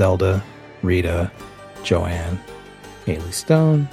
Zelda, 0.00 0.42
Rita, 0.80 1.30
Joanne, 1.82 2.40
Hallie 3.04 3.32
Stone 3.32 3.86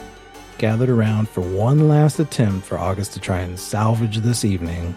gathered 0.57 0.87
around 0.87 1.27
for 1.27 1.41
one 1.41 1.89
last 1.89 2.17
attempt 2.17 2.65
for 2.65 2.77
August 2.77 3.11
to 3.15 3.19
try 3.19 3.39
and 3.39 3.59
salvage 3.59 4.19
this 4.19 4.45
evening. 4.45 4.95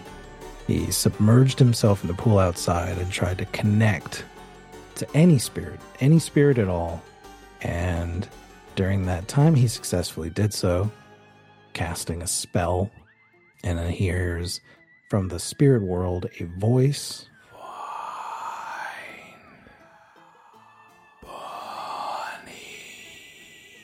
He 0.67 0.89
submerged 0.89 1.59
himself 1.59 2.01
in 2.01 2.07
the 2.07 2.13
pool 2.13 2.39
outside 2.39 2.97
and 2.97 3.11
tried 3.11 3.39
to 3.39 3.45
connect 3.47 4.23
to 4.95 5.07
any 5.13 5.37
spirit, 5.37 5.81
any 5.99 6.17
spirit 6.17 6.57
at 6.57 6.69
all. 6.69 7.03
And 7.61 8.25
during 8.77 9.05
that 9.07 9.27
time, 9.27 9.53
he 9.53 9.67
successfully 9.67 10.29
did 10.29 10.53
so, 10.53 10.89
casting 11.73 12.21
a 12.21 12.27
spell. 12.27 12.89
And 13.65 13.77
then 13.77 13.91
hears 13.91 14.61
from 15.09 15.27
the 15.27 15.39
spirit 15.39 15.81
world 15.81 16.27
a 16.39 16.45
voice. 16.45 17.27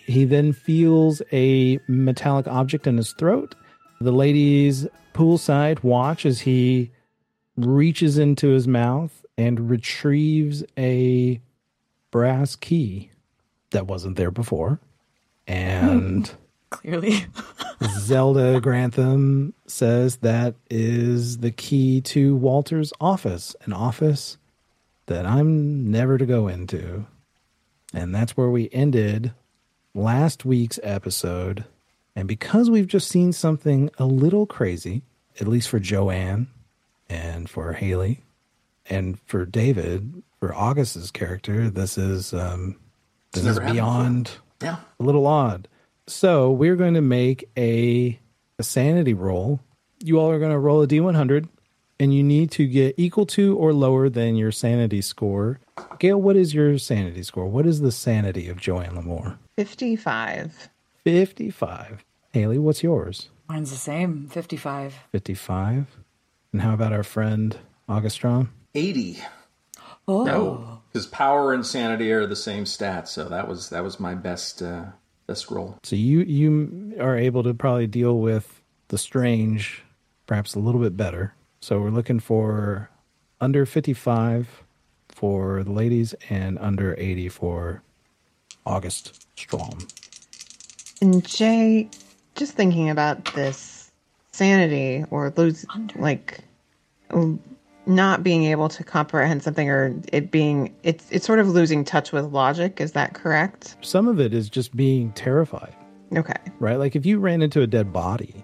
He 0.07 0.23
then 0.23 0.53
feels 0.53 1.21
a 1.33 1.79
metallic 1.87 2.47
object 2.47 2.87
in 2.87 2.95
his 2.95 3.11
throat. 3.11 3.55
The 3.99 4.13
ladies 4.13 4.87
poolside 5.13 5.83
watch 5.83 6.25
as 6.25 6.41
he 6.41 6.91
reaches 7.57 8.17
into 8.17 8.49
his 8.49 8.67
mouth 8.67 9.25
and 9.37 9.69
retrieves 9.69 10.63
a 10.77 11.41
brass 12.09 12.55
key 12.55 13.11
that 13.71 13.87
wasn't 13.87 14.15
there 14.15 14.31
before. 14.31 14.79
And 15.45 16.31
Clearly. 16.69 17.25
Zelda 17.99 18.61
Grantham 18.61 19.53
says 19.67 20.17
that 20.17 20.55
is 20.69 21.39
the 21.39 21.51
key 21.51 22.01
to 22.01 22.35
Walter's 22.35 22.93
office, 23.01 23.55
an 23.65 23.73
office 23.73 24.37
that 25.07 25.25
I'm 25.25 25.91
never 25.91 26.17
to 26.17 26.25
go 26.25 26.47
into. 26.47 27.05
And 27.93 28.15
that's 28.15 28.35
where 28.35 28.49
we 28.49 28.69
ended 28.71 29.33
last 29.97 30.45
week's 30.45 30.79
episode. 30.83 31.65
And 32.15 32.27
because 32.27 32.69
we've 32.69 32.87
just 32.87 33.09
seen 33.09 33.33
something 33.33 33.89
a 33.97 34.05
little 34.05 34.45
crazy, 34.45 35.01
at 35.39 35.47
least 35.47 35.69
for 35.69 35.79
Joanne 35.79 36.47
and 37.09 37.49
for 37.49 37.73
Hallie 37.73 38.23
and 38.89 39.19
for 39.25 39.45
David, 39.45 40.23
for 40.39 40.53
August's 40.53 41.11
character, 41.11 41.69
this 41.69 41.97
is 41.97 42.33
um 42.33 42.77
this 43.33 43.45
is 43.45 43.59
beyond 43.59 44.31
Yeah. 44.61 44.77
a 44.99 45.03
little 45.03 45.27
odd. 45.27 45.67
So 46.07 46.51
we're 46.51 46.77
going 46.77 46.93
to 46.93 47.01
make 47.01 47.49
a, 47.57 48.17
a 48.57 48.63
sanity 48.63 49.13
roll. 49.13 49.59
You 50.03 50.19
all 50.19 50.31
are 50.31 50.39
going 50.39 50.51
to 50.53 50.57
roll 50.59 50.81
a 50.81 50.87
d100, 50.87 51.49
and 51.99 52.13
you 52.13 52.23
need 52.23 52.51
to 52.51 52.67
get 52.67 52.95
equal 52.97 53.25
to 53.25 53.57
or 53.57 53.73
lower 53.73 54.09
than 54.09 54.35
your 54.35 54.51
sanity 54.51 55.01
score. 55.01 55.59
Gail, 55.99 56.21
what 56.21 56.35
is 56.35 56.53
your 56.53 56.77
sanity 56.77 57.23
score? 57.23 57.45
What 57.47 57.65
is 57.65 57.81
the 57.81 57.91
sanity 57.91 58.49
of 58.49 58.57
Joanne 58.57 58.95
Lamour? 58.95 59.37
55. 59.55 60.69
55. 61.03 62.05
Hallie, 62.33 62.57
what's 62.57 62.83
yours? 62.83 63.29
Mine's 63.47 63.71
the 63.71 63.77
same. 63.77 64.27
55. 64.27 64.93
55. 65.11 65.87
And 66.51 66.61
how 66.61 66.73
about 66.73 66.93
our 66.93 67.03
friend 67.03 67.57
August 67.87 68.21
Straume? 68.21 68.49
80. 68.75 69.19
Oh. 70.07 70.23
No, 70.23 70.81
because 70.91 71.07
power 71.07 71.53
and 71.53 71.65
sanity 71.65 72.11
are 72.13 72.25
the 72.25 72.35
same 72.35 72.63
stats, 72.63 73.09
so 73.09 73.27
that 73.27 73.47
was 73.47 73.69
that 73.71 73.83
was 73.83 73.99
my 73.99 74.15
best 74.15 74.61
uh, 74.61 74.85
best 75.27 75.51
roll. 75.51 75.77
So 75.83 75.97
you 75.97 76.21
you 76.21 76.95
are 76.99 77.17
able 77.17 77.43
to 77.43 77.53
probably 77.53 77.87
deal 77.87 78.17
with 78.19 78.61
the 78.87 78.97
strange 78.97 79.83
perhaps 80.25 80.55
a 80.55 80.59
little 80.59 80.81
bit 80.81 80.95
better. 80.95 81.33
So 81.59 81.79
we're 81.79 81.89
looking 81.89 82.19
for 82.19 82.89
under 83.41 83.65
55 83.65 84.63
for 85.09 85.63
the 85.63 85.71
ladies 85.71 86.13
and 86.29 86.57
under 86.59 86.95
80 86.97 87.29
for 87.29 87.81
August 88.65 89.25
Straume. 89.35 89.91
And 91.01 91.23
Jae, 91.23 91.91
just 92.35 92.53
thinking 92.53 92.89
about 92.89 93.25
this 93.33 93.91
sanity 94.31 95.03
or 95.11 95.33
lose, 95.35 95.65
like, 95.95 96.39
um, 97.11 97.39
not 97.85 98.21
being 98.21 98.43
able 98.43 98.67
to 98.69 98.83
comprehend 98.83 99.41
something 99.43 99.69
or 99.69 99.95
it 100.11 100.29
being, 100.29 100.75
it's, 100.83 101.09
it's 101.11 101.25
sort 101.25 101.39
of 101.39 101.47
losing 101.49 101.83
touch 101.85 102.11
with 102.11 102.25
logic. 102.25 102.81
Is 102.81 102.91
that 102.93 103.13
correct? 103.13 103.77
Some 103.81 104.07
of 104.07 104.19
it 104.19 104.33
is 104.33 104.49
just 104.49 104.75
being 104.75 105.11
terrified, 105.13 105.75
Okay. 106.15 106.33
right? 106.59 106.77
Like 106.77 106.95
if 106.95 107.05
you 107.05 107.19
ran 107.19 107.41
into 107.41 107.61
a 107.61 107.67
dead 107.67 107.93
body, 107.93 108.43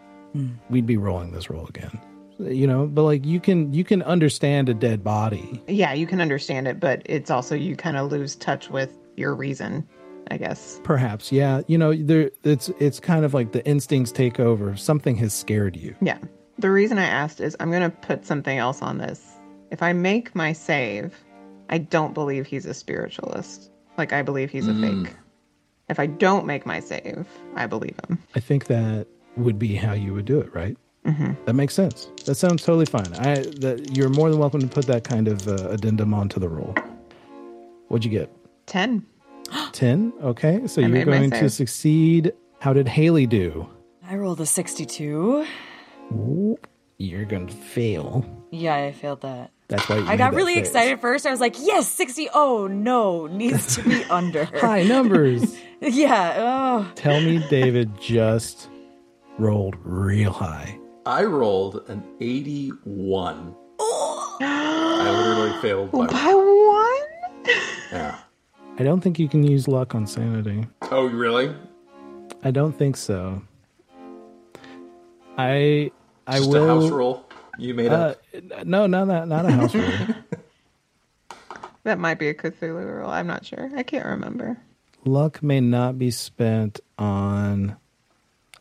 we'd 0.69 0.85
be 0.87 0.97
rolling 0.97 1.31
this 1.31 1.49
roll 1.49 1.67
again. 1.67 1.99
You 2.39 2.67
know, 2.67 2.87
but 2.87 3.03
like 3.03 3.25
you 3.25 3.39
can 3.39 3.73
you 3.73 3.83
can 3.83 4.01
understand 4.03 4.69
a 4.69 4.73
dead 4.73 5.03
body. 5.03 5.61
Yeah, 5.67 5.93
you 5.93 6.07
can 6.07 6.21
understand 6.21 6.67
it, 6.67 6.79
but 6.79 7.01
it's 7.05 7.29
also 7.29 7.55
you 7.55 7.75
kind 7.75 7.97
of 7.97 8.11
lose 8.11 8.35
touch 8.35 8.69
with 8.69 8.97
your 9.15 9.35
reason, 9.35 9.87
I 10.31 10.37
guess. 10.37 10.79
Perhaps, 10.83 11.31
yeah. 11.31 11.61
You 11.67 11.77
know, 11.77 11.93
there 11.93 12.31
it's 12.43 12.69
it's 12.79 12.99
kind 12.99 13.25
of 13.25 13.33
like 13.33 13.51
the 13.51 13.65
instincts 13.65 14.11
take 14.11 14.39
over. 14.39 14.75
Something 14.75 15.15
has 15.17 15.33
scared 15.33 15.75
you. 15.75 15.95
Yeah. 16.01 16.17
The 16.59 16.71
reason 16.71 16.97
I 16.97 17.05
asked 17.05 17.39
is 17.41 17.55
I'm 17.59 17.71
going 17.71 17.89
to 17.89 17.89
put 17.89 18.25
something 18.25 18.57
else 18.57 18.81
on 18.81 18.97
this. 18.97 19.21
If 19.71 19.81
I 19.81 19.93
make 19.93 20.35
my 20.35 20.53
save, 20.53 21.15
I 21.69 21.79
don't 21.79 22.13
believe 22.13 22.45
he's 22.45 22.65
a 22.65 22.73
spiritualist. 22.73 23.71
Like, 23.97 24.13
I 24.13 24.21
believe 24.21 24.51
he's 24.51 24.67
a 24.67 24.73
hmm. 24.73 25.05
fake. 25.05 25.15
If 25.89 25.99
I 25.99 26.05
don't 26.05 26.45
make 26.45 26.65
my 26.65 26.79
save, 26.79 27.27
I 27.55 27.65
believe 27.65 27.95
him. 28.07 28.19
I 28.35 28.39
think 28.39 28.65
that 28.65 29.07
would 29.35 29.57
be 29.57 29.75
how 29.75 29.93
you 29.93 30.13
would 30.13 30.25
do 30.25 30.39
it, 30.39 30.53
right? 30.53 30.77
Mm-hmm. 31.05 31.33
That 31.45 31.53
makes 31.53 31.73
sense. 31.73 32.09
That 32.25 32.35
sounds 32.35 32.63
totally 32.63 32.85
fine. 32.85 33.13
I 33.15 33.35
that 33.59 33.95
you're 33.95 34.09
more 34.09 34.29
than 34.29 34.39
welcome 34.39 34.61
to 34.61 34.67
put 34.67 34.85
that 34.87 35.03
kind 35.03 35.27
of 35.27 35.47
uh, 35.47 35.69
addendum 35.69 36.13
onto 36.13 36.39
the 36.39 36.47
roll. 36.49 36.73
What'd 37.89 38.05
you 38.05 38.11
get? 38.11 38.29
10. 38.67 39.05
Ten. 39.73 40.13
Okay, 40.21 40.65
so 40.67 40.81
I 40.81 40.87
you're 40.87 41.05
going 41.05 41.29
to 41.31 41.49
succeed. 41.49 42.31
How 42.59 42.71
did 42.73 42.87
Hallie 42.87 43.27
do? 43.27 43.67
I 44.09 44.15
rolled 44.15 44.39
a 44.41 44.45
62. 44.45 45.45
Ooh, 46.13 46.57
You're 46.97 47.25
going 47.25 47.47
to 47.47 47.53
fail. 47.53 48.25
Yeah, 48.51 48.75
I 48.75 48.91
failed 48.93 49.21
that. 49.21 49.51
That's 49.67 49.87
why 49.89 49.97
you 49.97 50.05
I 50.07 50.15
got 50.17 50.31
that 50.31 50.37
really 50.37 50.55
face. 50.55 50.67
excited 50.67 51.01
first. 51.01 51.25
I 51.25 51.31
was 51.31 51.39
like, 51.39 51.55
yes, 51.59 51.87
60. 51.89 52.29
Oh, 52.33 52.67
no, 52.67 53.27
needs 53.31 53.75
to 53.75 53.83
be 53.83 54.03
under. 54.05 54.45
High 54.59 54.83
numbers. 54.83 55.55
Yeah. 55.85 56.35
Oh. 56.37 56.91
Tell 56.95 57.19
me, 57.19 57.45
David 57.49 57.99
just 57.99 58.69
rolled 59.37 59.75
real 59.83 60.31
high. 60.31 60.79
I 61.05 61.23
rolled 61.23 61.83
an 61.89 62.03
81. 62.21 63.55
I 63.79 65.11
literally 65.11 65.61
failed 65.61 65.91
by 65.91 66.07
By 66.07 66.33
one? 66.33 67.55
yeah. 67.91 68.17
I 68.79 68.83
don't 68.83 69.01
think 69.01 69.19
you 69.19 69.27
can 69.27 69.43
use 69.43 69.67
luck 69.67 69.93
on 69.95 70.07
sanity. 70.07 70.65
Oh, 70.91 71.05
really? 71.05 71.53
I 72.43 72.51
don't 72.51 72.77
think 72.77 72.97
so. 72.97 73.41
I 75.37 75.91
I 76.27 76.37
Just 76.37 76.49
will. 76.49 76.63
a 76.63 76.67
house 76.81 76.89
rule 76.91 77.29
you 77.57 77.73
made 77.73 77.91
Uh, 77.91 78.15
up. 78.55 78.65
no, 78.65 78.87
not 78.87 79.07
that, 79.07 79.27
not 79.27 79.45
a 79.45 79.51
house 79.51 79.75
rule. 79.75 79.89
That 81.85 81.99
might 81.99 82.17
be 82.17 82.29
a 82.29 82.33
Cthulhu 82.33 82.85
rule. 83.01 83.09
I'm 83.09 83.27
not 83.27 83.45
sure. 83.45 83.69
I 83.75 83.83
can't 83.83 84.05
remember. 84.05 84.57
luck 85.03 85.43
may 85.43 85.59
not 85.59 85.99
be 85.99 86.11
spent 86.11 86.79
on 86.97 87.75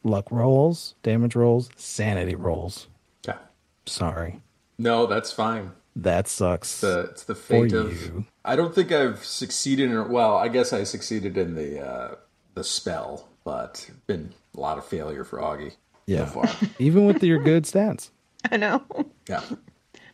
luck 0.02 0.30
rolls, 0.30 0.94
damage 1.02 1.34
rolls, 1.36 1.70
sanity 1.76 2.34
rolls. 2.34 2.88
Yeah. 3.26 3.38
Sorry, 3.86 4.40
No, 4.78 5.06
that's 5.06 5.32
fine. 5.32 5.72
that 5.96 6.28
sucks. 6.28 6.80
The 6.80 7.08
it's 7.10 7.24
the 7.24 7.34
fate 7.34 7.70
For 7.70 7.78
of. 7.78 8.02
you. 8.02 8.24
I 8.44 8.56
don't 8.56 8.74
think 8.74 8.90
I've 8.92 9.24
succeeded 9.24 9.90
in. 9.90 10.08
Well, 10.10 10.36
I 10.36 10.48
guess 10.48 10.72
I 10.72 10.84
succeeded 10.84 11.36
in 11.36 11.54
the 11.54 11.80
uh, 11.80 12.14
the 12.54 12.64
spell, 12.64 13.28
but 13.44 13.88
been 14.06 14.32
a 14.56 14.60
lot 14.60 14.78
of 14.78 14.84
failure 14.84 15.24
for 15.24 15.38
Augie 15.38 15.76
Yeah. 16.06 16.26
so 16.26 16.42
far. 16.42 16.68
Even 16.78 17.06
with 17.06 17.22
your 17.22 17.38
good 17.38 17.64
stats, 17.64 18.10
I 18.50 18.56
know. 18.56 18.82
yeah. 19.28 19.42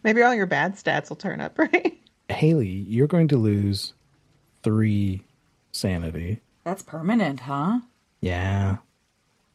Maybe 0.05 0.23
all 0.23 0.35
your 0.35 0.46
bad 0.46 0.75
stats 0.76 1.08
will 1.08 1.17
turn 1.17 1.40
up, 1.40 1.58
right? 1.58 1.99
Hallie, 2.31 2.85
you're 2.88 3.06
going 3.08 3.29
to 3.29 3.37
lose 3.37 3.94
three 4.62 5.23
sanity. 5.73 6.40
That's 6.64 6.82
permanent, 6.82 7.40
huh? 7.40 7.81
Yeah, 8.20 8.76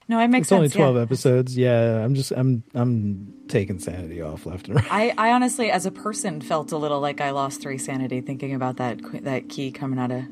No, 0.08 0.20
it 0.20 0.28
makes 0.28 0.48
it's 0.48 0.52
only 0.52 0.70
twelve 0.70 0.96
yeah. 0.96 1.02
episodes. 1.02 1.58
Yeah, 1.58 2.04
I'm 2.04 2.16
just 2.16 2.32
I'm 2.32 2.64
I'm 2.74 3.34
taking 3.48 3.80
sanity 3.80 4.22
off 4.22 4.46
left 4.46 4.68
and 4.68 4.76
right. 4.76 4.88
I, 4.92 5.14
I 5.18 5.32
honestly, 5.32 5.72
as 5.72 5.86
a 5.86 5.92
person, 5.92 6.42
felt 6.42 6.72
a 6.72 6.78
little 6.78 7.00
like 7.00 7.22
I 7.22 7.32
lost 7.32 7.62
three 7.62 7.78
sanity 7.78 8.22
thinking 8.22 8.54
about 8.54 8.78
that 8.78 9.00
that 9.24 9.50
key 9.50 9.72
coming 9.72 10.00
out 10.00 10.12
of 10.12 10.24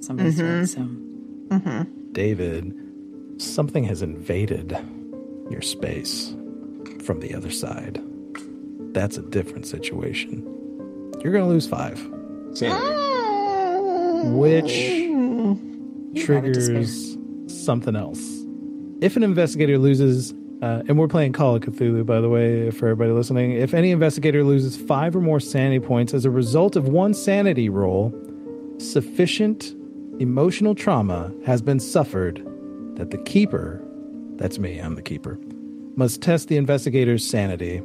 somebody's 0.00 0.36
throat. 0.36 0.66
So 0.68 0.80
mm-hmm. 0.80 2.12
David, 2.12 2.74
something 3.38 3.84
has 3.84 4.02
invaded 4.02 4.76
your 5.50 5.62
space 5.62 6.34
from 7.04 7.20
the 7.20 7.34
other 7.34 7.50
side. 7.50 8.02
That's 8.92 9.18
a 9.18 9.22
different 9.22 9.66
situation. 9.66 10.42
You're 11.22 11.32
going 11.32 11.44
to 11.44 11.50
lose 11.50 11.66
five, 11.68 11.98
Sanity. 12.54 12.96
which 14.30 16.24
triggers 16.24 17.16
something 17.46 17.94
else. 17.94 18.39
If 19.00 19.16
an 19.16 19.22
investigator 19.22 19.78
loses, 19.78 20.34
uh, 20.60 20.82
and 20.86 20.98
we're 20.98 21.08
playing 21.08 21.32
Call 21.32 21.56
of 21.56 21.62
Cthulhu, 21.62 22.04
by 22.04 22.20
the 22.20 22.28
way, 22.28 22.70
for 22.70 22.86
everybody 22.86 23.12
listening, 23.12 23.52
if 23.52 23.72
any 23.72 23.92
investigator 23.92 24.44
loses 24.44 24.76
five 24.76 25.16
or 25.16 25.22
more 25.22 25.40
sanity 25.40 25.80
points 25.80 26.12
as 26.12 26.26
a 26.26 26.30
result 26.30 26.76
of 26.76 26.88
one 26.88 27.14
sanity 27.14 27.70
roll, 27.70 28.12
sufficient 28.76 29.74
emotional 30.18 30.74
trauma 30.74 31.32
has 31.46 31.62
been 31.62 31.80
suffered 31.80 32.44
that 32.96 33.10
the 33.10 33.16
keeper, 33.16 33.82
that's 34.36 34.58
me, 34.58 34.78
I'm 34.78 34.96
the 34.96 35.02
keeper, 35.02 35.38
must 35.96 36.20
test 36.20 36.48
the 36.48 36.58
investigator's 36.58 37.26
sanity. 37.26 37.82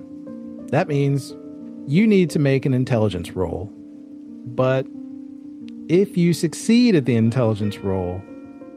That 0.67 0.89
means 0.89 1.33
you 1.87 2.05
need 2.05 2.29
to 2.31 2.39
make 2.39 2.65
an 2.65 2.73
intelligence 2.73 3.31
roll. 3.31 3.71
But 4.47 4.85
if 5.87 6.17
you 6.17 6.33
succeed 6.33 6.93
at 6.93 7.05
the 7.05 7.15
intelligence 7.15 7.77
roll, 7.77 8.21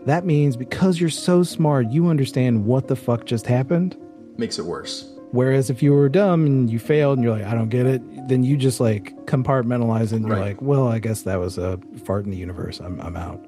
that 0.08 0.24
means 0.24 0.56
because 0.56 1.00
you're 1.00 1.10
so 1.10 1.42
smart, 1.42 1.88
you 1.90 2.08
understand 2.08 2.64
what 2.66 2.88
the 2.88 2.96
fuck 2.96 3.24
just 3.24 3.46
happened. 3.46 3.96
Makes 4.36 4.58
it 4.58 4.64
worse. 4.64 5.12
Whereas 5.30 5.68
if 5.68 5.82
you 5.82 5.92
were 5.92 6.08
dumb 6.08 6.46
and 6.46 6.70
you 6.70 6.78
failed 6.78 7.18
and 7.18 7.24
you're 7.24 7.36
like, 7.36 7.44
I 7.44 7.54
don't 7.54 7.68
get 7.68 7.84
it, 7.86 8.28
then 8.28 8.42
you 8.44 8.56
just 8.56 8.80
like 8.80 9.14
compartmentalize 9.26 10.04
it 10.06 10.12
and 10.14 10.26
you're 10.26 10.36
Right. 10.36 10.48
like, 10.56 10.62
well, 10.62 10.88
I 10.88 10.98
guess 11.00 11.22
that 11.22 11.36
was 11.38 11.58
a 11.58 11.78
fart 12.04 12.24
in 12.24 12.30
the 12.30 12.36
universe. 12.38 12.80
I'm, 12.80 12.98
I'm 13.00 13.16
out. 13.16 13.44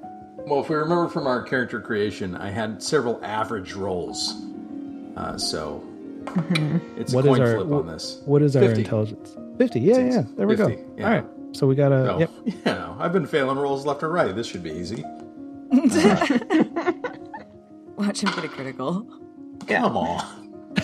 Well, 0.47 0.59
if 0.61 0.69
we 0.69 0.75
remember 0.75 1.07
from 1.07 1.25
our 1.27 1.41
character 1.43 1.79
creation, 1.81 2.35
I 2.35 2.49
had 2.51 2.81
several 2.83 3.19
average 3.23 3.73
rolls. 3.73 4.35
Uh, 5.15 5.37
so 5.37 5.83
it's 6.97 7.13
What 7.13 7.25
a 7.25 7.31
is 7.31 7.37
coin 7.37 7.41
our 7.41 7.55
flip 7.55 7.71
on 7.71 7.87
this. 7.87 8.21
what 8.25 8.41
is 8.43 8.55
our 8.55 8.61
50. 8.63 8.81
intelligence? 8.81 9.35
50. 9.57 9.79
Yeah, 9.79 9.97
yeah. 9.97 10.23
There 10.37 10.45
we 10.47 10.55
50, 10.55 10.75
go. 10.75 10.85
yeah. 10.97 11.05
All 11.05 11.11
right. 11.13 11.25
So 11.53 11.65
we 11.67 11.75
got 11.75 11.89
to, 11.89 12.13
Oh, 12.13 12.19
yep. 12.19 12.31
yeah. 12.65 12.95
I've 12.99 13.11
been 13.13 13.25
failing 13.25 13.57
rolls 13.57 13.85
left 13.87 14.03
and 14.03 14.13
right. 14.13 14.35
This 14.35 14.45
should 14.47 14.63
be 14.63 14.71
easy. 14.71 15.03
Watch 17.95 18.21
him 18.23 18.31
get 18.35 18.43
a 18.43 18.49
critical. 18.49 19.07
Come 19.67 19.95
on. 19.97 20.37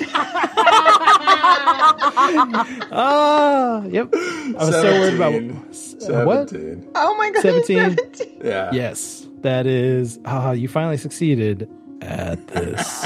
Ah, 2.89 3.83
yep. 3.85 4.09
I 4.13 4.53
was 4.57 4.69
so 4.69 4.83
worried 4.83 5.13
about 5.15 5.33
uh, 5.33 6.23
what? 6.25 6.49
17. 6.49 6.89
Oh 6.95 7.15
my 7.17 7.31
god. 7.31 7.41
17? 7.41 7.77
17. 7.95 8.41
Yeah. 8.43 8.71
Yes, 8.71 9.27
that 9.41 9.65
is. 9.65 10.19
Ah, 10.25 10.51
you 10.51 10.67
finally 10.67 10.97
succeeded 10.97 11.69
at 12.01 12.45
this. 12.47 13.05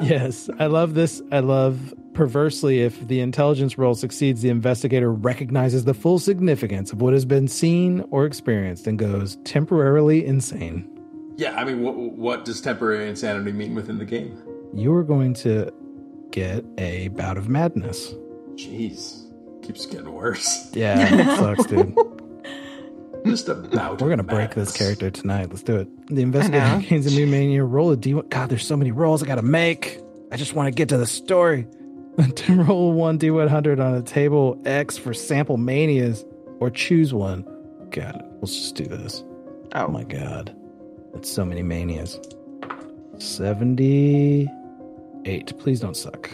yes, 0.00 0.48
I 0.58 0.66
love 0.66 0.94
this. 0.94 1.22
I 1.32 1.40
love 1.40 1.94
perversely 2.14 2.80
if 2.80 3.06
the 3.06 3.20
intelligence 3.20 3.76
roll 3.76 3.94
succeeds, 3.94 4.42
the 4.42 4.48
investigator 4.48 5.12
recognizes 5.12 5.84
the 5.84 5.94
full 5.94 6.18
significance 6.18 6.92
of 6.92 7.00
what 7.00 7.12
has 7.12 7.24
been 7.24 7.48
seen 7.48 8.04
or 8.10 8.24
experienced 8.24 8.86
and 8.86 8.98
goes 8.98 9.36
temporarily 9.44 10.24
insane. 10.24 10.88
Yeah, 11.36 11.56
I 11.56 11.64
mean, 11.64 11.82
what, 11.82 11.96
what 11.96 12.44
does 12.44 12.60
temporary 12.60 13.08
insanity 13.08 13.52
mean 13.52 13.74
within 13.74 13.98
the 13.98 14.04
game? 14.04 14.40
You 14.72 14.94
are 14.94 15.02
going 15.02 15.34
to 15.34 15.72
get 16.30 16.64
a 16.78 17.08
bout 17.08 17.36
of 17.36 17.48
madness. 17.48 18.14
Jeez. 18.54 19.22
Keeps 19.62 19.86
getting 19.86 20.12
worse. 20.12 20.70
Yeah, 20.74 21.14
it 21.14 21.36
sucks, 21.38 21.66
dude. 21.66 21.96
Just 23.24 23.48
about. 23.48 24.02
We're 24.02 24.10
gonna 24.10 24.22
break 24.22 24.54
this 24.54 24.76
character 24.76 25.10
tonight. 25.10 25.48
Let's 25.48 25.62
do 25.62 25.76
it. 25.76 26.06
The 26.08 26.20
investigator 26.20 26.78
gains 26.88 27.06
a 27.06 27.10
new 27.10 27.26
mania. 27.26 27.64
Roll 27.64 27.90
a 27.92 27.96
d1. 27.96 28.28
God, 28.28 28.50
there's 28.50 28.66
so 28.66 28.76
many 28.76 28.92
rolls 28.92 29.22
I 29.22 29.26
gotta 29.26 29.42
make. 29.42 30.00
I 30.30 30.36
just 30.36 30.54
want 30.54 30.66
to 30.66 30.72
get 30.72 30.90
to 30.90 30.98
the 30.98 31.06
story. 31.06 31.66
to 32.36 32.54
roll 32.62 32.92
one 32.92 33.18
d100 33.18 33.84
on 33.84 33.94
a 33.94 34.02
table 34.02 34.60
X 34.64 34.96
for 34.96 35.12
sample 35.14 35.56
manias, 35.56 36.24
or 36.60 36.70
choose 36.70 37.12
one. 37.14 37.44
God, 37.90 38.22
let's 38.40 38.54
just 38.54 38.74
do 38.76 38.84
this. 38.84 39.24
Oh 39.74 39.86
Oh 39.86 39.88
my 39.88 40.04
god, 40.04 40.54
that's 41.12 41.28
so 41.30 41.44
many 41.44 41.62
manias. 41.62 42.20
Seventy-eight. 43.18 44.48
Please 45.58 45.80
don't 45.80 45.96
suck. 45.96 46.30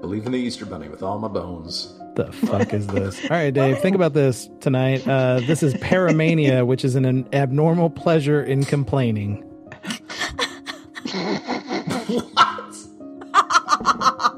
Believe 0.00 0.26
in 0.26 0.32
the 0.32 0.38
Easter 0.38 0.66
Bunny 0.66 0.88
with 0.88 1.02
all 1.02 1.18
my 1.18 1.28
bones. 1.28 1.98
The 2.16 2.30
fuck 2.30 2.72
is 2.72 2.86
this? 2.86 3.20
All 3.24 3.30
right, 3.30 3.52
Dave, 3.52 3.80
think 3.80 3.96
about 3.96 4.12
this 4.12 4.48
tonight. 4.60 5.06
Uh, 5.08 5.40
this 5.40 5.64
is 5.64 5.74
paramania, 5.74 6.64
which 6.64 6.84
is 6.84 6.94
an, 6.94 7.04
an 7.04 7.28
abnormal 7.32 7.90
pleasure 7.90 8.40
in 8.42 8.64
complaining. 8.64 9.42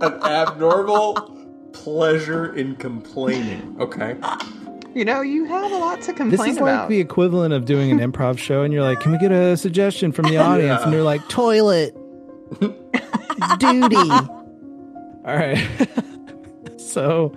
An 0.00 0.14
abnormal 0.22 1.14
pleasure 1.72 2.54
in 2.54 2.76
complaining. 2.76 3.76
Okay. 3.80 4.16
You 4.94 5.04
know, 5.04 5.20
you 5.20 5.44
have 5.44 5.70
a 5.70 5.76
lot 5.76 6.00
to 6.02 6.12
complain 6.12 6.28
about. 6.28 6.30
This 6.30 6.56
complain 6.56 6.74
is 6.74 6.78
like 6.80 6.88
the 6.88 7.00
equivalent 7.00 7.52
of 7.52 7.66
doing 7.66 7.90
an 7.90 7.98
improv 7.98 8.38
show, 8.38 8.62
and 8.62 8.72
you're 8.72 8.82
like, 8.82 9.00
"Can 9.00 9.12
we 9.12 9.18
get 9.18 9.30
a 9.30 9.56
suggestion 9.56 10.10
from 10.10 10.24
the 10.26 10.38
audience?" 10.38 10.82
And 10.82 10.92
they're 10.92 11.02
like, 11.02 11.26
"Toilet, 11.28 11.94
duty." 13.58 13.96
All 13.96 15.36
right. 15.36 15.58
so, 16.78 17.36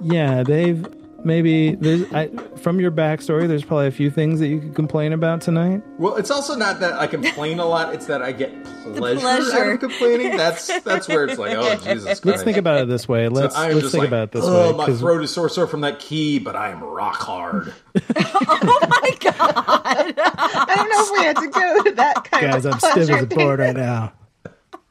yeah, 0.00 0.42
Dave. 0.44 0.86
Maybe 1.26 1.74
there's 1.74 2.04
I, 2.12 2.28
from 2.54 2.78
your 2.78 2.92
backstory. 2.92 3.48
There's 3.48 3.64
probably 3.64 3.88
a 3.88 3.90
few 3.90 4.12
things 4.12 4.38
that 4.38 4.46
you 4.46 4.60
could 4.60 4.76
complain 4.76 5.12
about 5.12 5.40
tonight. 5.40 5.82
Well, 5.98 6.14
it's 6.14 6.30
also 6.30 6.54
not 6.54 6.78
that 6.78 6.92
I 6.92 7.08
complain 7.08 7.58
a 7.58 7.64
lot; 7.66 7.92
it's 7.92 8.06
that 8.06 8.22
I 8.22 8.30
get 8.30 8.62
pleasure, 8.94 9.26
out 9.26 9.72
of 9.72 9.80
complaining. 9.80 10.36
That's 10.36 10.68
that's 10.82 11.08
where 11.08 11.24
it's 11.24 11.36
like, 11.36 11.56
oh 11.58 11.74
Jesus 11.84 12.04
Christ! 12.04 12.24
Let's 12.26 12.42
think 12.44 12.58
about 12.58 12.82
it 12.82 12.88
this 12.88 13.08
way. 13.08 13.28
Let's 13.28 13.56
I 13.56 13.70
am 13.70 13.74
let's 13.74 13.90
think 13.90 14.02
like, 14.02 14.08
about 14.08 14.22
it 14.22 14.32
this 14.32 14.44
oh, 14.44 14.70
way. 14.70 14.76
my 14.78 14.86
'cause- 14.86 15.00
throat 15.00 15.24
is 15.24 15.32
sore, 15.32 15.48
sore 15.48 15.66
from 15.66 15.80
that 15.80 15.98
key, 15.98 16.38
but 16.38 16.54
I 16.54 16.70
am 16.70 16.80
rock 16.84 17.16
hard. 17.16 17.74
Oh 18.18 18.78
my 18.88 19.10
God. 19.20 19.34
I 19.56 20.74
don't 20.76 20.88
know 20.88 21.02
if 21.02 21.10
we 21.10 21.24
had 21.24 21.36
to 21.38 21.48
go 21.48 21.82
to 21.82 21.90
that 21.96 22.24
kind 22.30 22.46
of 22.46 22.52
guys, 22.52 22.64
of 22.64 22.74
I'm 22.74 22.78
stiff 22.78 23.10
as 23.10 23.22
a 23.22 23.26
board 23.26 23.58
right 23.58 23.74
now, 23.74 24.12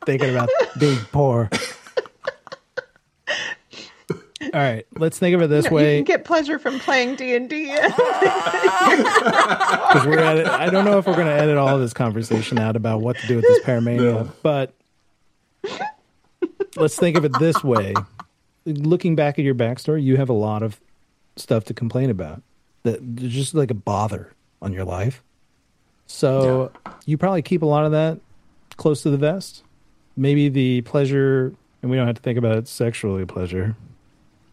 thinking 0.06 0.32
about 0.32 0.50
being 0.78 0.98
poor. 1.14 1.50
All 4.54 4.62
right, 4.62 4.86
let's 4.96 5.18
think 5.20 5.36
of 5.36 5.42
it 5.42 5.48
this 5.48 5.66
You 5.66 5.72
way. 5.72 5.98
can 5.98 6.04
get 6.06 6.24
pleasure 6.26 6.60
from 6.60 6.80
playing 6.80 7.16
D 7.16 7.36
and 7.36 7.50
D. 7.50 7.66
because 7.74 7.94
we're 10.06 10.20
at 10.20 10.38
it. 10.38 10.48
I 10.48 10.70
don't 10.70 10.86
know 10.86 10.98
if 10.98 11.08
we're 11.08 11.16
going 11.16 11.28
to 11.28 11.34
edit 11.34 11.58
all 11.58 11.70
of 11.70 11.80
this 11.82 11.94
conversation 11.94 12.60
out 12.60 12.76
about 12.76 13.02
what 13.02 13.18
to 13.18 13.28
do 13.28 13.36
with 13.38 13.46
this 13.46 13.60
paramania, 13.64 14.26
No. 14.26 14.32
but 14.44 14.74
let's 16.76 16.96
think 16.96 17.18
of 17.18 17.26
it 17.26 17.38
this 17.40 17.64
way. 17.64 17.94
Looking 18.66 19.16
back 19.16 19.38
at 19.40 19.46
your 19.46 19.56
backstory, 19.56 20.04
you 20.04 20.18
have 20.18 20.30
a 20.30 20.34
lot 20.34 20.64
of 20.64 20.80
stuff 21.36 21.66
to 21.66 21.74
complain 21.74 22.10
about 22.10 22.42
that 22.84 23.16
just 23.16 23.54
like 23.56 23.72
a 23.72 23.76
bother 23.76 24.32
on 24.62 24.74
your 24.74 24.86
life. 24.86 25.24
So 26.08 26.72
you 27.06 27.18
probably 27.18 27.42
keep 27.42 27.62
a 27.62 27.66
lot 27.66 27.86
of 27.86 27.92
that 27.92 28.20
close 28.78 29.02
to 29.04 29.10
the 29.10 29.18
vest. 29.18 29.64
Maybe 30.18 30.50
the 30.50 30.82
pleasure, 30.82 31.54
and 31.82 31.92
we 31.92 31.98
don't 31.98 32.08
have 32.08 32.16
to 32.16 32.22
think 32.22 32.38
about 32.38 32.58
it 32.58 32.68
sexually 32.68 33.26
pleasure, 33.26 33.76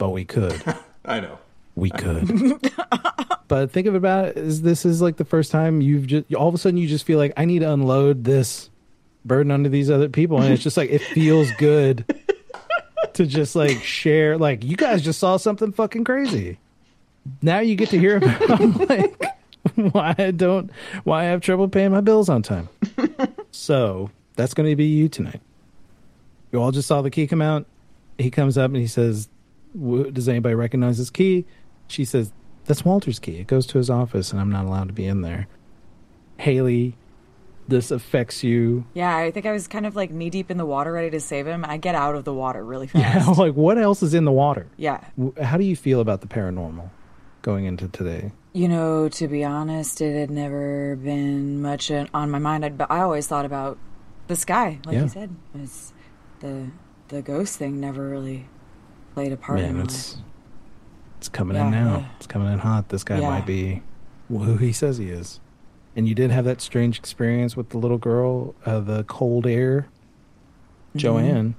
but 0.03 0.11
we 0.11 0.25
could. 0.25 0.61
I 1.05 1.21
know. 1.21 1.39
We 1.77 1.89
could. 1.89 2.27
but 3.47 3.71
think 3.71 3.87
of 3.87 3.95
it 3.95 3.99
about 3.99 4.31
it 4.31 4.37
as 4.37 4.61
this 4.63 4.85
is 4.85 5.01
like 5.01 5.17
the 5.17 5.25
first 5.25 5.53
time 5.53 5.81
you've 5.81 6.09
just 6.09 6.35
all 6.35 6.49
of 6.49 6.55
a 6.57 6.59
sudden 6.59 6.77
you 6.77 6.89
just 6.89 7.07
feel 7.07 7.19
like 7.19 7.33
I 7.37 7.45
need 7.45 7.61
to 7.61 7.73
unload 7.73 8.25
this 8.25 8.69
burden 9.25 9.53
onto 9.53 9.71
these 9.71 9.93
other 9.93 10.09
people 10.09 10.43
and 10.43 10.53
it's 10.53 10.65
just 10.65 10.77
like 10.77 10.91
it 10.91 11.03
feels 11.03 11.53
good 11.53 12.05
to 13.13 13.27
just 13.27 13.55
like 13.55 13.81
share 13.85 14.37
like 14.37 14.65
you 14.65 14.77
guys 14.77 15.03
just 15.03 15.21
saw 15.21 15.37
something 15.37 15.71
fucking 15.71 16.03
crazy. 16.03 16.59
Now 17.41 17.61
you 17.61 17.77
get 17.77 17.91
to 17.91 17.99
hear 18.01 18.17
about 18.17 18.89
like 18.89 19.23
why 19.77 20.17
I 20.19 20.33
don't 20.33 20.69
why 21.05 21.21
I 21.21 21.25
have 21.27 21.43
trouble 21.43 21.69
paying 21.69 21.93
my 21.93 22.01
bills 22.01 22.29
on 22.29 22.43
time. 22.43 22.69
so 23.53 24.11
that's 24.35 24.53
going 24.53 24.69
to 24.69 24.75
be 24.75 24.87
you 24.87 25.09
tonight. 25.09 25.41
You 26.51 26.61
all 26.61 26.73
just 26.73 26.89
saw 26.89 27.03
the 27.03 27.11
key 27.11 27.29
come 27.29 27.41
out. 27.41 27.67
He 28.19 28.31
comes 28.31 28.59
up 28.59 28.67
and 28.71 28.77
he 28.77 28.87
says, 28.87 29.27
"W- 29.27 29.32
"Does 29.75 30.29
anybody 30.29 30.55
recognize 30.55 30.99
this 30.99 31.11
key?" 31.11 31.45
She 31.89 32.05
says, 32.05 32.33
"That's 32.67 32.85
Walter's 32.85 33.19
key. 33.19 33.37
It 33.39 33.47
goes 33.47 33.67
to 33.69 33.79
his 33.79 33.91
office, 33.91 34.33
and 34.33 34.41
I'm 34.41 34.51
not 34.51 34.65
allowed 34.65 34.89
to 34.89 34.95
be 34.95 35.07
in 35.07 35.21
there." 35.23 35.47
Hallie, 36.41 36.97
this 37.69 37.91
affects 37.91 38.43
you. 38.43 38.85
Yeah, 38.95 39.17
I 39.17 39.31
think 39.31 39.47
I 39.47 39.53
was 39.53 39.69
kind 39.69 39.87
of 39.87 39.95
like 39.95 40.11
knee 40.11 40.31
deep 40.31 40.51
in 40.51 40.57
the 40.57 40.67
water, 40.67 40.93
ready 40.93 41.11
to 41.11 41.21
save 41.21 41.47
him. 41.47 41.65
I 41.65 41.77
get 41.77 41.95
out 41.95 42.15
of 42.15 42.25
the 42.25 42.35
water 42.35 42.65
really 42.65 42.87
fast. 42.89 43.27
Yeah, 43.29 43.33
like 43.45 43.55
what 43.55 43.79
else 43.79 44.03
is 44.03 44.15
in 44.15 44.25
the 44.25 44.33
water? 44.33 44.67
Yeah. 44.77 45.03
How 45.41 45.57
do 45.57 45.65
you 45.65 45.77
feel 45.77 46.01
about 46.01 46.21
the 46.21 46.27
paranormal 46.27 46.91
going 47.43 47.65
into 47.65 47.89
today? 47.89 48.33
You 48.53 48.69
know, 48.69 49.09
to 49.09 49.29
be 49.29 49.45
honest, 49.45 50.01
it 50.01 50.19
had 50.19 50.31
never 50.31 50.97
been 50.97 51.63
much 51.63 51.91
on 51.91 52.09
on 52.13 52.31
my 52.31 52.39
mind. 52.39 52.65
I'd, 52.65 52.81
I 52.91 53.01
always 53.01 53.27
thought 53.27 53.45
about 53.47 53.79
the 54.27 54.37
sky, 54.37 54.79
like 54.85 54.95
Yeah. 54.95 55.03
you 55.05 55.09
said. 55.09 55.37
It's 55.55 55.93
the 56.41 56.67
the 57.09 57.23
ghost 57.23 57.57
thing 57.59 57.81
never 57.81 58.09
really 58.09 58.49
played 59.15 59.33
a 59.33 59.37
part 59.37 59.61
in 59.61 59.67
Man, 59.67 59.77
my 59.79 59.83
it's 59.85 60.17
it's 61.19 61.29
coming 61.29 61.57
Yeah, 61.57 61.67
in 61.67 61.71
now. 61.71 61.97
yeah. 61.99 62.07
It's 62.17 62.27
coming 62.27 62.53
in 62.53 62.59
hot. 62.59 62.89
This 62.89 63.05
guy 63.05 63.21
Yeah. 63.21 63.31
might 63.31 63.47
be 63.47 63.83
who 64.29 64.57
he 64.57 64.73
says 64.73 64.99
he 64.99 65.09
is. 65.11 65.41
And 65.95 66.09
you 66.09 66.15
did 66.15 66.31
have 66.31 66.45
that 66.47 66.61
strange 66.61 66.99
experience 66.99 67.57
with 67.57 67.69
the 67.69 67.79
little 67.79 67.99
girl, 67.99 68.55
uh, 68.65 68.81
the 68.81 69.05
cold 69.05 69.47
air, 69.47 69.87
Mm-hmm. 70.91 70.99
Joanne. 70.99 71.55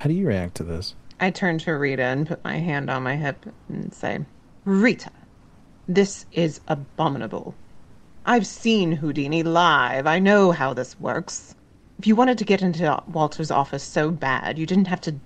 How 0.00 0.08
do 0.08 0.14
you 0.14 0.26
react 0.26 0.54
to 0.56 0.62
this? 0.64 0.94
I 1.20 1.30
turn 1.30 1.58
to 1.58 1.72
Rita 1.72 2.02
and 2.02 2.26
put 2.26 2.42
my 2.44 2.56
hand 2.58 2.88
on 2.88 3.02
my 3.02 3.16
hip 3.16 3.44
and 3.68 3.92
say, 3.92 4.20
Rita, 4.64 5.10
this 5.88 6.24
is 6.32 6.60
abominable. 6.68 7.54
I've 8.24 8.46
seen 8.46 8.92
Houdini 8.92 9.42
live. 9.42 10.06
I 10.06 10.20
know 10.20 10.52
how 10.52 10.72
this 10.74 10.98
works. 11.00 11.54
If 11.98 12.06
you 12.06 12.14
wanted 12.14 12.38
to 12.38 12.44
get 12.44 12.62
into 12.62 13.02
Walter's 13.08 13.50
office 13.50 13.82
so 13.82 14.10
bad, 14.10 14.56
you 14.58 14.64
didn't 14.66 14.86
have 14.86 15.00
to 15.02 15.16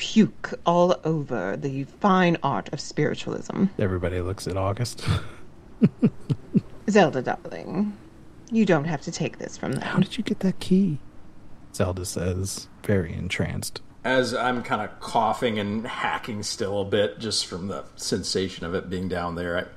puke 0.00 0.54
all 0.64 0.98
over 1.04 1.58
the 1.58 1.84
fine 1.84 2.38
art 2.42 2.72
of 2.72 2.80
spiritualism. 2.80 3.66
Everybody 3.78 4.22
looks 4.22 4.48
at 4.48 4.56
August. 4.56 5.04
Zelda, 6.88 7.20
darling, 7.20 7.94
you 8.50 8.64
don't 8.64 8.86
have 8.86 9.02
to 9.02 9.12
take 9.12 9.36
this 9.36 9.58
from 9.58 9.72
them. 9.72 9.82
How 9.82 9.98
did 9.98 10.16
you 10.16 10.24
get 10.24 10.40
that 10.40 10.58
key? 10.58 10.98
Zelda 11.74 12.06
says, 12.06 12.66
very 12.82 13.12
entranced. 13.12 13.82
As 14.02 14.34
I'm 14.34 14.62
kind 14.62 14.80
of 14.80 14.98
coughing 15.00 15.58
and 15.58 15.86
hacking 15.86 16.44
still 16.44 16.80
a 16.80 16.84
bit, 16.86 17.18
just 17.18 17.44
from 17.44 17.68
the 17.68 17.84
sensation 17.96 18.64
of 18.64 18.74
it 18.74 18.88
being 18.88 19.06
down 19.06 19.34
there, 19.34 19.70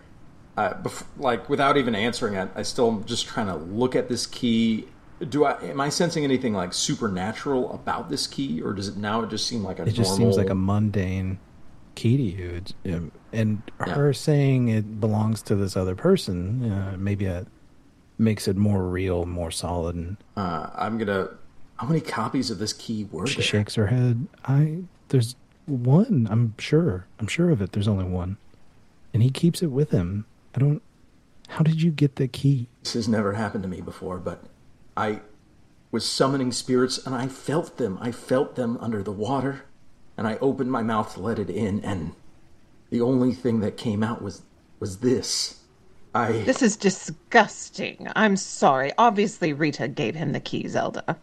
I, 0.56 0.68
I 0.70 0.74
bef- 0.74 1.04
like 1.18 1.50
without 1.50 1.76
even 1.76 1.96
answering 1.96 2.36
it, 2.36 2.50
I 2.56 2.62
still 2.62 2.90
am 2.90 3.04
just 3.04 3.26
trying 3.26 3.48
to 3.48 3.56
look 3.56 3.94
at 3.94 4.08
this 4.08 4.26
key. 4.26 4.88
Do 5.26 5.46
I 5.46 5.62
am 5.64 5.80
I 5.82 5.90
sensing 5.90 6.24
anything 6.24 6.54
like 6.54 6.74
supernatural 6.74 7.74
about 7.74 8.10
this 8.10 8.28
key, 8.28 8.62
or 8.62 8.74
does 8.74 8.88
it 8.88 8.98
now 8.98 9.24
just 9.26 9.48
seem 9.48 9.64
like 9.64 9.80
a 9.80 9.84
It 9.84 9.92
just 9.92 10.16
seems 10.16 10.38
like 10.38 10.50
a 10.50 10.56
mundane 10.56 11.40
key 11.96 12.18
to 12.18 12.24
you. 12.24 12.62
It- 12.84 12.94
um, 12.96 13.12
and 13.32 13.62
her 13.80 14.14
saying 14.14 14.68
it 14.70 15.00
belongs 15.00 15.42
to 15.44 15.56
this 15.56 15.76
other 15.76 15.96
person, 15.96 16.72
uh, 16.72 16.96
maybe 17.00 17.26
it 17.26 17.48
makes 18.20 18.48
it 18.48 18.56
more 18.56 18.84
real, 18.84 19.26
more 19.26 19.50
solid. 19.52 19.96
And 19.96 20.18
Uh, 20.38 20.70
I'm 20.76 20.98
gonna. 20.98 21.30
How 21.78 21.88
many 21.88 22.00
copies 22.02 22.52
of 22.52 22.60
this 22.60 22.72
key 22.74 23.08
were 23.12 23.26
she 23.28 23.38
there? 23.38 23.44
shakes 23.44 23.76
her 23.76 23.88
head. 23.88 24.28
I 24.46 24.84
there's 25.10 25.36
one. 25.66 26.28
I'm 26.30 26.54
sure. 26.60 27.08
I'm 27.20 27.28
sure 27.28 27.50
of 27.50 27.62
it. 27.62 27.72
There's 27.72 27.88
only 27.88 28.06
one, 28.06 28.38
and 29.14 29.24
he 29.24 29.30
keeps 29.30 29.62
it 29.64 29.68
with 29.72 29.90
him. 29.92 30.26
I 30.56 30.60
don't. 30.60 30.82
How 31.50 31.64
did 31.64 31.82
you 31.82 31.92
get 31.92 32.16
the 32.16 32.28
key? 32.28 32.68
This 32.84 32.94
has 32.94 33.08
never 33.08 33.34
happened 33.34 33.64
to 33.64 33.70
me 33.70 33.82
before, 33.82 34.18
but 34.20 34.44
I 34.96 35.22
was 35.92 36.10
summoning 36.10 36.52
spirits 36.52 36.98
and 37.06 37.16
I 37.16 37.28
felt 37.28 37.78
them. 37.78 37.98
I 38.02 38.12
felt 38.12 38.56
them 38.56 38.78
under 38.82 39.04
the 39.04 39.12
water, 39.12 39.66
and 40.18 40.28
I 40.28 40.38
opened 40.38 40.72
my 40.72 40.84
mouth 40.84 41.14
to 41.14 41.22
let 41.22 41.40
it 41.40 41.50
in, 41.50 41.80
and 41.84 42.14
the 42.90 43.02
only 43.02 43.34
thing 43.34 43.60
that 43.62 43.78
came 43.78 44.04
out 44.04 44.22
was 44.22 44.42
was 44.80 44.98
this. 44.98 45.60
I 46.16 46.32
This 46.32 46.62
is 46.62 46.76
disgusting. 46.76 48.08
I'm 48.16 48.36
sorry. 48.36 48.92
Obviously, 48.98 49.54
Rita 49.54 49.88
gave 49.88 50.16
him 50.16 50.32
the 50.32 50.40
key, 50.40 50.68
Zelda. 50.68 51.18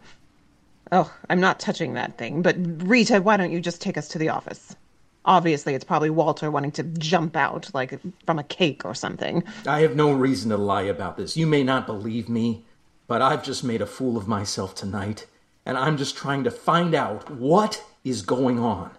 Oh, 0.91 1.13
I'm 1.29 1.39
not 1.39 1.59
touching 1.59 1.93
that 1.93 2.17
thing. 2.17 2.41
But 2.41 2.55
Rita, 2.57 3.21
why 3.21 3.37
don't 3.37 3.51
you 3.51 3.61
just 3.61 3.81
take 3.81 3.97
us 3.97 4.09
to 4.09 4.17
the 4.17 4.29
office? 4.29 4.75
Obviously, 5.23 5.75
it's 5.75 5.85
probably 5.85 6.09
Walter 6.09 6.51
wanting 6.51 6.71
to 6.71 6.83
jump 6.83 7.37
out, 7.37 7.69
like 7.73 7.99
from 8.25 8.39
a 8.39 8.43
cake 8.43 8.83
or 8.83 8.93
something. 8.93 9.43
I 9.65 9.81
have 9.81 9.95
no 9.95 10.11
reason 10.11 10.49
to 10.49 10.57
lie 10.57 10.81
about 10.81 11.15
this. 11.15 11.37
You 11.37 11.47
may 11.47 11.63
not 11.63 11.85
believe 11.85 12.27
me, 12.27 12.65
but 13.11 13.21
I've 13.21 13.43
just 13.43 13.61
made 13.61 13.81
a 13.81 13.85
fool 13.85 14.15
of 14.15 14.25
myself 14.25 14.73
tonight, 14.73 15.27
and 15.65 15.77
I'm 15.77 15.97
just 15.97 16.15
trying 16.15 16.45
to 16.45 16.49
find 16.49 16.95
out 16.95 17.29
what 17.29 17.83
is 18.05 18.21
going 18.21 18.57
on. 18.57 18.89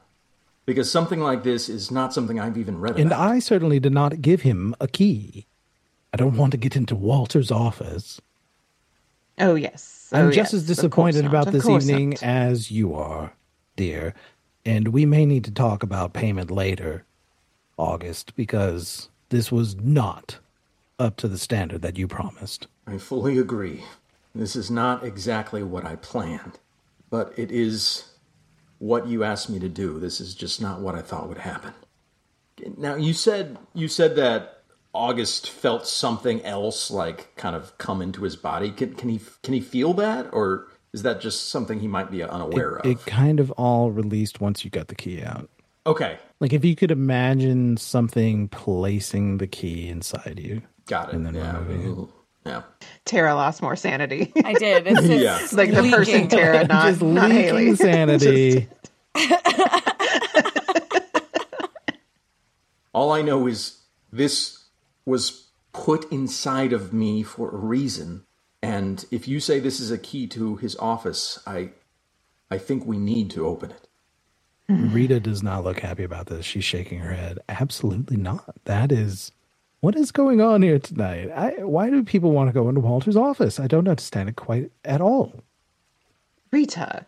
Because 0.66 0.90
something 0.90 1.19
like 1.21 1.45
this 1.45 1.71
is 1.71 1.90
not 1.90 2.12
something 2.12 2.38
I've 2.38 2.59
even 2.59 2.78
read 2.78 2.99
And 2.99 3.07
about. 3.07 3.26
I 3.26 3.38
certainly 3.38 3.81
did 3.81 3.95
not 3.95 4.21
give 4.21 4.42
him 4.42 4.75
a 4.78 4.87
key. 4.87 5.47
I 6.12 6.19
don't 6.19 6.37
want 6.37 6.50
to 6.50 6.59
get 6.59 6.76
into 6.76 6.95
Walter's 6.95 7.50
office. 7.50 8.21
Oh, 9.38 9.54
yes. 9.54 10.11
I'm 10.12 10.26
Oh, 10.26 10.31
just 10.31 10.52
yes. 10.52 10.61
as 10.61 10.66
disappointed 10.66 11.25
about 11.25 11.50
this 11.50 11.66
evening 11.66 12.11
not. 12.11 12.23
as 12.23 12.71
you 12.71 12.95
are, 12.95 13.33
dear. 13.76 14.12
And 14.66 14.88
we 14.88 15.07
may 15.07 15.25
need 15.25 15.45
to 15.45 15.50
talk 15.50 15.83
about 15.83 16.12
payment 16.12 16.50
later, 16.50 17.07
August, 17.78 18.37
because 18.37 19.09
this 19.31 19.50
was 19.50 19.75
not 19.76 20.37
up 20.99 21.16
to 21.16 21.28
the 21.28 21.38
standard 21.38 21.81
that 21.81 21.97
you 21.97 22.07
promised. 22.07 22.66
I 22.87 22.99
fully 22.99 23.38
agree. 23.38 23.85
This 24.35 24.57
is 24.57 24.71
not 24.71 25.05
exactly 25.05 25.62
what 25.62 25.85
I 25.85 25.97
planned, 25.97 26.59
but 27.11 27.33
it 27.37 27.51
is 27.51 28.05
what 28.79 29.07
you 29.07 29.23
asked 29.25 29.51
me 29.51 29.59
to 29.59 29.69
do. 29.69 29.99
This 29.99 30.21
is 30.21 30.35
just 30.35 30.61
not 30.61 30.81
what 30.81 30.95
I 30.95 31.03
thought 31.03 31.29
would 31.29 31.39
happen. 31.39 31.75
Now, 32.77 32.95
you 32.95 33.12
said 33.12 33.59
you 33.75 33.89
said 33.89 34.17
that 34.17 34.62
August 34.95 35.51
felt 35.51 35.87
something 35.87 36.43
else 36.45 36.91
like 36.91 37.35
kind 37.37 37.57
of 37.57 37.77
come 37.79 38.03
into 38.03 38.23
his 38.23 38.37
body. 38.37 38.71
Can 38.71 38.95
can 38.95 39.09
he 39.09 39.21
can 39.43 39.55
he 39.55 39.61
feel 39.61 39.95
that 39.95 40.29
or 40.33 40.69
is 40.93 41.03
that 41.03 41.21
just 41.21 41.49
something 41.49 41.81
he 41.81 41.89
might 41.89 42.11
be 42.11 42.23
unaware 42.23 42.77
of? 42.77 42.87
It 42.87 43.05
kind 43.07 43.41
of 43.41 43.51
all 43.53 43.91
released 43.91 44.41
once 44.41 44.65
you 44.65 44.71
got 44.71 44.89
the 44.89 44.95
key 44.95 45.23
out. 45.23 45.49
okay, 45.87 46.19
Like 46.41 46.53
if 46.53 46.65
you 46.65 46.77
could 46.77 46.91
imagine 46.91 47.79
something 47.79 48.49
placing 48.49 49.39
the 49.39 49.47
key 49.47 49.89
inside 49.89 50.39
you. 50.39 50.62
got 50.87 51.09
it. 51.09 51.15
And 51.15 51.25
then 51.25 51.35
yeah. 51.35 51.59
removing 51.59 52.09
Yeah. 52.45 52.63
Tara 53.05 53.35
lost 53.35 53.63
more 53.63 53.77
sanity. 53.77 54.33
I 54.45 54.55
did. 54.55 54.87
It's, 54.87 55.01
it's 55.05 55.23
Yeah. 55.23 55.39
like 55.59 55.71
the 55.71 55.83
person 55.91 56.15
leaking. 56.15 56.29
Tara, 56.29 56.67
not, 56.67 56.87
Just 56.89 57.03
not 57.03 57.31
Hallie. 57.31 57.77
sanity. 57.77 58.69
All 62.95 63.13
I 63.13 63.23
know 63.23 63.47
is 63.47 63.79
this 64.13 64.65
was 65.07 65.49
put 65.73 66.11
inside 66.13 66.73
of 66.73 66.93
me 66.93 67.23
for 67.23 67.51
a 67.51 67.57
reason. 67.57 68.25
And 68.63 69.05
if 69.11 69.27
you 69.27 69.41
say 69.41 69.59
this 69.61 69.81
is 69.81 69.91
a 69.91 69.99
key 69.99 70.27
to 70.29 70.57
his 70.57 70.77
office, 70.77 71.39
I 71.47 71.71
I 72.51 72.59
think 72.59 72.85
we 72.87 72.99
need 72.99 73.31
to 73.33 73.47
open 73.47 73.71
it. 73.71 73.89
Rita 74.69 75.21
does 75.21 75.43
not 75.43 75.65
look 75.65 75.81
happy 75.81 76.05
about 76.05 76.27
this. 76.27 76.45
She's 76.47 76.65
shaking 76.65 77.01
her 77.01 77.13
head. 77.15 77.39
Absolutely 77.49 78.17
not. 78.17 78.55
That 78.65 78.93
is 78.93 79.33
what 79.83 79.97
is 79.97 80.12
going 80.12 80.41
on 80.41 80.62
here 80.62 80.79
tonight. 80.79 81.31
I 81.31 81.65
why 81.65 81.91
do 81.91 82.03
people 82.03 82.31
want 82.31 82.49
to 82.49 82.55
go 82.55 82.69
into 82.69 82.81
Walter's 82.81 83.17
office? 83.17 83.61
I 83.61 83.67
don't 83.67 83.89
understand 83.89 84.31
it 84.31 84.37
quite 84.37 84.71
at 84.85 85.01
all. 85.01 85.43
Rita, 86.51 87.05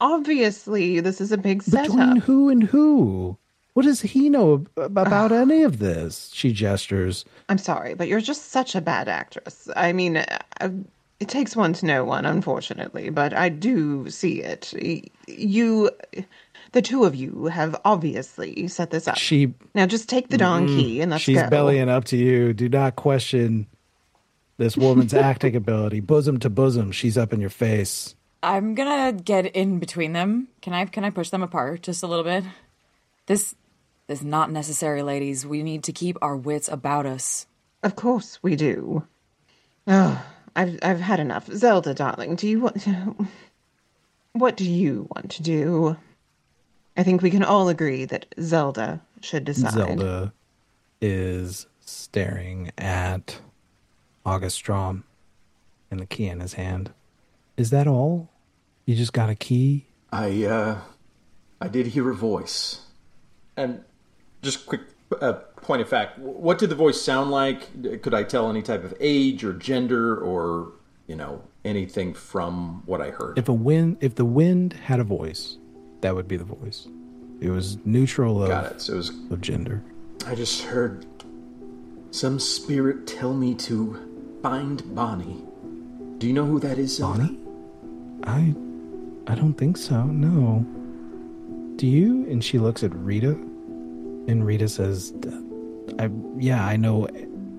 obviously, 0.00 1.00
this 1.00 1.20
is 1.20 1.30
a 1.32 1.36
big 1.38 1.62
setup. 1.62 1.92
Between 1.92 2.16
who 2.16 2.48
and 2.48 2.62
who? 2.62 3.36
What 3.74 3.84
does 3.84 4.00
he 4.00 4.30
know 4.30 4.64
ab- 4.78 4.96
about 4.96 5.32
any 5.32 5.62
of 5.64 5.80
this? 5.80 6.30
She 6.32 6.52
gestures. 6.52 7.24
I'm 7.48 7.58
sorry, 7.58 7.94
but 7.94 8.08
you're 8.08 8.20
just 8.20 8.50
such 8.50 8.74
a 8.74 8.80
bad 8.80 9.08
actress. 9.08 9.68
I 9.76 9.92
mean, 9.92 10.18
uh, 10.18 10.70
it 11.20 11.28
takes 11.28 11.54
one 11.54 11.72
to 11.74 11.86
know 11.86 12.04
one, 12.04 12.24
unfortunately, 12.24 13.10
but 13.10 13.34
I 13.34 13.48
do 13.50 14.08
see 14.08 14.42
it. 14.42 14.72
You, 15.26 15.90
the 16.74 16.82
two 16.82 17.04
of 17.04 17.14
you, 17.14 17.46
have 17.46 17.80
obviously 17.84 18.68
set 18.68 18.90
this 18.90 19.08
up. 19.08 19.16
She 19.16 19.54
now 19.74 19.86
just 19.86 20.08
take 20.08 20.28
the 20.28 20.36
donkey 20.36 21.00
and 21.00 21.10
let's 21.12 21.22
she's 21.22 21.40
go. 21.40 21.48
bellying 21.48 21.88
up 21.88 22.04
to 22.06 22.16
you. 22.16 22.52
Do 22.52 22.68
not 22.68 22.96
question 22.96 23.68
this 24.58 24.76
woman's 24.76 25.14
acting 25.30 25.56
ability. 25.56 26.00
Bosom 26.00 26.38
to 26.40 26.50
bosom, 26.50 26.92
she's 26.92 27.16
up 27.16 27.32
in 27.32 27.40
your 27.40 27.48
face. 27.50 28.14
I'm 28.42 28.74
gonna 28.74 29.12
get 29.12 29.46
in 29.46 29.78
between 29.78 30.12
them. 30.12 30.48
Can 30.60 30.74
I? 30.74 30.84
Can 30.84 31.04
I 31.04 31.10
push 31.10 31.30
them 31.30 31.42
apart 31.42 31.82
just 31.82 32.02
a 32.02 32.06
little 32.06 32.24
bit? 32.24 32.44
This 33.26 33.54
is 34.08 34.22
not 34.22 34.50
necessary, 34.50 35.02
ladies. 35.02 35.46
We 35.46 35.62
need 35.62 35.84
to 35.84 35.92
keep 35.92 36.18
our 36.20 36.36
wits 36.36 36.68
about 36.68 37.06
us. 37.06 37.46
Of 37.82 37.96
course 37.96 38.38
we 38.42 38.56
do. 38.56 39.06
Oh, 39.86 40.22
I've 40.56 40.78
I've 40.82 41.00
had 41.00 41.20
enough. 41.20 41.46
Zelda, 41.46 41.94
darling, 41.94 42.34
do 42.34 42.48
you 42.48 42.60
want? 42.60 42.82
To, 42.82 43.14
What 44.32 44.56
do 44.56 44.68
you 44.68 45.06
want 45.14 45.30
to 45.32 45.42
do? 45.44 45.96
I 46.96 47.02
think 47.02 47.22
we 47.22 47.30
can 47.30 47.42
all 47.42 47.68
agree 47.68 48.04
that 48.04 48.26
Zelda 48.40 49.00
should 49.20 49.44
decide. 49.44 49.72
Zelda 49.72 50.32
is 51.00 51.66
staring 51.80 52.70
at 52.78 53.40
August 54.24 54.62
Straume 54.62 55.02
and 55.90 56.00
the 56.00 56.06
key 56.06 56.28
in 56.28 56.40
his 56.40 56.54
hand. 56.54 56.92
Is 57.56 57.70
that 57.70 57.86
all? 57.86 58.30
You 58.86 58.94
just 58.94 59.12
got 59.12 59.30
a 59.30 59.34
key? 59.34 59.86
I 60.12 60.44
uh 60.44 60.78
I 61.60 61.68
did 61.68 61.88
hear 61.88 62.10
a 62.10 62.14
voice. 62.14 62.80
And 63.56 63.84
just 64.42 64.66
quick 64.66 64.82
uh, 65.20 65.34
point 65.56 65.80
of 65.80 65.88
fact, 65.88 66.18
what 66.18 66.58
did 66.58 66.68
the 66.68 66.74
voice 66.74 67.00
sound 67.00 67.30
like? 67.30 68.02
Could 68.02 68.14
I 68.14 68.24
tell 68.24 68.50
any 68.50 68.62
type 68.62 68.84
of 68.84 68.94
age 69.00 69.44
or 69.44 69.52
gender 69.52 70.16
or, 70.16 70.72
you 71.06 71.16
know, 71.16 71.42
anything 71.64 72.14
from 72.14 72.82
what 72.86 73.00
I 73.00 73.10
heard? 73.10 73.38
If 73.38 73.48
a 73.48 73.52
wind 73.52 73.98
if 74.00 74.14
the 74.16 74.24
wind 74.24 74.74
had 74.74 75.00
a 75.00 75.04
voice, 75.04 75.58
that 76.04 76.14
would 76.14 76.28
be 76.28 76.36
the 76.36 76.44
voice. 76.44 76.86
It 77.40 77.48
was 77.48 77.78
neutral 77.86 78.42
of, 78.42 78.50
Got 78.50 78.72
it. 78.72 78.80
So 78.82 78.92
it 78.92 78.96
was 78.96 79.08
of 79.30 79.40
gender. 79.40 79.82
I 80.26 80.34
just 80.34 80.60
heard 80.60 81.06
some 82.10 82.38
spirit 82.38 83.06
tell 83.06 83.32
me 83.32 83.54
to 83.54 84.38
find 84.42 84.94
Bonnie. 84.94 85.42
Do 86.18 86.26
you 86.26 86.34
know 86.34 86.44
who 86.44 86.60
that 86.60 86.76
is, 86.76 86.96
Zelda? 86.96 87.20
Bonnie? 87.20 87.38
I 88.24 88.54
I 89.32 89.34
don't 89.34 89.54
think 89.54 89.78
so, 89.78 90.04
no. 90.04 90.66
Do 91.76 91.86
you? 91.86 92.28
And 92.30 92.44
she 92.44 92.58
looks 92.58 92.84
at 92.84 92.94
Rita. 92.94 93.30
And 94.28 94.44
Rita 94.44 94.68
says, 94.68 95.14
I 95.98 96.10
yeah, 96.36 96.66
I 96.66 96.76
know 96.76 97.08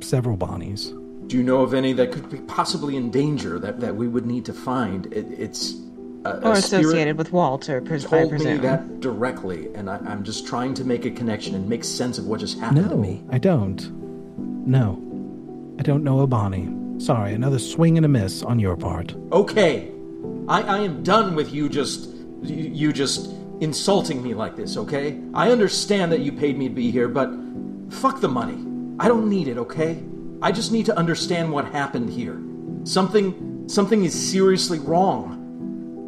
several 0.02 0.38
Bonnies. 0.38 0.94
Do 1.28 1.36
you 1.36 1.42
know 1.42 1.62
of 1.62 1.74
any 1.74 1.94
that 1.94 2.12
could 2.12 2.30
be 2.30 2.38
possibly 2.42 2.96
in 2.96 3.10
danger 3.10 3.58
that, 3.58 3.80
that 3.80 3.96
we 3.96 4.08
would 4.08 4.28
need 4.28 4.46
to 4.46 4.54
find? 4.54 5.08
It, 5.08 5.26
it's 5.32 5.82
a, 6.26 6.30
a 6.30 6.52
or 6.52 6.56
spirit 6.56 6.82
associated 6.84 7.18
with 7.18 7.32
Walter, 7.32 7.82
pres- 7.82 8.06
I 8.06 8.10
told 8.10 8.34
me 8.34 8.58
that 8.58 9.00
directly, 9.00 9.74
and 9.76 9.90
I, 9.90 9.98
I'm 9.98 10.24
just 10.24 10.48
trying 10.48 10.74
to 10.76 10.84
make 10.84 11.06
a 11.06 11.12
connection 11.12 11.56
and 11.56 11.70
make 11.70 11.84
sense 11.84 12.18
of 12.18 12.26
what 12.26 12.40
just 12.40 12.60
happened 12.60 12.90
to 12.90 12.96
No, 12.96 13.02
me. 13.02 13.24
I 13.32 13.38
don't. 13.38 13.92
No. 14.68 15.02
I 15.80 15.84
don't 15.84 16.04
know 16.04 16.22
a 16.22 16.28
Bonnie. 16.28 16.74
Sorry, 17.00 17.34
another 17.34 17.60
swing 17.60 17.98
and 17.98 18.06
a 18.06 18.10
miss 18.10 18.42
on 18.42 18.60
your 18.60 18.78
part. 18.78 19.14
Okay, 19.32 19.92
I, 20.48 20.62
I 20.62 20.80
am 20.80 21.04
done 21.04 21.36
with 21.36 21.54
you 21.54 21.70
just 21.70 22.10
you, 22.44 22.56
you 22.56 22.94
just 22.94 23.32
insulting 23.60 24.24
me 24.24 24.34
like 24.34 24.56
this. 24.56 24.78
Okay, 24.78 25.20
I 25.34 25.52
understand 25.52 26.12
that 26.12 26.22
you 26.22 26.32
paid 26.32 26.58
me 26.58 26.70
to 26.70 26.74
be 26.74 26.92
here, 26.92 27.08
but 27.08 27.30
fuck 27.90 28.22
the 28.22 28.30
money. 28.30 28.66
I 29.00 29.08
don't 29.10 29.30
need 29.30 29.48
it. 29.50 29.58
Okay, 29.58 30.02
I 30.42 30.52
just 30.52 30.72
need 30.72 30.86
to 30.88 30.98
understand 30.98 31.52
what 31.52 31.66
happened 31.66 32.10
here. 32.10 32.42
Something 32.86 33.66
something 33.68 34.06
is 34.06 34.14
seriously 34.32 34.80
wrong. 34.80 35.35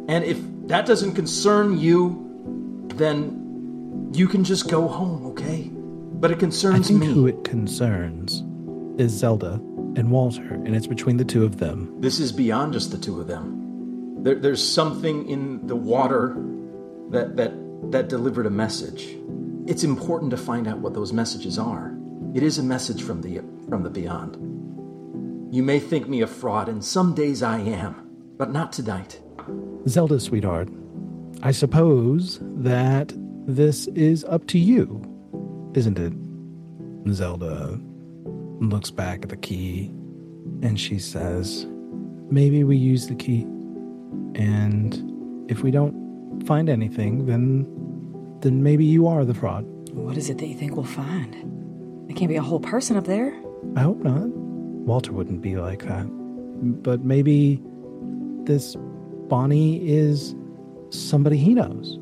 And 0.08 0.24
if 0.24 0.38
that 0.68 0.86
doesn't 0.86 1.14
concern 1.14 1.78
you, 1.78 2.88
then 2.94 4.10
you 4.14 4.26
can 4.26 4.42
just 4.42 4.68
go 4.68 4.88
home, 4.88 5.26
okay? 5.26 5.70
But 5.72 6.30
it 6.30 6.38
concerns 6.38 6.86
I 6.86 6.88
think 6.88 7.00
me. 7.00 7.06
who 7.06 7.26
it 7.26 7.44
concerns 7.44 8.42
is 8.98 9.12
Zelda 9.12 9.60
and 9.96 10.10
Walter, 10.10 10.54
and 10.54 10.74
it's 10.74 10.86
between 10.86 11.18
the 11.18 11.24
two 11.24 11.44
of 11.44 11.58
them. 11.58 11.94
This 12.00 12.18
is 12.18 12.32
beyond 12.32 12.72
just 12.72 12.90
the 12.90 12.98
two 12.98 13.20
of 13.20 13.26
them. 13.26 14.24
There, 14.24 14.34
there's 14.34 14.66
something 14.66 15.28
in 15.28 15.66
the 15.66 15.76
water 15.76 16.34
that 17.10 17.36
that 17.36 17.52
that 17.92 18.08
delivered 18.08 18.46
a 18.46 18.50
message. 18.50 19.16
It's 19.66 19.84
important 19.84 20.30
to 20.32 20.36
find 20.36 20.66
out 20.66 20.78
what 20.78 20.94
those 20.94 21.12
messages 21.12 21.58
are. 21.58 21.96
It 22.34 22.42
is 22.42 22.58
a 22.58 22.62
message 22.62 23.02
from 23.02 23.22
the 23.22 23.40
from 23.68 23.82
the 23.82 23.90
beyond. 23.90 24.34
You 25.54 25.62
may 25.62 25.78
think 25.78 26.08
me 26.08 26.22
a 26.22 26.26
fraud, 26.26 26.68
and 26.68 26.84
some 26.84 27.14
days 27.14 27.42
I 27.42 27.60
am, 27.60 28.10
but 28.36 28.50
not 28.50 28.72
tonight. 28.72 29.20
Zelda, 29.88 30.20
sweetheart, 30.20 30.68
I 31.42 31.52
suppose 31.52 32.38
that 32.42 33.12
this 33.46 33.86
is 33.88 34.24
up 34.24 34.46
to 34.48 34.58
you, 34.58 35.02
isn't 35.74 35.98
it? 35.98 36.12
Zelda 37.12 37.80
looks 38.60 38.90
back 38.90 39.22
at 39.22 39.28
the 39.28 39.36
key 39.36 39.86
and 40.62 40.78
she 40.78 40.98
says, 40.98 41.66
Maybe 42.30 42.62
we 42.64 42.76
use 42.76 43.06
the 43.06 43.14
key. 43.14 43.42
And 44.34 45.50
if 45.50 45.62
we 45.62 45.70
don't 45.70 46.42
find 46.46 46.68
anything, 46.68 47.26
then 47.26 47.66
then 48.40 48.62
maybe 48.62 48.84
you 48.84 49.06
are 49.08 49.24
the 49.24 49.34
fraud. 49.34 49.64
What 49.92 50.16
is 50.16 50.30
it 50.30 50.38
that 50.38 50.46
you 50.46 50.54
think 50.54 50.76
we'll 50.76 50.84
find? 50.84 51.34
There 52.06 52.16
can't 52.16 52.28
be 52.28 52.36
a 52.36 52.42
whole 52.42 52.60
person 52.60 52.96
up 52.96 53.04
there. 53.04 53.34
I 53.76 53.80
hope 53.80 53.98
not. 53.98 54.28
Walter 54.28 55.12
wouldn't 55.12 55.40
be 55.40 55.56
like 55.56 55.82
that. 55.84 56.06
But 56.82 57.04
maybe 57.04 57.60
this 58.44 58.76
Bonnie 59.28 59.86
is 59.86 60.34
somebody 60.90 61.36
he 61.36 61.54
knows. 61.54 61.96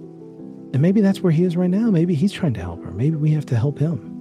And 0.72 0.80
maybe 0.80 1.00
that's 1.00 1.20
where 1.20 1.32
he 1.32 1.44
is 1.44 1.56
right 1.56 1.70
now. 1.70 1.90
Maybe 1.90 2.14
he's 2.14 2.32
trying 2.32 2.54
to 2.54 2.60
help 2.60 2.84
her. 2.84 2.90
Maybe 2.90 3.16
we 3.16 3.30
have 3.32 3.46
to 3.46 3.56
help 3.56 3.78
him. 3.78 4.12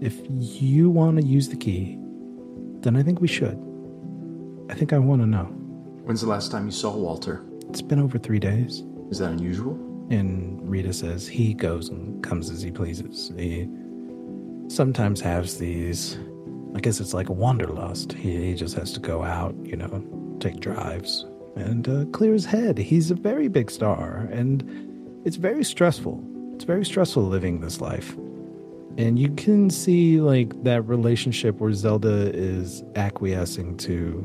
If 0.00 0.20
you 0.28 0.90
want 0.90 1.18
to 1.18 1.24
use 1.24 1.48
the 1.48 1.56
key, 1.56 1.98
then 2.80 2.96
I 2.96 3.02
think 3.02 3.20
we 3.20 3.28
should. 3.28 3.58
I 4.68 4.74
think 4.74 4.92
I 4.92 4.98
want 4.98 5.22
to 5.22 5.26
know. 5.26 5.44
When's 6.04 6.20
the 6.20 6.28
last 6.28 6.50
time 6.50 6.66
you 6.66 6.72
saw 6.72 6.96
Walter? 6.96 7.44
It's 7.68 7.82
been 7.82 8.00
over 8.00 8.18
three 8.18 8.40
days. 8.40 8.82
Is 9.10 9.18
that 9.18 9.30
unusual? 9.30 9.74
And 10.10 10.68
Rita 10.68 10.92
says 10.92 11.28
he 11.28 11.54
goes 11.54 11.88
and 11.88 12.22
comes 12.24 12.50
as 12.50 12.62
he 12.62 12.72
pleases. 12.72 13.32
He 13.36 13.68
sometimes 14.68 15.20
has 15.20 15.58
these, 15.58 16.18
I 16.74 16.80
guess 16.80 16.98
it's 16.98 17.14
like 17.14 17.28
a 17.28 17.32
wanderlust. 17.32 18.12
He, 18.14 18.48
he 18.48 18.54
just 18.54 18.74
has 18.74 18.92
to 18.92 19.00
go 19.00 19.22
out, 19.22 19.54
you 19.62 19.76
know, 19.76 20.36
take 20.40 20.58
drives 20.58 21.24
and 21.56 21.88
uh, 21.88 22.04
clear 22.06 22.32
his 22.32 22.44
head. 22.44 22.78
He's 22.78 23.10
a 23.10 23.14
very 23.14 23.48
big 23.48 23.70
star, 23.70 24.28
and 24.32 24.62
it's 25.24 25.36
very 25.36 25.64
stressful. 25.64 26.22
It's 26.54 26.64
very 26.64 26.84
stressful 26.84 27.22
living 27.22 27.60
this 27.60 27.80
life. 27.80 28.16
And 28.98 29.18
you 29.18 29.30
can 29.30 29.70
see 29.70 30.20
like 30.20 30.64
that 30.64 30.82
relationship 30.82 31.60
where 31.60 31.72
Zelda 31.72 32.30
is 32.34 32.82
acquiescing 32.94 33.76
to 33.78 34.22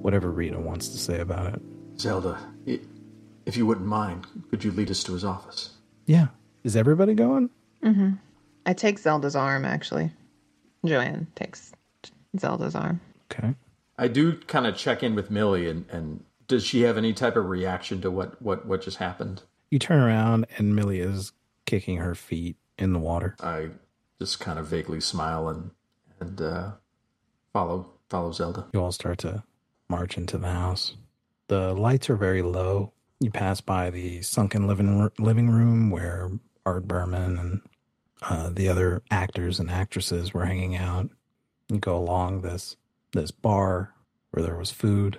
whatever 0.00 0.30
Rita 0.30 0.58
wants 0.58 0.88
to 0.88 0.98
say 0.98 1.20
about 1.20 1.54
it. 1.54 1.62
Zelda, 1.98 2.38
if 2.66 3.56
you 3.56 3.66
wouldn't 3.66 3.86
mind, 3.86 4.26
could 4.50 4.64
you 4.64 4.72
lead 4.72 4.90
us 4.90 5.02
to 5.04 5.12
his 5.12 5.24
office? 5.24 5.70
Yeah. 6.06 6.28
Is 6.64 6.76
everybody 6.76 7.14
going? 7.14 7.50
Mm-hmm. 7.82 8.12
I 8.64 8.72
take 8.72 8.98
Zelda's 8.98 9.36
arm, 9.36 9.64
actually. 9.64 10.10
Joanne 10.84 11.26
takes 11.34 11.72
Zelda's 12.38 12.74
arm. 12.74 13.00
Okay. 13.30 13.54
I 13.98 14.08
do 14.08 14.34
kind 14.34 14.66
of 14.66 14.76
check 14.76 15.02
in 15.02 15.14
with 15.14 15.30
Millie, 15.30 15.68
and, 15.68 15.84
and 15.90 16.24
does 16.52 16.66
she 16.66 16.82
have 16.82 16.98
any 16.98 17.14
type 17.14 17.36
of 17.36 17.48
reaction 17.48 18.02
to 18.02 18.10
what, 18.10 18.40
what, 18.42 18.66
what 18.66 18.82
just 18.82 18.98
happened? 18.98 19.42
You 19.70 19.78
turn 19.78 20.00
around 20.00 20.46
and 20.58 20.76
Millie 20.76 21.00
is 21.00 21.32
kicking 21.64 21.96
her 21.96 22.14
feet 22.14 22.56
in 22.76 22.92
the 22.92 22.98
water. 22.98 23.36
I 23.40 23.70
just 24.18 24.38
kind 24.38 24.58
of 24.58 24.66
vaguely 24.66 25.00
smile 25.00 25.48
and 25.48 25.70
and 26.20 26.40
uh, 26.42 26.72
follow 27.54 27.90
follow 28.10 28.32
Zelda. 28.32 28.66
You 28.74 28.82
all 28.82 28.92
start 28.92 29.16
to 29.20 29.42
march 29.88 30.18
into 30.18 30.36
the 30.36 30.50
house. 30.50 30.94
The 31.48 31.72
lights 31.72 32.10
are 32.10 32.16
very 32.16 32.42
low. 32.42 32.92
You 33.18 33.30
pass 33.30 33.62
by 33.62 33.88
the 33.88 34.20
sunken 34.20 34.66
living 34.66 35.10
living 35.18 35.48
room 35.48 35.90
where 35.90 36.30
Art 36.66 36.86
Berman 36.86 37.38
and 37.38 37.60
uh, 38.20 38.50
the 38.50 38.68
other 38.68 39.02
actors 39.10 39.58
and 39.58 39.70
actresses 39.70 40.34
were 40.34 40.44
hanging 40.44 40.76
out. 40.76 41.08
You 41.70 41.78
go 41.78 41.96
along 41.96 42.42
this 42.42 42.76
this 43.12 43.30
bar 43.30 43.94
where 44.32 44.44
there 44.44 44.56
was 44.56 44.70
food, 44.70 45.18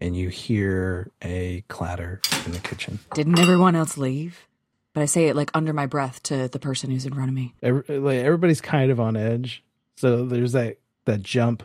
and 0.00 0.16
you 0.16 0.28
hear 0.28 1.10
a 1.22 1.64
clatter 1.68 2.20
in 2.46 2.52
the 2.52 2.58
kitchen. 2.60 2.98
Didn't 3.14 3.38
everyone 3.38 3.76
else 3.76 3.98
leave? 3.98 4.46
But 4.94 5.02
I 5.02 5.06
say 5.06 5.28
it 5.28 5.36
like 5.36 5.50
under 5.54 5.72
my 5.72 5.86
breath 5.86 6.22
to 6.24 6.48
the 6.48 6.58
person 6.58 6.90
who's 6.90 7.06
in 7.06 7.14
front 7.14 7.28
of 7.28 7.34
me. 7.34 7.54
Every, 7.62 7.98
like 7.98 8.18
everybody's 8.18 8.60
kind 8.60 8.90
of 8.90 8.98
on 8.98 9.16
edge. 9.16 9.62
So 9.96 10.24
there's 10.24 10.52
that 10.52 10.78
that 11.04 11.22
jump 11.22 11.62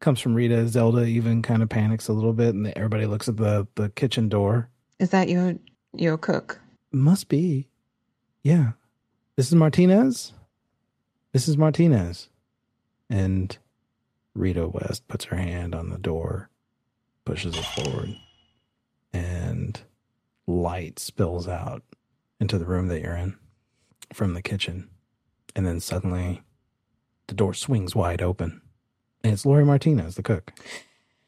comes 0.00 0.20
from 0.20 0.34
Rita. 0.34 0.68
Zelda 0.68 1.04
even 1.04 1.42
kind 1.42 1.62
of 1.62 1.68
panics 1.68 2.08
a 2.08 2.12
little 2.12 2.32
bit, 2.32 2.54
and 2.54 2.66
everybody 2.76 3.06
looks 3.06 3.28
at 3.28 3.36
the 3.36 3.66
the 3.76 3.88
kitchen 3.90 4.28
door. 4.28 4.68
Is 4.98 5.10
that 5.10 5.28
your 5.28 5.54
your 5.94 6.18
cook? 6.18 6.60
Must 6.92 7.28
be, 7.28 7.68
yeah. 8.42 8.72
This 9.36 9.46
is 9.46 9.54
Martinez. 9.54 10.32
This 11.32 11.48
is 11.48 11.56
Martinez, 11.56 12.28
and 13.08 13.56
Rita 14.34 14.66
West 14.66 15.06
puts 15.06 15.26
her 15.26 15.36
hand 15.36 15.74
on 15.74 15.90
the 15.90 15.98
door, 15.98 16.50
pushes 17.30 17.56
it 17.56 17.64
forward, 17.64 18.16
and 19.12 19.82
light 20.48 20.98
spills 20.98 21.46
out 21.46 21.84
into 22.40 22.58
the 22.58 22.64
room 22.64 22.88
that 22.88 23.00
you're 23.00 23.14
in 23.14 23.36
from 24.12 24.34
the 24.34 24.42
kitchen. 24.42 24.90
And 25.54 25.64
then 25.64 25.78
suddenly 25.78 26.42
the 27.28 27.34
door 27.34 27.54
swings 27.54 27.94
wide 27.94 28.20
open. 28.20 28.60
And 29.22 29.32
it's 29.32 29.46
Lori 29.46 29.64
Martinez, 29.64 30.16
the 30.16 30.24
cook. 30.24 30.52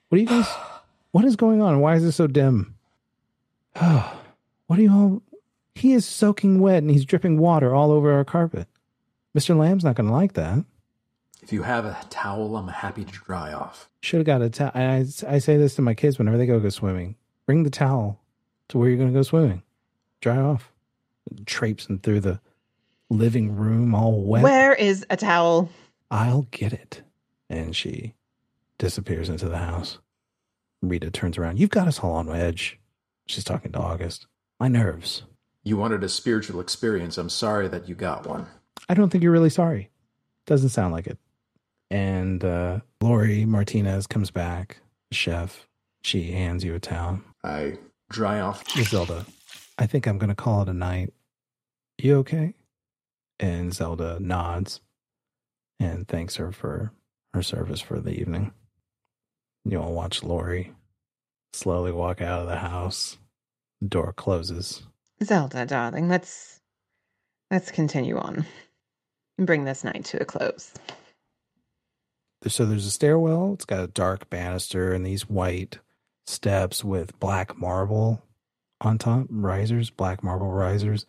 What 0.08 0.16
are 0.16 0.20
you 0.20 0.26
guys 0.26 0.48
what 1.12 1.24
is 1.24 1.36
going 1.36 1.62
on? 1.62 1.78
Why 1.78 1.94
is 1.94 2.02
it 2.02 2.10
so 2.10 2.26
dim? 2.26 2.74
what 3.76 4.18
are 4.70 4.82
you 4.82 4.90
all 4.90 5.22
he 5.76 5.92
is 5.92 6.04
soaking 6.04 6.58
wet 6.58 6.82
and 6.82 6.90
he's 6.90 7.04
dripping 7.04 7.38
water 7.38 7.76
all 7.76 7.92
over 7.92 8.12
our 8.12 8.24
carpet. 8.24 8.66
Mr. 9.38 9.56
Lambe's 9.56 9.84
not 9.84 9.94
gonna 9.94 10.10
like 10.10 10.32
that. 10.32 10.64
If 11.42 11.52
you 11.52 11.62
have 11.62 11.84
a 11.84 11.98
towel, 12.08 12.56
I'm 12.56 12.68
happy 12.68 13.04
to 13.04 13.12
dry 13.12 13.52
off. 13.52 13.90
Should 14.00 14.18
have 14.18 14.26
got 14.26 14.42
a 14.42 14.48
towel. 14.48 14.70
I, 14.74 15.04
I 15.28 15.38
say 15.38 15.56
this 15.56 15.74
to 15.74 15.82
my 15.82 15.94
kids 15.94 16.16
whenever 16.16 16.38
they 16.38 16.46
go 16.46 16.60
go 16.60 16.68
swimming. 16.68 17.16
Bring 17.46 17.64
the 17.64 17.70
towel 17.70 18.20
to 18.68 18.78
where 18.78 18.88
you're 18.88 18.96
going 18.96 19.12
to 19.12 19.18
go 19.18 19.22
swimming. 19.22 19.62
Dry 20.20 20.36
off. 20.36 20.72
Traipsing 21.44 21.98
through 21.98 22.20
the 22.20 22.40
living 23.10 23.56
room 23.56 23.94
all 23.94 24.22
wet. 24.22 24.42
Where 24.42 24.72
is 24.72 25.04
a 25.10 25.16
towel? 25.16 25.68
I'll 26.10 26.46
get 26.52 26.72
it. 26.72 27.02
And 27.50 27.74
she 27.74 28.14
disappears 28.78 29.28
into 29.28 29.48
the 29.48 29.58
house. 29.58 29.98
Rita 30.80 31.10
turns 31.10 31.38
around. 31.38 31.58
You've 31.58 31.70
got 31.70 31.88
us 31.88 32.00
all 32.00 32.12
on 32.12 32.30
edge. 32.30 32.78
She's 33.26 33.44
talking 33.44 33.72
to 33.72 33.78
August. 33.78 34.26
My 34.60 34.68
nerves. 34.68 35.22
You 35.64 35.76
wanted 35.76 36.02
a 36.04 36.08
spiritual 36.08 36.60
experience. 36.60 37.18
I'm 37.18 37.28
sorry 37.28 37.68
that 37.68 37.88
you 37.88 37.94
got 37.94 38.26
one. 38.26 38.46
I 38.88 38.94
don't 38.94 39.10
think 39.10 39.22
you're 39.22 39.32
really 39.32 39.50
sorry. 39.50 39.90
Doesn't 40.46 40.70
sound 40.70 40.92
like 40.92 41.06
it. 41.06 41.18
And 41.92 42.42
uh, 42.42 42.80
Lori 43.02 43.44
Martinez 43.44 44.06
comes 44.06 44.30
back, 44.30 44.78
chef. 45.12 45.66
She 46.02 46.32
hands 46.32 46.64
you 46.64 46.74
a 46.74 46.80
towel. 46.80 47.20
I 47.44 47.74
dry 48.08 48.40
off. 48.40 48.66
Zelda, 48.70 49.26
I 49.76 49.84
think 49.84 50.06
I'm 50.06 50.16
going 50.16 50.30
to 50.30 50.34
call 50.34 50.62
it 50.62 50.70
a 50.70 50.72
night. 50.72 51.12
You 51.98 52.16
okay? 52.20 52.54
And 53.38 53.74
Zelda 53.74 54.18
nods 54.20 54.80
and 55.78 56.08
thanks 56.08 56.36
her 56.36 56.50
for 56.50 56.92
her 57.34 57.42
service 57.42 57.82
for 57.82 58.00
the 58.00 58.18
evening. 58.18 58.54
You 59.66 59.78
all 59.78 59.92
watch 59.92 60.22
Lori 60.22 60.72
slowly 61.52 61.92
walk 61.92 62.22
out 62.22 62.40
of 62.40 62.48
the 62.48 62.56
house. 62.56 63.18
The 63.82 63.88
door 63.88 64.14
closes. 64.14 64.82
Zelda, 65.22 65.66
darling, 65.66 66.08
let's 66.08 66.58
let's 67.50 67.70
continue 67.70 68.16
on 68.16 68.46
and 69.36 69.46
bring 69.46 69.64
this 69.64 69.84
night 69.84 70.06
to 70.06 70.22
a 70.22 70.24
close. 70.24 70.72
So 72.46 72.66
there's 72.66 72.86
a 72.86 72.90
stairwell. 72.90 73.52
It's 73.54 73.64
got 73.64 73.84
a 73.84 73.88
dark 73.88 74.28
banister 74.28 74.92
and 74.92 75.06
these 75.06 75.28
white 75.28 75.78
steps 76.26 76.84
with 76.84 77.18
black 77.20 77.56
marble 77.56 78.22
on 78.80 78.98
top, 78.98 79.26
risers, 79.30 79.90
black 79.90 80.24
marble 80.24 80.50
risers. 80.50 81.06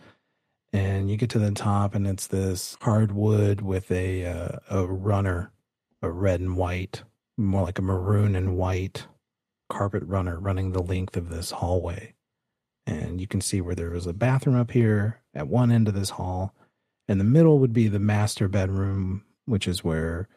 And 0.71 1.09
you 1.09 1.17
get 1.17 1.29
to 1.31 1.39
the 1.39 1.51
top, 1.51 1.93
and 1.93 2.07
it's 2.07 2.27
this 2.27 2.77
hardwood 2.81 3.61
with 3.61 3.91
a 3.91 4.25
uh, 4.25 4.57
a 4.69 4.87
runner, 4.87 5.51
a 6.01 6.09
red 6.09 6.39
and 6.39 6.57
white, 6.57 7.03
more 7.37 7.63
like 7.63 7.77
a 7.77 7.83
maroon 7.83 8.35
and 8.35 8.57
white 8.57 9.05
carpet 9.69 10.03
runner 10.03 10.39
running 10.39 10.71
the 10.71 10.81
length 10.81 11.15
of 11.15 11.29
this 11.29 11.51
hallway. 11.51 12.13
And 12.85 13.21
you 13.21 13.27
can 13.27 13.39
see 13.39 13.61
where 13.61 13.75
there 13.75 13.91
was 13.91 14.07
a 14.07 14.13
bathroom 14.13 14.55
up 14.55 14.71
here 14.71 15.21
at 15.33 15.47
one 15.47 15.71
end 15.71 15.87
of 15.87 15.93
this 15.93 16.11
hall. 16.11 16.53
And 17.07 17.19
the 17.19 17.25
middle 17.25 17.59
would 17.59 17.73
be 17.73 17.87
the 17.87 17.99
master 17.99 18.47
bedroom, 18.47 19.25
which 19.45 19.67
is 19.67 19.83
where 19.83 20.27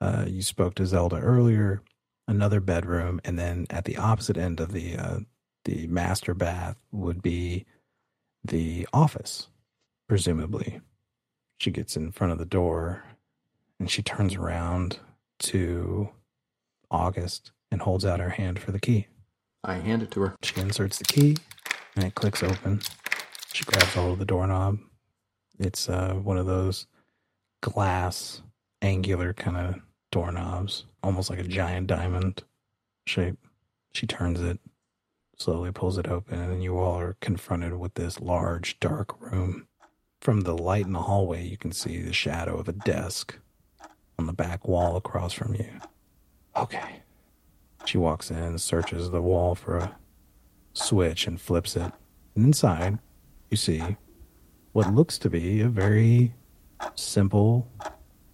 uh, 0.00 0.24
you 0.28 0.42
spoke 0.42 0.74
to 0.76 0.86
Zelda 0.86 1.16
earlier, 1.16 1.82
another 2.28 2.60
bedroom, 2.60 3.20
and 3.24 3.38
then 3.38 3.66
at 3.70 3.84
the 3.84 3.96
opposite 3.96 4.36
end 4.36 4.60
of 4.60 4.72
the 4.72 4.96
uh, 4.96 5.18
the 5.64 5.86
master 5.88 6.32
bath 6.32 6.76
would 6.92 7.20
be 7.20 7.66
the 8.44 8.86
office, 8.92 9.48
presumably. 10.08 10.80
She 11.58 11.70
gets 11.70 11.96
in 11.96 12.12
front 12.12 12.32
of 12.32 12.38
the 12.38 12.44
door 12.44 13.02
and 13.80 13.90
she 13.90 14.02
turns 14.02 14.36
around 14.36 14.98
to 15.40 16.10
August 16.90 17.50
and 17.70 17.82
holds 17.82 18.04
out 18.04 18.20
her 18.20 18.30
hand 18.30 18.58
for 18.58 18.70
the 18.70 18.78
key. 18.78 19.08
I 19.64 19.74
hand 19.74 20.02
it 20.02 20.12
to 20.12 20.20
her. 20.20 20.36
She 20.42 20.60
inserts 20.60 20.98
the 20.98 21.04
key 21.04 21.36
and 21.96 22.04
it 22.04 22.14
clicks 22.14 22.42
open. 22.42 22.80
She 23.52 23.64
grabs 23.64 23.94
hold 23.94 24.12
of 24.12 24.18
the 24.20 24.24
doorknob. 24.24 24.78
It's 25.58 25.88
uh, 25.88 26.14
one 26.14 26.38
of 26.38 26.46
those 26.46 26.86
glass, 27.62 28.42
angular 28.82 29.32
kind 29.32 29.56
of 29.56 29.74
doorknobs, 30.10 30.86
almost 31.02 31.30
like 31.30 31.38
a 31.38 31.44
giant 31.44 31.86
diamond 31.86 32.42
shape. 33.06 33.38
She 33.92 34.06
turns 34.06 34.40
it, 34.40 34.58
slowly 35.36 35.72
pulls 35.72 35.98
it 35.98 36.08
open, 36.08 36.38
and 36.38 36.62
you 36.62 36.78
all 36.78 36.98
are 36.98 37.16
confronted 37.20 37.74
with 37.78 37.94
this 37.94 38.20
large, 38.20 38.78
dark 38.80 39.20
room. 39.20 39.66
From 40.20 40.42
the 40.42 40.56
light 40.56 40.86
in 40.86 40.92
the 40.92 41.02
hallway, 41.02 41.46
you 41.46 41.56
can 41.56 41.72
see 41.72 42.00
the 42.00 42.12
shadow 42.12 42.58
of 42.58 42.68
a 42.68 42.72
desk 42.72 43.38
on 44.18 44.26
the 44.26 44.32
back 44.32 44.66
wall 44.66 44.96
across 44.96 45.32
from 45.32 45.54
you. 45.54 45.68
Okay. 46.56 47.02
She 47.84 47.98
walks 47.98 48.30
in, 48.30 48.58
searches 48.58 49.10
the 49.10 49.22
wall 49.22 49.54
for 49.54 49.76
a 49.76 49.96
switch, 50.72 51.26
and 51.26 51.40
flips 51.40 51.76
it. 51.76 51.92
And 52.34 52.44
inside, 52.44 52.98
you 53.50 53.56
see 53.56 53.96
what 54.72 54.92
looks 54.92 55.18
to 55.18 55.30
be 55.30 55.60
a 55.60 55.68
very 55.68 56.34
simple 56.94 57.68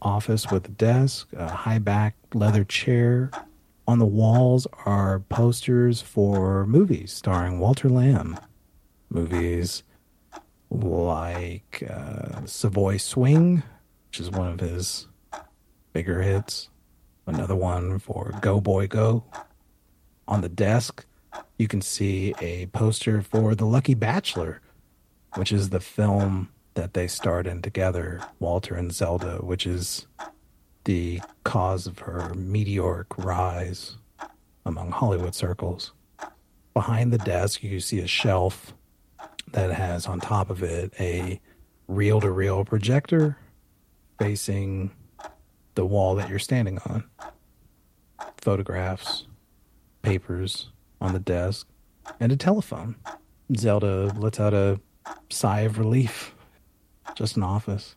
office 0.02 0.50
with 0.50 0.66
a 0.66 0.70
desk, 0.72 1.28
a 1.34 1.48
high 1.48 1.78
back 1.78 2.16
leather 2.34 2.64
chair. 2.64 3.30
On 3.88 3.98
the 3.98 4.06
walls 4.06 4.66
are 4.84 5.20
posters 5.20 6.02
for 6.02 6.66
movies 6.66 7.12
starring 7.12 7.58
Walter 7.58 7.88
Lambe. 7.88 8.38
Movies 9.10 9.82
like 10.70 11.82
uh, 11.88 12.44
Savoy 12.46 12.96
Swing, 12.96 13.62
which 14.08 14.20
is 14.20 14.30
one 14.30 14.48
of 14.48 14.60
his 14.60 15.08
bigger 15.92 16.22
hits. 16.22 16.68
Another 17.26 17.56
one 17.56 17.98
for 17.98 18.34
Go 18.40 18.60
Boy 18.60 18.86
Go. 18.86 19.24
On 20.26 20.40
the 20.40 20.48
desk, 20.48 21.04
you 21.58 21.68
can 21.68 21.80
see 21.80 22.34
a 22.40 22.66
poster 22.66 23.22
for 23.22 23.54
The 23.54 23.66
Lucky 23.66 23.94
Bachelor, 23.94 24.60
which 25.34 25.52
is 25.52 25.70
the 25.70 25.80
film 25.80 26.50
that 26.74 26.94
they 26.94 27.06
starred 27.06 27.46
in 27.46 27.62
together, 27.62 28.20
Walter 28.38 28.74
and 28.74 28.92
Zelda, 28.92 29.36
which 29.38 29.66
is 29.66 30.06
the 30.84 31.20
cause 31.44 31.86
of 31.86 32.00
her 32.00 32.32
meteoric 32.34 33.06
rise 33.18 33.96
among 34.64 34.90
Hollywood 34.90 35.34
circles. 35.34 35.92
Behind 36.74 37.12
the 37.12 37.18
desk, 37.18 37.62
you 37.62 37.80
see 37.80 38.00
a 38.00 38.06
shelf 38.06 38.74
that 39.52 39.72
has 39.72 40.06
on 40.06 40.20
top 40.20 40.50
of 40.50 40.62
it 40.62 40.92
a 40.98 41.40
reel 41.88 42.20
to 42.20 42.30
reel 42.30 42.64
projector 42.64 43.36
facing 44.18 44.90
the 45.74 45.84
wall 45.84 46.14
that 46.14 46.28
you're 46.28 46.38
standing 46.38 46.78
on. 46.86 47.04
Photographs, 48.38 49.26
papers 50.02 50.70
on 51.00 51.12
the 51.12 51.18
desk, 51.18 51.66
and 52.18 52.32
a 52.32 52.36
telephone. 52.36 52.96
Zelda 53.56 54.12
lets 54.16 54.40
out 54.40 54.54
a 54.54 54.80
sigh 55.30 55.60
of 55.60 55.78
relief. 55.78 56.31
Just 57.14 57.36
an 57.36 57.42
office, 57.42 57.96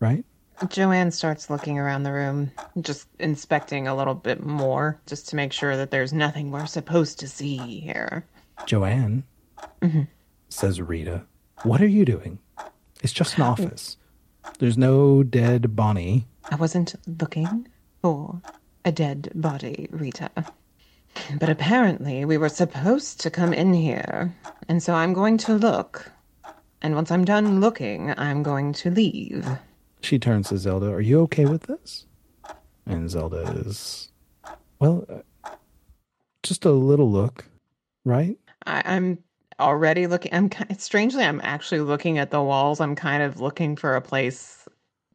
right? 0.00 0.24
Joanne 0.68 1.10
starts 1.10 1.50
looking 1.50 1.78
around 1.78 2.04
the 2.04 2.12
room, 2.12 2.52
just 2.80 3.08
inspecting 3.18 3.88
a 3.88 3.96
little 3.96 4.14
bit 4.14 4.44
more, 4.44 5.00
just 5.06 5.28
to 5.28 5.36
make 5.36 5.52
sure 5.52 5.76
that 5.76 5.90
there's 5.90 6.12
nothing 6.12 6.50
we're 6.50 6.66
supposed 6.66 7.18
to 7.20 7.28
see 7.28 7.56
here. 7.58 8.24
Joanne, 8.66 9.24
mm-hmm. 9.82 10.02
says 10.48 10.80
Rita, 10.80 11.24
what 11.64 11.80
are 11.80 11.88
you 11.88 12.04
doing? 12.04 12.38
It's 13.02 13.12
just 13.12 13.36
an 13.36 13.42
oh. 13.42 13.46
office. 13.46 13.96
There's 14.58 14.78
no 14.78 15.22
dead 15.22 15.74
Bonnie. 15.74 16.26
I 16.50 16.56
wasn't 16.56 16.94
looking 17.20 17.66
for 18.02 18.40
a 18.84 18.92
dead 18.92 19.30
body, 19.34 19.88
Rita. 19.90 20.30
But 21.38 21.48
apparently 21.48 22.24
we 22.24 22.38
were 22.38 22.48
supposed 22.48 23.20
to 23.20 23.30
come 23.30 23.52
in 23.52 23.72
here, 23.72 24.34
and 24.68 24.82
so 24.82 24.94
I'm 24.94 25.12
going 25.12 25.38
to 25.38 25.54
look. 25.54 26.10
And 26.82 26.94
once 26.94 27.10
I'm 27.10 27.24
done 27.24 27.60
looking, 27.60 28.12
I'm 28.18 28.42
going 28.42 28.72
to 28.74 28.90
leave. 28.90 29.46
She 30.02 30.18
turns 30.18 30.48
to 30.50 30.58
Zelda, 30.58 30.90
Are 30.92 31.00
you 31.00 31.20
okay 31.22 31.46
with 31.46 31.62
this? 31.62 32.06
And 32.86 33.08
Zelda 33.10 33.42
is, 33.66 34.10
Well, 34.78 35.06
uh, 35.08 35.50
just 36.42 36.64
a 36.66 36.70
little 36.72 37.10
look, 37.10 37.46
right? 38.04 38.36
I, 38.66 38.82
I'm 38.84 39.18
already 39.58 40.06
looking. 40.06 40.34
I'm 40.34 40.50
strangely, 40.78 41.24
I'm 41.24 41.40
actually 41.42 41.80
looking 41.80 42.18
at 42.18 42.30
the 42.30 42.42
walls. 42.42 42.80
I'm 42.80 42.94
kind 42.94 43.22
of 43.22 43.40
looking 43.40 43.76
for 43.76 43.96
a 43.96 44.02
place, 44.02 44.68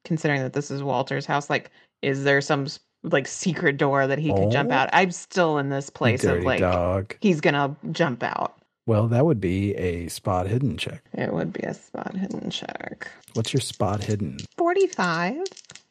considering 0.03 0.41
that 0.41 0.53
this 0.53 0.71
is 0.71 0.81
Walter's 0.81 1.27
house. 1.27 1.49
Like, 1.49 1.69
is 2.01 2.23
there 2.23 2.41
some 2.41 2.65
like 3.03 3.27
secret 3.27 3.77
door 3.77 4.07
that 4.07 4.17
he 4.17 4.33
could 4.33 4.49
jump 4.51 4.71
Oh. 4.71 4.75
out? 4.75 4.89
I'm 4.91 5.11
still 5.11 5.59
in 5.59 5.69
this 5.69 5.89
place 5.91 6.23
of 6.23 6.43
like 6.43 6.61
dog. 6.61 7.15
he's 7.21 7.41
gonna 7.41 7.75
jump 7.91 8.23
out. 8.23 8.58
Well, 8.89 9.07
that 9.09 9.25
would 9.25 9.39
be 9.39 9.75
a 9.75 10.07
spot 10.07 10.47
hidden 10.47 10.75
check. 10.77 11.03
It 11.13 11.31
would 11.31 11.53
be 11.53 11.61
a 11.61 11.73
spot 11.75 12.15
hidden 12.15 12.49
check. 12.49 13.07
What's 13.33 13.53
your 13.53 13.61
spot 13.61 14.03
hidden? 14.03 14.37
Forty-five. 14.57 15.43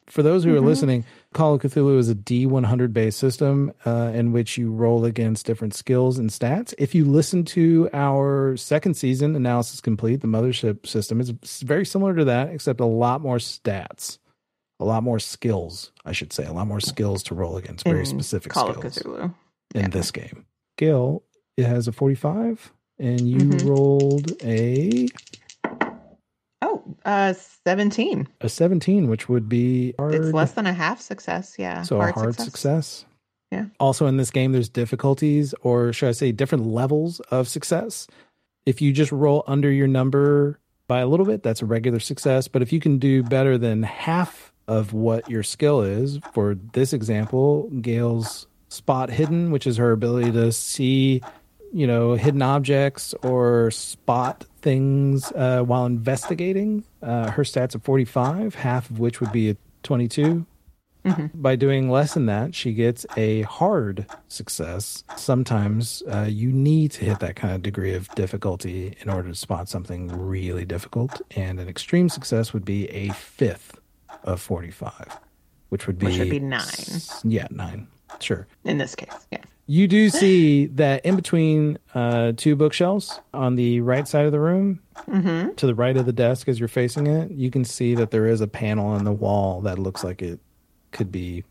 For 0.07 0.21
those 0.23 0.43
who 0.43 0.55
are 0.55 0.59
Mhm. 0.59 0.65
listening, 0.65 1.05
Call 1.33 1.53
of 1.53 1.61
Cthulhu 1.61 1.97
is 1.99 2.09
a 2.09 2.15
D100 2.15 2.91
based 2.93 3.19
system 3.19 3.71
uh, 3.85 4.11
in 4.13 4.31
which 4.31 4.57
you 4.57 4.71
roll 4.71 5.05
against 5.05 5.45
different 5.45 5.75
skills 5.75 6.17
and 6.17 6.29
stats. 6.31 6.73
If 6.79 6.93
you 6.95 7.05
listen 7.05 7.45
to 7.45 7.87
our 7.93 8.57
second 8.57 8.95
season, 8.95 9.35
Analysis 9.35 9.79
Complete, 9.81 10.21
the 10.21 10.27
Mothership 10.27 10.87
system, 10.87 11.21
it's 11.21 11.61
very 11.61 11.85
similar 11.85 12.15
to 12.15 12.25
that, 12.25 12.49
except 12.49 12.79
a 12.81 12.85
lot 12.85 13.21
more 13.21 13.37
stats, 13.37 14.17
a 14.79 14.85
lot 14.85 15.03
more 15.03 15.19
skills, 15.19 15.91
I 16.03 16.11
should 16.11 16.33
say, 16.33 16.43
a 16.43 16.51
lot 16.53 16.67
more 16.67 16.79
skills 16.81 17.21
to 17.23 17.35
roll 17.35 17.55
against, 17.55 17.85
very 17.85 17.99
in 17.99 18.05
specific 18.07 18.51
Call 18.51 18.73
skills 18.73 18.97
of 18.97 19.03
Cthulhu. 19.03 19.33
in 19.75 19.81
yeah. 19.81 19.87
this 19.89 20.09
game. 20.11 20.45
Gail, 20.77 21.21
it 21.55 21.65
has 21.65 21.87
a 21.87 21.91
45, 21.91 22.73
and 22.99 23.21
you 23.21 23.37
Mhm. 23.39 23.69
rolled 23.69 24.31
a 24.43 25.07
Oh, 26.61 26.83
uh, 27.05 27.33
seventeen. 27.65 28.27
a 28.41 28.49
17, 28.49 29.07
which 29.09 29.29
would 29.29 29.47
be 29.47 29.93
hard. 29.97 30.13
It's 30.15 30.33
less 30.33 30.51
than 30.53 30.65
a 30.65 30.73
half 30.73 30.99
success. 30.99 31.55
Yeah. 31.57 31.83
So 31.83 32.01
a 32.01 32.11
hard 32.11 32.35
success. 32.35 33.05
Yeah. 33.51 33.65
Also 33.79 34.05
in 34.07 34.17
this 34.17 34.29
game, 34.29 34.51
there's 34.51 34.69
difficulties, 34.69 35.55
or 35.61 35.93
should 35.93 36.09
I 36.09 36.11
say, 36.11 36.31
different 36.31 36.67
levels 36.67 37.19
of 37.31 37.47
success. 37.47 38.07
If 38.65 38.81
you 38.81 38.91
just 38.91 39.11
roll 39.11 39.43
under 39.47 39.71
your 39.71 39.87
number 39.87 40.59
by 40.87 40.99
a 40.99 41.07
little 41.07 41.25
bit, 41.25 41.41
that's 41.41 41.61
a 41.61 41.65
regular 41.65 41.99
success. 41.99 42.47
But 42.47 42.61
if 42.61 42.71
you 42.73 42.79
can 42.79 42.99
do 42.99 43.23
better 43.23 43.57
than 43.57 43.83
half 43.83 44.51
of 44.67 44.93
what 44.93 45.27
your 45.29 45.41
skill 45.41 45.81
is, 45.81 46.19
for 46.33 46.55
this 46.73 46.93
example, 46.93 47.69
Gail's 47.81 48.45
spot 48.67 49.09
hidden, 49.09 49.49
which 49.49 49.65
is 49.65 49.77
her 49.77 49.91
ability 49.93 50.31
to 50.33 50.51
see, 50.51 51.21
you 51.73 51.85
know, 51.87 52.13
hidden 52.13 52.41
objects 52.41 53.13
or 53.23 53.71
spot 53.71 54.45
things 54.61 55.31
uh, 55.33 55.61
while 55.63 55.85
investigating. 55.85 56.83
Uh, 57.01 57.31
her 57.31 57.43
stats 57.43 57.75
are 57.75 57.79
45, 57.79 58.55
half 58.55 58.89
of 58.89 58.99
which 58.99 59.21
would 59.21 59.31
be 59.31 59.49
a 59.51 59.57
22 59.83 60.45
by 61.33 61.55
doing 61.55 61.89
less 61.89 62.13
than 62.13 62.27
that, 62.27 62.53
she 62.53 62.71
gets 62.73 63.03
a 63.17 63.41
hard 63.43 64.05
success. 64.27 65.03
Sometimes 65.15 66.03
uh, 66.07 66.27
you 66.29 66.51
need 66.51 66.91
to 66.91 67.05
hit 67.05 67.19
that 67.21 67.35
kind 67.35 67.55
of 67.55 67.63
degree 67.63 67.95
of 67.95 68.13
difficulty 68.15 68.95
in 69.01 69.09
order 69.09 69.29
to 69.29 69.33
spot 69.35 69.69
something 69.69 70.07
really 70.09 70.65
difficult. 70.65 71.19
And 71.35 71.59
an 71.59 71.67
extreme 71.67 72.09
success 72.09 72.53
would 72.53 72.65
be 72.65 72.87
a 72.89 73.09
fifth 73.13 73.79
of 74.23 74.39
45, 74.41 75.17
which 75.69 75.87
would 75.87 75.97
be, 75.97 76.07
Which 76.07 76.19
would 76.19 76.29
be 76.29 76.39
nine. 76.39 76.59
s- 76.61 77.21
Yeah, 77.23 77.47
nine. 77.49 77.87
Sure. 78.19 78.45
In 78.65 78.77
this 78.77 78.93
case, 78.93 79.25
yeah. 79.31 79.41
You 79.71 79.87
do 79.87 80.09
see 80.09 80.65
that 80.65 81.05
in 81.05 81.15
between 81.15 81.77
uh, 81.93 82.31
two 82.35 82.55
bookshelves 82.55 83.19
on 83.35 83.55
the 83.55 83.81
right 83.81 84.07
side 84.07 84.25
of 84.25 84.31
the 84.31 84.39
room, 84.39 84.79
Mm-hmm. 85.07 85.53
to 85.55 85.65
the 85.67 85.75
right 85.75 85.95
of 85.95 86.05
the 86.07 86.11
desk 86.11 86.47
as 86.49 86.59
you're 86.59 86.67
facing 86.67 87.05
it, 87.07 87.29
you 87.31 87.51
can 87.51 87.63
see 87.63 87.93
that 87.95 88.09
there 88.11 88.25
is 88.25 88.41
a 88.41 88.47
panel 88.47 88.87
on 88.87 89.03
the 89.05 89.11
wall 89.13 89.61
that 89.61 89.77
looks 89.79 90.03
like 90.03 90.21
it 90.23 90.39
could 90.91 91.11
be 91.11 91.43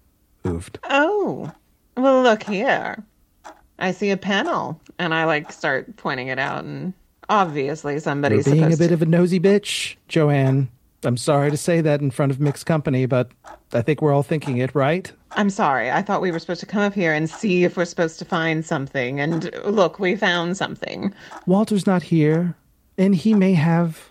moved. 0.44 0.78
Oh, 0.90 1.50
well, 1.96 2.22
look 2.22 2.42
here. 2.42 3.02
I 3.78 3.92
see 3.92 4.10
a 4.10 4.16
panel, 4.16 4.80
and 4.98 5.14
I 5.14 5.24
like 5.24 5.52
start 5.52 5.96
pointing 5.96 6.26
it 6.28 6.38
out, 6.40 6.64
and 6.64 6.92
obviously 7.28 7.92
You're 7.94 8.00
somebody's 8.00 8.44
being 8.46 8.64
a 8.72 8.76
bit 8.76 8.88
to. 8.88 8.94
of 8.94 9.02
a 9.02 9.06
nosy 9.06 9.38
bitch, 9.40 9.94
Joanne. 10.08 10.68
I'm 11.04 11.16
sorry 11.16 11.50
to 11.50 11.56
say 11.56 11.80
that 11.80 12.00
in 12.00 12.10
front 12.10 12.32
of 12.32 12.40
mixed 12.40 12.66
company, 12.66 13.06
but 13.06 13.30
I 13.72 13.82
think 13.82 14.02
we're 14.02 14.12
all 14.12 14.22
thinking 14.22 14.58
it, 14.58 14.74
right? 14.74 15.10
I'm 15.32 15.50
sorry. 15.50 15.90
I 15.90 16.02
thought 16.02 16.20
we 16.20 16.30
were 16.30 16.38
supposed 16.38 16.60
to 16.60 16.66
come 16.66 16.82
up 16.82 16.94
here 16.94 17.12
and 17.12 17.30
see 17.30 17.64
if 17.64 17.76
we're 17.76 17.84
supposed 17.84 18.18
to 18.18 18.24
find 18.24 18.64
something, 18.64 19.20
and 19.20 19.50
look, 19.64 19.98
we 19.98 20.16
found 20.16 20.56
something. 20.56 21.14
Walter's 21.46 21.86
not 21.86 22.02
here, 22.02 22.56
and 22.96 23.14
he 23.14 23.34
may 23.34 23.54
have 23.54 24.10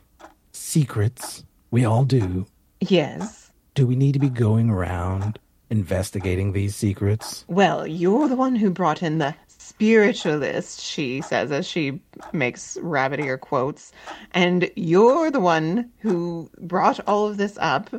secrets. 0.52 1.43
We 1.71 1.84
all 1.84 2.06
do. 2.06 2.45
Yes. 2.80 3.52
Do 3.73 3.86
we 3.86 3.95
need 3.95 4.13
to 4.13 4.19
be 4.19 4.30
going 4.30 4.69
around 4.69 5.39
investigating 5.69 6.54
these 6.54 6.76
secrets. 6.76 7.45
Well, 7.47 7.86
you're 7.86 8.28
the 8.28 8.36
one 8.36 8.56
who 8.56 8.69
brought 8.69 9.04
in 9.04 9.17
the 9.17 9.36
spiritualist, 9.67 10.82
she 10.82 11.21
says 11.21 11.51
as 11.51 11.67
she 11.67 11.99
makes 12.32 12.77
rabbit 12.82 13.19
ear 13.19 13.38
quotes. 13.38 13.91
And 14.32 14.69
you're 14.75 15.30
the 15.30 15.39
one 15.39 15.91
who 15.99 16.49
brought 16.60 16.99
all 17.08 17.27
of 17.27 17.38
this 17.38 17.58
up. 17.60 17.89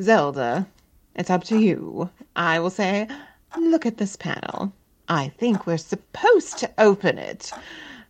Zelda, 0.00 0.66
it's 1.14 1.30
up 1.30 1.44
to 1.44 1.58
you. 1.58 2.10
I 2.36 2.58
will 2.60 2.70
say, 2.70 3.06
look 3.58 3.84
at 3.86 3.98
this 3.98 4.16
panel. 4.16 4.72
I 5.08 5.28
think 5.28 5.66
we're 5.66 5.76
supposed 5.76 6.58
to 6.58 6.70
open 6.78 7.18
it 7.18 7.52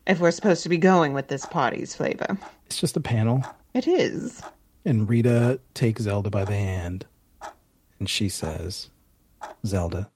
if 0.07 0.21
we're 0.21 0.31
supposed 0.31 0.63
to 0.63 0.69
be 0.69 0.79
going 0.79 1.13
with 1.13 1.29
this 1.29 1.45
party's 1.47 1.95
flavor. 1.95 2.39
It's 2.67 2.81
just 2.81 2.97
a 2.97 3.01
panel. 3.01 3.45
It 3.75 3.89
is. 3.89 4.43
And 4.85 5.09
Rita 5.09 5.61
takes 5.75 6.03
Zelda 6.03 6.31
by 6.31 6.45
the 6.45 6.55
hand 6.55 7.07
and 7.99 8.09
she 8.09 8.29
says, 8.29 8.91
Zelda, 9.67 10.11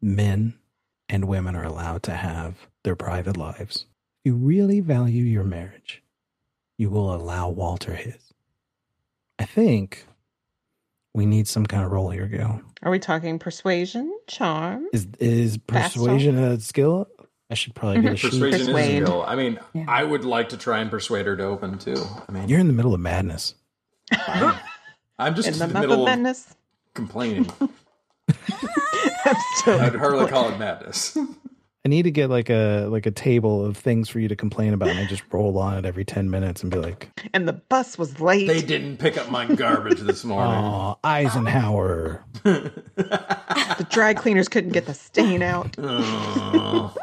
men 0.00 0.54
and 1.10 1.24
women 1.26 1.56
are 1.56 1.64
allowed 1.64 2.02
to 2.04 2.12
have 2.12 2.54
their 2.84 2.96
private 2.96 3.36
lives. 3.36 3.84
If 4.24 4.30
you 4.30 4.36
really 4.36 4.80
value 4.80 5.24
your 5.24 5.44
marriage, 5.44 6.02
you 6.78 6.88
will 6.88 7.12
allow 7.14 7.48
Walter 7.48 7.94
his. 7.94 8.32
I 9.38 9.44
think 9.44 10.06
we 11.12 11.26
need 11.26 11.48
some 11.48 11.66
kind 11.66 11.84
of 11.84 11.90
roll 11.90 12.10
here, 12.10 12.26
Gail. 12.26 12.62
Are 12.82 12.90
we 12.90 12.98
talking 13.00 13.38
persuasion, 13.38 14.16
charm? 14.28 14.86
Is 14.92 15.08
is 15.18 15.58
persuasion 15.58 16.38
a 16.38 16.60
skill? 16.60 17.08
I 17.50 17.54
should 17.54 17.74
probably 17.74 18.02
get 18.02 18.12
a 18.12 18.14
mm-hmm. 18.14 18.16
sheet. 18.16 18.30
Persuasion 18.30 18.66
Persuade. 18.66 18.94
is 18.94 19.02
a 19.02 19.06
skill. 19.06 19.24
I 19.26 19.34
mean, 19.34 19.58
Yeah. 19.74 19.86
I 19.88 20.04
would 20.04 20.24
like 20.24 20.50
to 20.50 20.56
try 20.56 20.78
and 20.78 20.88
persuade 20.88 21.26
her 21.26 21.36
to 21.36 21.42
open 21.42 21.78
too. 21.78 22.00
I 22.28 22.32
mean, 22.32 22.48
You're 22.48 22.60
in 22.60 22.68
the 22.68 22.72
middle 22.72 22.94
of 22.94 23.00
madness. 23.00 23.54
I'm 25.18 25.34
just 25.34 25.48
In 25.48 25.54
in 25.54 25.58
the 25.58 25.66
the, 25.66 25.80
middle 25.80 25.92
of 25.94 26.00
of 26.00 26.04
madness? 26.06 26.54
complaining. 26.94 27.50
I'm 29.30 29.36
still 29.56 29.80
I'd 29.80 29.94
hardly 29.94 30.26
call 30.28 30.48
it 30.50 30.58
madness. 30.58 31.16
I 31.82 31.88
need 31.88 32.02
to 32.02 32.10
get 32.10 32.28
like 32.28 32.50
a 32.50 32.86
like 32.90 33.06
a 33.06 33.10
table 33.10 33.64
of 33.64 33.76
things 33.76 34.08
for 34.10 34.20
you 34.20 34.28
to 34.28 34.36
complain 34.36 34.74
about, 34.74 34.90
and 34.90 34.98
I 34.98 35.06
just 35.06 35.22
roll 35.32 35.56
on 35.58 35.78
it 35.78 35.86
every 35.86 36.04
ten 36.04 36.28
minutes 36.28 36.62
and 36.62 36.70
be 36.70 36.76
like, 36.78 37.08
and 37.32 37.48
the 37.48 37.54
bus 37.54 37.96
was 37.96 38.20
late. 38.20 38.46
they 38.48 38.60
didn't 38.60 38.98
pick 38.98 39.16
up 39.16 39.30
my 39.30 39.46
garbage 39.46 40.00
this 40.00 40.22
morning. 40.24 40.52
"Oh, 40.62 40.98
Eisenhower." 41.04 42.22
The 43.78 43.86
dry 43.88 44.12
cleaners 44.14 44.48
couldn't 44.48 44.72
get 44.72 44.84
the 44.86 44.92
stain 44.94 45.42
out. 45.42 45.74
Oh. 45.78 46.94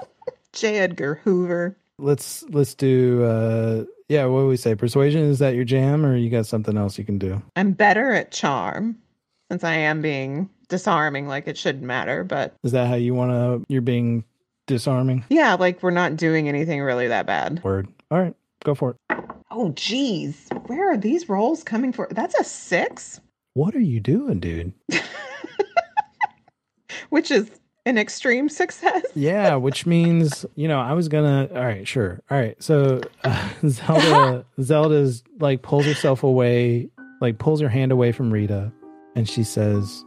J. 0.53 0.77
Edgar 0.79 1.15
Hoover. 1.23 1.75
let's 1.97 2.43
let's 2.49 2.75
do. 2.75 3.23
uh 3.23 3.83
Yeah, 4.09 4.25
what 4.25 4.41
do 4.41 4.47
we 4.47 4.57
say? 4.57 4.75
Persuasion 4.75 5.23
is 5.23 5.39
that 5.39 5.55
your 5.55 5.63
jam, 5.63 6.05
or 6.05 6.15
you 6.15 6.29
got 6.29 6.45
something 6.45 6.77
else 6.77 6.97
you 6.99 7.03
can 7.05 7.17
do? 7.17 7.41
I'm 7.55 7.71
better 7.71 8.11
at 8.13 8.31
charm 8.31 8.97
since 9.49 9.63
I 9.63 9.73
am 9.73 10.01
being 10.01 10.49
disarming 10.69 11.27
like 11.27 11.47
it 11.47 11.57
shouldn't 11.57 11.83
matter, 11.83 12.23
but 12.23 12.55
Is 12.63 12.71
that 12.73 12.87
how 12.87 12.95
you 12.95 13.13
want 13.13 13.31
to? 13.31 13.65
You're 13.71 13.81
being 13.81 14.23
disarming. 14.67 15.23
yeah, 15.29 15.53
like 15.55 15.81
we're 15.81 15.91
not 15.91 16.15
doing 16.17 16.47
anything 16.49 16.81
really 16.81 17.07
that 17.07 17.25
bad. 17.25 17.63
Word. 17.63 17.87
All 18.11 18.19
right, 18.19 18.35
go 18.63 18.75
for 18.75 18.91
it. 18.91 18.97
Oh 19.51 19.69
geez. 19.75 20.47
Where 20.67 20.91
are 20.91 20.97
these 20.97 21.29
rolls 21.29 21.63
coming 21.63 21.93
for? 21.93 22.07
That's 22.11 22.35
a 22.39 22.43
six, 22.43 23.19
What 23.53 23.75
are 23.75 23.79
you 23.81 23.99
doing, 23.99 24.39
dude? 24.39 24.73
which 27.09 27.31
is 27.31 27.49
an 27.85 27.97
extreme 27.97 28.49
success. 28.49 29.03
Yeah, 29.15 29.55
which 29.55 29.85
means 29.87 30.45
you 30.55 30.67
know 30.67 30.79
I 30.79 30.93
was 30.93 31.07
gonna. 31.07 31.49
All 31.53 31.63
right, 31.65 31.87
sure. 31.87 32.21
All 32.29 32.37
right, 32.37 32.61
so 32.61 33.01
uh, 33.23 33.49
Zelda 33.67 34.45
Zelda's 34.61 35.23
like 35.39 35.61
pulls 35.63 35.85
herself 35.85 36.23
away, 36.23 36.89
like 37.19 37.39
pulls 37.39 37.61
her 37.61 37.69
hand 37.69 37.91
away 37.91 38.11
from 38.11 38.31
Rita, 38.31 38.71
and 39.15 39.27
she 39.27 39.43
says, 39.43 40.03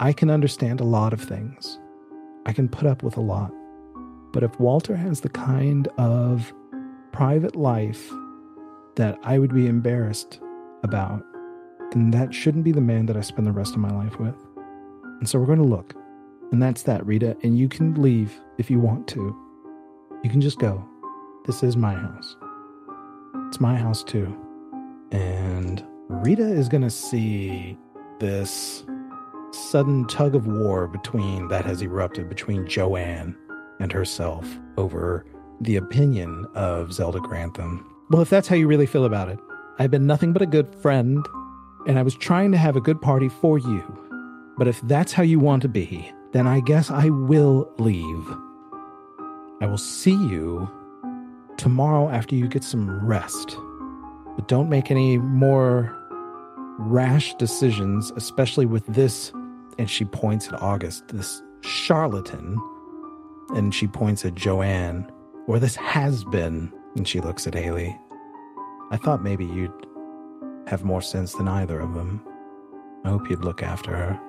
I 0.00 0.12
can 0.12 0.30
understand 0.30 0.80
a 0.80 0.84
lot 0.84 1.12
of 1.12 1.20
things, 1.20 1.78
I 2.46 2.52
can 2.52 2.68
put 2.68 2.86
up 2.86 3.02
with 3.02 3.16
a 3.16 3.20
lot, 3.20 3.52
but 4.32 4.42
if 4.42 4.58
Walter 4.58 4.96
has 4.96 5.20
the 5.20 5.28
kind 5.28 5.88
of 5.98 6.52
private 7.12 7.54
life 7.54 8.10
that 8.96 9.18
I 9.22 9.38
would 9.38 9.54
be 9.54 9.66
embarrassed 9.66 10.40
about, 10.82 11.24
then 11.92 12.10
that 12.10 12.34
shouldn't 12.34 12.64
be 12.64 12.72
the 12.72 12.80
man 12.80 13.06
that 13.06 13.16
I 13.16 13.20
spend 13.20 13.46
the 13.46 13.52
rest 13.52 13.74
of 13.74 13.80
my 13.80 13.90
life 13.90 14.18
with. 14.18 14.36
And 15.20 15.28
so 15.28 15.38
we're 15.38 15.46
going 15.46 15.58
to 15.58 15.64
look." 15.64 15.94
And 16.50 16.62
that's 16.62 16.82
that, 16.82 17.06
Rita. 17.06 17.36
And 17.42 17.56
you 17.58 17.68
can 17.68 17.94
leave 18.00 18.40
if 18.58 18.70
you 18.70 18.80
want 18.80 19.06
to. 19.08 19.36
You 20.22 20.30
can 20.30 20.40
just 20.40 20.58
go. 20.58 20.84
This 21.46 21.62
is 21.62 21.76
my 21.76 21.94
house. 21.94 22.36
It's 23.48 23.60
my 23.60 23.76
house 23.76 24.02
too. 24.02 24.36
And 25.12 25.84
Rita 26.08 26.46
is 26.46 26.68
going 26.68 26.82
to 26.82 26.90
see 26.90 27.78
this 28.18 28.84
sudden 29.54 30.06
tug 30.06 30.34
of 30.34 30.46
war 30.46 30.88
between 30.88 31.48
that 31.48 31.64
has 31.64 31.80
erupted 31.82 32.28
between 32.28 32.66
Joanne 32.66 33.36
and 33.80 33.92
herself 33.92 34.46
over 34.76 35.24
the 35.60 35.76
opinion 35.76 36.46
of 36.54 36.92
Zelda 36.92 37.20
Grantham. 37.20 37.88
Well, 38.10 38.22
if 38.22 38.30
that's 38.30 38.48
how 38.48 38.56
you 38.56 38.66
really 38.66 38.86
feel 38.86 39.04
about 39.04 39.28
it, 39.28 39.38
I've 39.78 39.90
been 39.90 40.06
nothing 40.06 40.32
but 40.32 40.42
a 40.42 40.46
good 40.46 40.74
friend, 40.76 41.26
and 41.86 41.98
I 41.98 42.02
was 42.02 42.14
trying 42.14 42.52
to 42.52 42.58
have 42.58 42.76
a 42.76 42.80
good 42.80 43.00
party 43.00 43.28
for 43.28 43.58
you. 43.58 43.82
But 44.56 44.68
if 44.68 44.80
that's 44.82 45.12
how 45.12 45.22
you 45.22 45.38
want 45.38 45.62
to 45.62 45.68
be, 45.68 46.12
then 46.32 46.46
I 46.46 46.60
guess 46.60 46.90
I 46.90 47.08
will 47.08 47.72
leave. 47.78 48.28
I 49.60 49.66
will 49.66 49.78
see 49.78 50.12
you 50.12 50.70
tomorrow 51.56 52.08
after 52.08 52.34
you 52.34 52.48
get 52.48 52.64
some 52.64 53.04
rest. 53.04 53.56
But 54.36 54.48
don't 54.48 54.68
make 54.68 54.90
any 54.90 55.18
more 55.18 55.96
rash 56.78 57.34
decisions, 57.34 58.12
especially 58.16 58.66
with 58.66 58.86
this. 58.86 59.32
And 59.78 59.90
she 59.90 60.04
points 60.04 60.48
at 60.48 60.60
August, 60.60 61.08
this 61.08 61.42
charlatan. 61.62 62.60
And 63.54 63.74
she 63.74 63.86
points 63.86 64.24
at 64.24 64.34
Joanne, 64.34 65.10
or 65.46 65.58
this 65.58 65.76
has 65.76 66.24
been. 66.24 66.72
And 66.96 67.06
she 67.06 67.20
looks 67.20 67.46
at 67.46 67.54
Hallie. 67.54 67.98
I 68.90 68.96
thought 68.96 69.22
maybe 69.22 69.44
you'd 69.44 69.72
have 70.66 70.84
more 70.84 71.02
sense 71.02 71.34
than 71.34 71.48
either 71.48 71.80
of 71.80 71.94
them. 71.94 72.22
I 73.04 73.10
hope 73.10 73.28
you'd 73.28 73.44
look 73.44 73.62
after 73.62 73.90
her. 73.94 74.20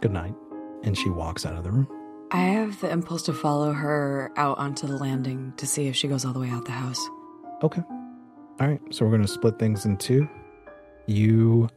Good 0.00 0.12
night. 0.12 0.34
And 0.82 0.96
she 0.96 1.08
walks 1.08 1.44
out 1.44 1.56
of 1.56 1.64
the 1.64 1.72
room. 1.72 1.88
I 2.30 2.42
have 2.42 2.80
the 2.80 2.90
impulse 2.90 3.22
to 3.24 3.32
follow 3.32 3.72
her 3.72 4.32
out 4.36 4.58
onto 4.58 4.86
the 4.86 4.96
landing 4.96 5.52
to 5.56 5.66
see 5.66 5.86
if 5.86 5.96
she 5.96 6.08
goes 6.08 6.24
all 6.24 6.32
the 6.32 6.40
way 6.40 6.50
out 6.50 6.64
the 6.64 6.72
house. 6.72 7.00
Okay. 7.62 7.82
All 7.88 8.66
right. 8.66 8.80
So 8.90 9.04
we're 9.04 9.12
going 9.12 9.22
to 9.22 9.28
split 9.28 9.58
things 9.58 9.84
in 9.84 9.96
two. 9.96 10.28
You 11.06 11.68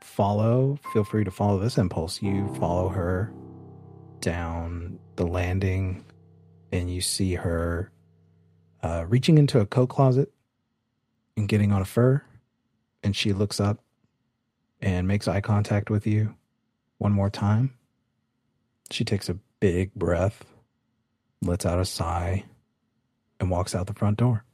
follow, 0.00 0.78
feel 0.92 1.04
free 1.04 1.24
to 1.24 1.30
follow 1.30 1.58
this 1.58 1.78
impulse. 1.78 2.22
You 2.22 2.52
follow 2.58 2.88
her 2.88 3.32
down 4.20 4.98
the 5.16 5.26
landing 5.26 6.04
and 6.72 6.90
you 6.90 7.00
see 7.00 7.34
her 7.34 7.90
uh, 8.82 9.04
reaching 9.08 9.38
into 9.38 9.60
a 9.60 9.66
coat 9.66 9.88
closet 9.88 10.32
and 11.36 11.48
getting 11.48 11.72
on 11.72 11.82
a 11.82 11.86
fur. 11.86 12.22
And 13.02 13.14
she 13.14 13.32
looks 13.32 13.60
up 13.60 13.78
and 14.80 15.06
makes 15.06 15.28
eye 15.28 15.40
contact 15.40 15.90
with 15.90 16.06
you 16.06 16.34
one 16.98 17.12
more 17.12 17.30
time. 17.30 17.74
She 18.90 19.04
takes 19.04 19.28
a 19.28 19.38
big 19.60 19.94
breath, 19.94 20.44
lets 21.42 21.66
out 21.66 21.78
a 21.78 21.84
sigh, 21.84 22.44
and 23.38 23.50
walks 23.50 23.74
out 23.74 23.86
the 23.86 23.94
front 23.94 24.18
door. 24.18 24.44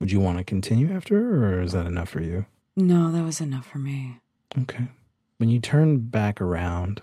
Would 0.00 0.10
you 0.10 0.20
want 0.20 0.38
to 0.38 0.44
continue 0.44 0.92
after 0.92 1.18
her, 1.18 1.54
or 1.54 1.62
is 1.62 1.72
that 1.72 1.86
enough 1.86 2.08
for 2.08 2.22
you? 2.22 2.46
No, 2.76 3.10
that 3.12 3.22
was 3.22 3.40
enough 3.40 3.66
for 3.66 3.78
me. 3.78 4.18
Okay. 4.58 4.88
When 5.38 5.48
you 5.48 5.60
turn 5.60 5.98
back 5.98 6.40
around, 6.40 7.02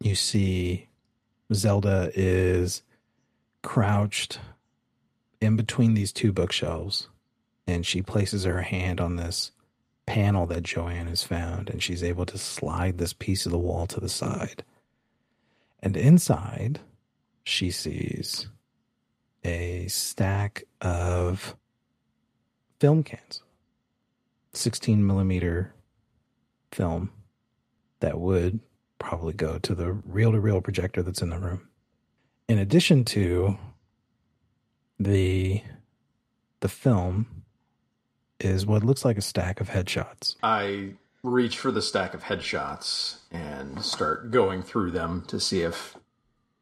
you 0.00 0.14
see 0.14 0.88
Zelda 1.52 2.10
is 2.14 2.82
crouched 3.62 4.38
in 5.40 5.56
between 5.56 5.94
these 5.94 6.12
two 6.12 6.32
bookshelves, 6.32 7.08
and 7.66 7.84
she 7.86 8.02
places 8.02 8.44
her 8.44 8.62
hand 8.62 9.00
on 9.00 9.16
this 9.16 9.52
panel 10.06 10.46
that 10.46 10.62
Joanne 10.62 11.06
has 11.06 11.22
found, 11.22 11.70
and 11.70 11.82
she's 11.82 12.02
able 12.02 12.26
to 12.26 12.38
slide 12.38 12.98
this 12.98 13.12
piece 13.12 13.46
of 13.46 13.52
the 13.52 13.58
wall 13.58 13.86
to 13.86 14.00
the 14.00 14.08
side. 14.08 14.64
And 15.80 15.96
inside, 15.96 16.80
she 17.44 17.70
sees 17.70 18.46
a 19.44 19.86
stack 19.88 20.64
of 20.80 21.56
film 22.78 23.02
cans, 23.02 23.42
16 24.52 25.04
millimeter 25.04 25.74
film 26.74 27.10
that 28.00 28.18
would 28.18 28.60
probably 28.98 29.32
go 29.32 29.58
to 29.58 29.74
the 29.74 29.92
reel 29.92 30.32
to 30.32 30.40
reel 30.40 30.60
projector 30.60 31.02
that's 31.02 31.22
in 31.22 31.30
the 31.30 31.38
room. 31.38 31.68
In 32.48 32.58
addition 32.58 33.04
to 33.06 33.58
the 34.98 35.62
the 36.60 36.68
film 36.68 37.44
is 38.38 38.66
what 38.66 38.84
looks 38.84 39.04
like 39.04 39.16
a 39.16 39.22
stack 39.22 39.60
of 39.60 39.68
headshots. 39.68 40.36
I 40.42 40.94
reach 41.22 41.58
for 41.58 41.70
the 41.70 41.82
stack 41.82 42.14
of 42.14 42.24
headshots 42.24 43.18
and 43.30 43.82
start 43.84 44.30
going 44.30 44.62
through 44.62 44.90
them 44.90 45.24
to 45.28 45.38
see 45.38 45.62
if 45.62 45.96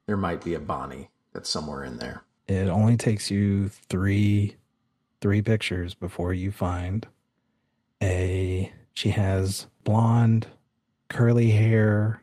there 0.07 0.16
might 0.16 0.42
be 0.44 0.55
a 0.55 0.61
Bonnie 0.61 1.11
that's 1.33 1.49
somewhere 1.49 1.85
in 1.85 1.99
there. 1.99 2.23
It 2.49 2.68
only 2.68 2.96
takes 2.96 3.31
you 3.31 3.68
three 3.68 4.57
three 5.20 5.42
pictures 5.42 5.94
before 5.94 6.33
you 6.33 6.51
find 6.51 7.07
a 8.03 8.73
she 8.94 9.11
has 9.11 9.66
blonde 9.85 10.46
curly 11.09 11.50
hair. 11.50 12.22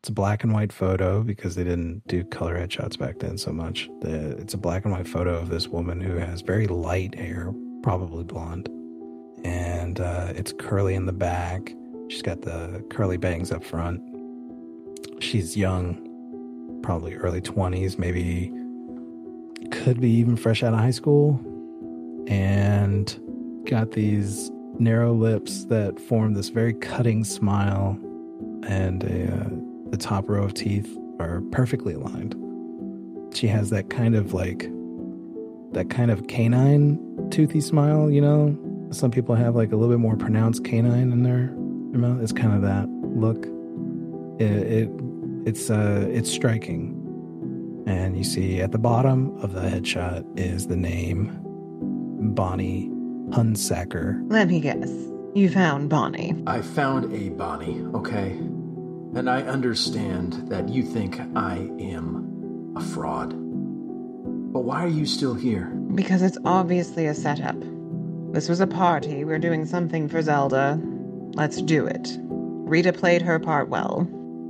It's 0.00 0.08
a 0.08 0.12
black 0.12 0.42
and 0.42 0.52
white 0.52 0.72
photo 0.72 1.22
because 1.22 1.54
they 1.54 1.62
didn't 1.62 2.06
do 2.08 2.24
color 2.24 2.58
headshots 2.58 2.98
back 2.98 3.20
then 3.20 3.38
so 3.38 3.52
much. 3.52 3.88
It's 4.02 4.54
a 4.54 4.58
black 4.58 4.84
and 4.84 4.92
white 4.92 5.06
photo 5.06 5.36
of 5.36 5.48
this 5.48 5.68
woman 5.68 6.00
who 6.00 6.16
has 6.16 6.40
very 6.40 6.66
light 6.66 7.14
hair, 7.14 7.52
probably 7.82 8.24
blonde, 8.24 8.68
and 9.44 10.00
uh, 10.00 10.32
it's 10.34 10.52
curly 10.52 10.94
in 10.94 11.06
the 11.06 11.12
back. 11.12 11.72
She's 12.08 12.22
got 12.22 12.42
the 12.42 12.84
curly 12.90 13.16
bangs 13.16 13.52
up 13.52 13.62
front. 13.62 14.02
She's 15.20 15.56
young, 15.56 16.80
probably 16.82 17.14
early 17.14 17.40
20s, 17.40 17.96
maybe 17.96 18.52
could 19.70 20.00
be 20.00 20.10
even 20.10 20.36
fresh 20.36 20.62
out 20.62 20.74
of 20.74 20.80
high 20.80 20.90
school, 20.90 21.40
and 22.26 23.18
got 23.66 23.92
these 23.92 24.50
narrow 24.78 25.12
lips 25.12 25.64
that 25.66 26.00
form 26.00 26.34
this 26.34 26.48
very 26.48 26.74
cutting 26.74 27.24
smile, 27.24 27.98
and 28.66 29.04
a, 29.04 29.32
uh, 29.34 29.48
the 29.90 29.96
top 29.96 30.28
row 30.28 30.44
of 30.44 30.54
teeth 30.54 30.96
are 31.20 31.40
perfectly 31.52 31.94
aligned. 31.94 32.36
She 33.34 33.46
has 33.48 33.70
that 33.70 33.90
kind 33.90 34.14
of 34.14 34.34
like 34.34 34.70
that 35.72 35.88
kind 35.88 36.10
of 36.10 36.26
canine 36.26 36.98
toothy 37.30 37.60
smile, 37.60 38.10
you 38.10 38.20
know. 38.20 38.58
Some 38.90 39.10
people 39.10 39.34
have 39.34 39.56
like 39.56 39.72
a 39.72 39.76
little 39.76 39.94
bit 39.94 40.00
more 40.00 40.16
pronounced 40.16 40.64
canine 40.64 41.12
in 41.12 41.22
their, 41.22 41.46
their 41.92 42.00
mouth. 42.00 42.22
It's 42.22 42.32
kind 42.32 42.52
of 42.52 42.62
that 42.62 42.88
look. 42.88 43.46
It, 44.38 44.50
it 44.50 44.90
it's 45.46 45.70
uh 45.70 46.06
it's 46.10 46.30
striking. 46.30 46.98
And 47.86 48.16
you 48.16 48.24
see 48.24 48.60
at 48.60 48.70
the 48.70 48.78
bottom 48.78 49.36
of 49.38 49.54
the 49.54 49.60
headshot 49.60 50.38
is 50.38 50.66
the 50.66 50.76
name 50.76 51.38
Bonnie 52.34 52.90
Hunsacker. 53.32 54.22
Let 54.30 54.48
me 54.48 54.60
guess. 54.60 54.90
You 55.34 55.48
found 55.48 55.88
Bonnie. 55.88 56.34
I 56.46 56.60
found 56.60 57.12
a 57.14 57.30
Bonnie, 57.30 57.82
okay? 57.94 58.32
And 59.14 59.28
I 59.28 59.42
understand 59.42 60.50
that 60.50 60.68
you 60.68 60.82
think 60.82 61.18
I 61.34 61.56
am 61.80 62.74
a 62.76 62.82
fraud. 62.82 63.30
But 64.52 64.60
why 64.60 64.84
are 64.84 64.88
you 64.88 65.06
still 65.06 65.34
here? 65.34 65.66
Because 65.94 66.20
it's 66.20 66.36
obviously 66.44 67.06
a 67.06 67.14
setup. 67.14 67.56
This 68.32 68.48
was 68.48 68.60
a 68.60 68.66
party. 68.66 69.24
We're 69.24 69.38
doing 69.38 69.64
something 69.64 70.08
for 70.08 70.20
Zelda. 70.20 70.78
Let's 71.34 71.62
do 71.62 71.86
it. 71.86 72.16
Rita 72.20 72.92
played 72.92 73.22
her 73.22 73.38
part 73.38 73.68
well. 73.70 74.06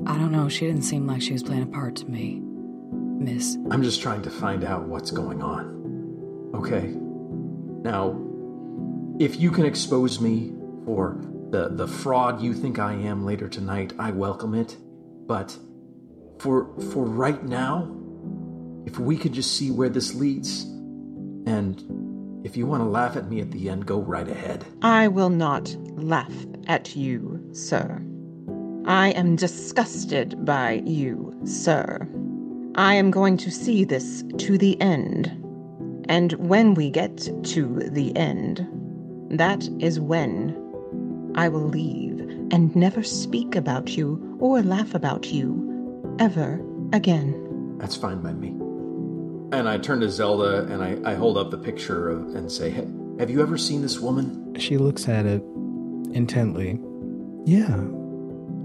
I 0.06 0.18
don't 0.18 0.32
know. 0.32 0.48
She 0.48 0.66
didn't 0.66 0.82
seem 0.82 1.06
like 1.06 1.22
she 1.22 1.32
was 1.32 1.44
playing 1.44 1.62
a 1.62 1.66
part 1.66 1.94
to 1.96 2.06
me, 2.06 2.40
Miss. 2.42 3.56
I'm 3.70 3.84
just 3.84 4.02
trying 4.02 4.22
to 4.22 4.30
find 4.30 4.64
out 4.64 4.88
what's 4.88 5.12
going 5.12 5.42
on. 5.42 6.50
Okay? 6.54 6.94
Now, 7.84 8.10
if 9.22 9.38
you 9.38 9.52
can 9.52 9.64
expose 9.64 10.20
me 10.20 10.52
for 10.84 11.16
the, 11.50 11.68
the 11.68 11.86
fraud 11.86 12.42
you 12.42 12.52
think 12.52 12.80
I 12.80 12.94
am 12.94 13.24
later 13.24 13.48
tonight, 13.48 13.92
I 13.96 14.10
welcome 14.10 14.52
it. 14.52 14.76
But 15.28 15.56
for 16.40 16.76
for 16.90 17.04
right 17.04 17.40
now, 17.44 17.88
if 18.84 18.98
we 18.98 19.16
could 19.16 19.32
just 19.32 19.56
see 19.56 19.70
where 19.70 19.88
this 19.88 20.12
leads, 20.16 20.64
and 21.46 22.40
if 22.44 22.56
you 22.56 22.66
want 22.66 22.82
to 22.82 22.88
laugh 22.88 23.16
at 23.16 23.30
me 23.30 23.40
at 23.40 23.52
the 23.52 23.68
end, 23.70 23.86
go 23.86 24.00
right 24.00 24.26
ahead. 24.26 24.64
I 24.82 25.06
will 25.06 25.30
not 25.30 25.68
laugh 25.94 26.34
at 26.66 26.96
you, 26.96 27.48
sir. 27.52 28.02
I 28.86 29.10
am 29.10 29.36
disgusted 29.36 30.44
by 30.44 30.82
you, 30.84 31.32
sir. 31.44 32.08
I 32.74 32.94
am 32.94 33.12
going 33.12 33.36
to 33.36 33.52
see 33.52 33.84
this 33.84 34.24
to 34.38 34.58
the 34.58 34.80
end. 34.80 35.28
And 36.08 36.32
when 36.32 36.74
we 36.74 36.90
get 36.90 37.16
to 37.44 37.88
the 37.88 38.16
end, 38.16 38.66
that 39.32 39.68
is 39.80 39.98
when 39.98 40.54
I 41.34 41.48
will 41.48 41.66
leave 41.66 42.20
and 42.52 42.74
never 42.76 43.02
speak 43.02 43.56
about 43.56 43.96
you 43.96 44.36
or 44.38 44.62
laugh 44.62 44.94
about 44.94 45.32
you 45.32 46.16
ever 46.18 46.60
again. 46.92 47.78
That's 47.78 47.96
fine 47.96 48.20
by 48.20 48.32
me. 48.32 48.48
And 49.56 49.68
I 49.68 49.78
turn 49.78 50.00
to 50.00 50.10
Zelda 50.10 50.64
and 50.64 50.82
I, 50.82 51.12
I 51.12 51.14
hold 51.14 51.38
up 51.38 51.50
the 51.50 51.58
picture 51.58 52.10
of, 52.10 52.34
and 52.34 52.52
say, 52.52 52.70
hey, 52.70 52.86
Have 53.18 53.30
you 53.30 53.40
ever 53.42 53.56
seen 53.56 53.80
this 53.82 53.98
woman? 54.00 54.54
She 54.58 54.76
looks 54.76 55.08
at 55.08 55.24
it 55.24 55.42
intently. 56.12 56.78
Yeah, 57.44 57.82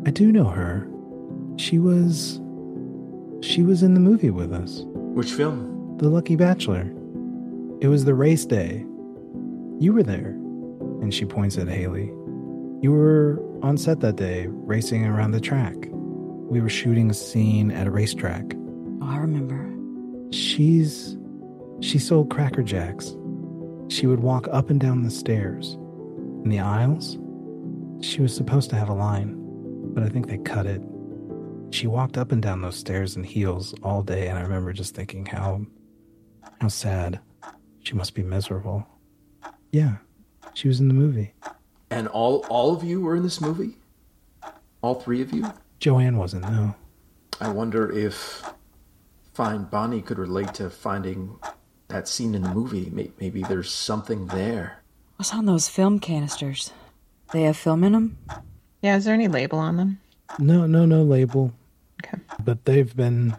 I 0.05 0.11
do 0.11 0.31
know 0.31 0.45
her. 0.49 0.87
She 1.57 1.79
was. 1.79 2.41
She 3.41 3.61
was 3.63 3.83
in 3.83 3.93
the 3.93 3.99
movie 3.99 4.31
with 4.31 4.51
us. 4.51 4.81
Which 4.85 5.31
film? 5.31 5.97
The 5.97 6.09
Lucky 6.09 6.35
Bachelor. 6.35 6.91
It 7.81 7.87
was 7.87 8.05
the 8.05 8.13
race 8.13 8.45
day. 8.45 8.85
You 9.79 9.93
were 9.93 10.03
there. 10.03 10.37
And 11.01 11.13
she 11.13 11.25
points 11.25 11.57
at 11.57 11.67
Hallie. 11.67 12.11
You 12.81 12.91
were 12.91 13.41
on 13.63 13.77
set 13.77 14.01
that 14.01 14.15
day, 14.17 14.47
racing 14.49 15.05
around 15.05 15.31
the 15.31 15.39
track. 15.39 15.75
We 15.91 16.61
were 16.61 16.69
shooting 16.69 17.09
a 17.09 17.13
scene 17.13 17.71
at 17.71 17.87
a 17.87 17.91
racetrack. 17.91 18.43
Oh, 19.01 19.07
I 19.07 19.17
remember. 19.17 19.67
She's. 20.31 21.17
She 21.79 21.99
sold 21.99 22.29
Cracker 22.29 22.63
Jacks. 22.63 23.15
She 23.89 24.07
would 24.07 24.19
walk 24.21 24.47
up 24.51 24.69
and 24.69 24.79
down 24.79 25.03
the 25.03 25.11
stairs. 25.11 25.73
In 26.43 26.49
the 26.49 26.59
aisles, 26.59 27.17
she 28.01 28.21
was 28.21 28.35
supposed 28.35 28.69
to 28.71 28.75
have 28.75 28.89
a 28.89 28.93
line, 28.93 29.35
but 29.93 30.03
I 30.03 30.09
think 30.09 30.27
they 30.27 30.37
cut 30.39 30.65
it. 30.65 30.81
She 31.71 31.87
walked 31.87 32.17
up 32.17 32.31
and 32.31 32.41
down 32.41 32.61
those 32.61 32.77
stairs 32.77 33.15
in 33.15 33.23
heels 33.23 33.75
all 33.83 34.01
day, 34.01 34.27
and 34.27 34.37
I 34.37 34.41
remember 34.41 34.73
just 34.73 34.95
thinking 34.95 35.25
how. 35.25 35.65
how 36.61 36.67
sad. 36.69 37.19
She 37.83 37.93
must 37.93 38.13
be 38.15 38.23
miserable. 38.23 38.85
Yeah, 39.71 39.97
she 40.57 40.67
was 40.67 40.79
in 40.79 40.87
the 40.87 40.93
movie. 40.95 41.33
And 41.91 42.07
all 42.07 42.43
all 42.49 42.73
of 42.75 42.83
you 42.83 42.99
were 42.99 43.15
in 43.15 43.21
this 43.23 43.39
movie? 43.39 43.77
All 44.81 44.95
three 44.95 45.21
of 45.21 45.31
you? 45.31 45.53
Joanne 45.79 46.17
wasn't, 46.17 46.43
no. 46.43 46.73
I 47.39 47.49
wonder 47.49 47.91
if 47.91 48.43
Find 49.33 49.69
Bonnie 49.69 50.01
could 50.01 50.17
relate 50.17 50.55
to 50.55 50.71
finding 50.71 51.37
that 51.89 52.07
scene 52.07 52.33
in 52.33 52.41
the 52.41 52.49
movie. 52.53 52.91
Maybe 53.19 53.43
there's 53.43 53.71
something 53.71 54.27
there. 54.27 54.81
What's 55.17 55.31
on 55.33 55.45
those 55.45 55.69
film 55.69 55.99
canisters? 55.99 56.73
They 57.31 57.43
have 57.43 57.55
film 57.55 57.83
in 57.83 57.91
them? 57.93 58.17
Yeah, 58.81 58.97
is 58.97 59.05
there 59.05 59.13
any 59.13 59.27
label 59.27 59.59
on 59.59 59.77
them? 59.77 59.99
No, 60.39 60.65
no, 60.65 60.85
no 60.85 61.03
label. 61.03 61.53
Okay. 62.03 62.17
But 62.43 62.65
they've 62.65 62.95
been 62.95 63.35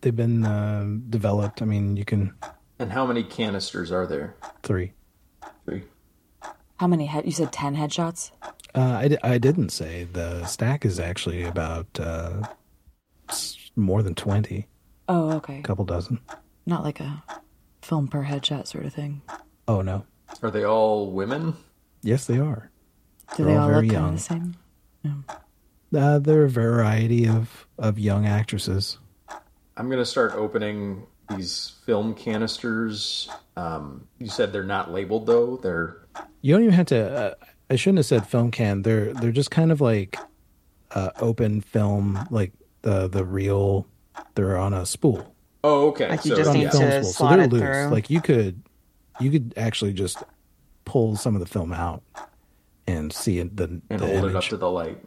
they've 0.00 0.14
been 0.16 0.44
uh, 0.46 0.86
developed. 1.10 1.62
I 1.62 1.64
mean, 1.64 1.96
you 1.96 2.04
can 2.04 2.32
And 2.78 2.92
how 2.92 3.04
many 3.06 3.24
canisters 3.24 3.90
are 3.90 4.06
there? 4.06 4.36
three. 4.62 4.86
Three. 4.86 4.92
How 6.80 6.86
many 6.86 7.04
head? 7.04 7.26
You 7.26 7.32
said 7.32 7.52
10 7.52 7.76
headshots? 7.76 8.30
Uh, 8.74 8.80
I, 8.80 9.18
I 9.22 9.36
didn't 9.36 9.68
say 9.68 10.04
the 10.04 10.46
stack 10.46 10.86
is 10.86 10.98
actually 10.98 11.42
about 11.44 11.86
uh, 12.00 12.44
more 13.76 14.02
than 14.02 14.14
twenty. 14.14 14.66
Oh, 15.06 15.32
okay. 15.32 15.58
a 15.58 15.62
couple 15.62 15.84
dozen. 15.84 16.20
Not 16.64 16.82
like 16.82 16.98
a 16.98 17.22
film 17.82 18.08
per 18.08 18.24
headshot 18.24 18.66
sort 18.66 18.86
of 18.86 18.94
thing. 18.94 19.20
Oh 19.68 19.82
no, 19.82 20.06
Are 20.42 20.50
they 20.50 20.64
all 20.64 21.10
women? 21.10 21.54
yes 22.02 22.24
they 22.24 22.38
are. 22.38 22.70
Do 23.36 23.44
They're 23.44 23.52
they 23.52 23.56
all 23.58 23.64
all 23.64 23.74
very 23.74 23.86
look 23.88 23.96
kind 23.96 24.06
of 24.06 24.14
the 24.14 24.20
same? 24.20 24.56
Uh, 25.94 26.18
there 26.18 26.40
are 26.40 26.44
a 26.44 26.48
variety 26.48 27.28
of 27.28 27.66
of 27.78 27.98
young 27.98 28.24
actresses. 28.26 28.96
I'm 29.76 29.88
going 29.90 29.98
to 29.98 30.06
start 30.06 30.32
opening 30.32 31.06
these 31.30 31.72
film 31.84 32.14
canisters. 32.14 33.28
Um, 33.56 34.06
you 34.18 34.28
said 34.28 34.52
they're 34.52 34.62
not 34.62 34.90
labeled 34.92 35.26
though. 35.26 35.56
They're 35.56 36.06
You 36.42 36.54
don't 36.54 36.62
even 36.62 36.74
have 36.74 36.86
to. 36.86 37.10
Uh, 37.12 37.34
I 37.68 37.76
shouldn't 37.76 37.98
have 37.98 38.06
said 38.06 38.26
film 38.26 38.50
can. 38.50 38.82
They're 38.82 39.12
they're 39.14 39.32
just 39.32 39.50
kind 39.50 39.70
of 39.72 39.80
like 39.80 40.18
uh, 40.92 41.10
open 41.20 41.60
film, 41.60 42.26
like 42.30 42.52
the 42.82 43.08
the 43.08 43.24
real. 43.24 43.86
They're 44.34 44.56
on 44.56 44.74
a 44.74 44.84
spool. 44.86 45.34
oh 45.64 45.88
okay. 45.88 46.08
Like 46.08 46.24
you 46.24 46.32
so, 46.32 46.36
just 46.36 46.52
need 46.52 46.70
film 46.70 46.82
to 46.84 47.04
spool, 47.04 47.12
slot 47.12 47.30
so 47.30 47.36
they're 47.36 47.44
it 47.44 47.52
loose. 47.52 47.62
through. 47.62 47.86
Like 47.88 48.10
you 48.10 48.20
could, 48.20 48.62
you 49.20 49.30
could 49.30 49.54
actually 49.56 49.92
just 49.92 50.22
pull 50.84 51.16
some 51.16 51.34
of 51.34 51.40
the 51.40 51.46
film 51.46 51.72
out 51.72 52.02
and 52.86 53.12
see 53.12 53.38
it, 53.38 53.56
the 53.56 53.80
and 53.88 54.00
the 54.00 54.06
hold 54.06 54.24
it 54.24 54.36
up 54.36 54.44
to 54.44 54.56
the 54.56 54.70
light. 54.70 54.98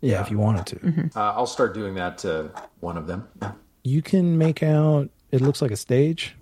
yeah, 0.00 0.20
if 0.20 0.30
you 0.30 0.38
wanted 0.38 0.66
to. 0.66 1.10
Uh, 1.18 1.32
I'll 1.36 1.46
start 1.46 1.74
doing 1.74 1.94
that 1.94 2.18
to 2.18 2.50
one 2.80 2.96
of 2.96 3.06
them. 3.06 3.28
You 3.84 4.02
can 4.02 4.36
make 4.36 4.62
out. 4.62 5.10
It 5.32 5.40
looks 5.40 5.62
like 5.62 5.70
a 5.70 5.76
stage. 5.76 6.34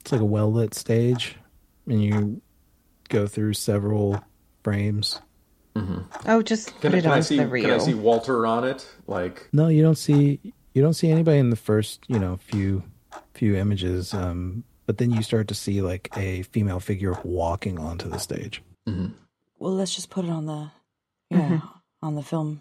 It's 0.00 0.12
like 0.12 0.20
a 0.20 0.24
well 0.24 0.50
lit 0.52 0.74
stage, 0.74 1.36
and 1.86 2.02
you 2.02 2.40
go 3.08 3.26
through 3.26 3.54
several 3.54 4.22
frames. 4.62 5.20
Mm-hmm. 5.76 6.00
Oh, 6.28 6.42
just 6.42 6.68
Can, 6.80 6.92
put 6.92 6.94
I- 6.94 6.98
it 6.98 7.02
can 7.02 7.10
I 7.12 7.16
on 7.16 7.22
see? 7.22 7.36
the 7.38 7.60
Can 7.60 7.70
I 7.70 7.78
see 7.78 7.94
Walter 7.94 8.46
on 8.46 8.64
it? 8.64 8.86
Like 9.06 9.48
No, 9.52 9.68
you 9.68 9.82
don't 9.82 9.98
see 9.98 10.40
you 10.74 10.82
don't 10.82 10.94
see 10.94 11.10
anybody 11.10 11.38
in 11.38 11.50
the 11.50 11.56
first, 11.56 12.04
you 12.08 12.18
know, 12.18 12.36
few 12.38 12.82
few 13.34 13.54
images. 13.56 14.12
Um, 14.14 14.64
but 14.86 14.98
then 14.98 15.10
you 15.10 15.22
start 15.22 15.48
to 15.48 15.54
see 15.54 15.82
like 15.82 16.08
a 16.16 16.42
female 16.42 16.80
figure 16.80 17.16
walking 17.22 17.78
onto 17.78 18.08
the 18.08 18.18
stage. 18.18 18.62
Mm-hmm. 18.88 19.12
Well, 19.58 19.74
let's 19.74 19.94
just 19.94 20.10
put 20.10 20.24
it 20.24 20.30
on 20.30 20.46
the, 20.46 20.70
yeah, 21.30 21.38
mm-hmm. 21.38 21.66
on 22.02 22.14
the 22.16 22.22
film 22.22 22.60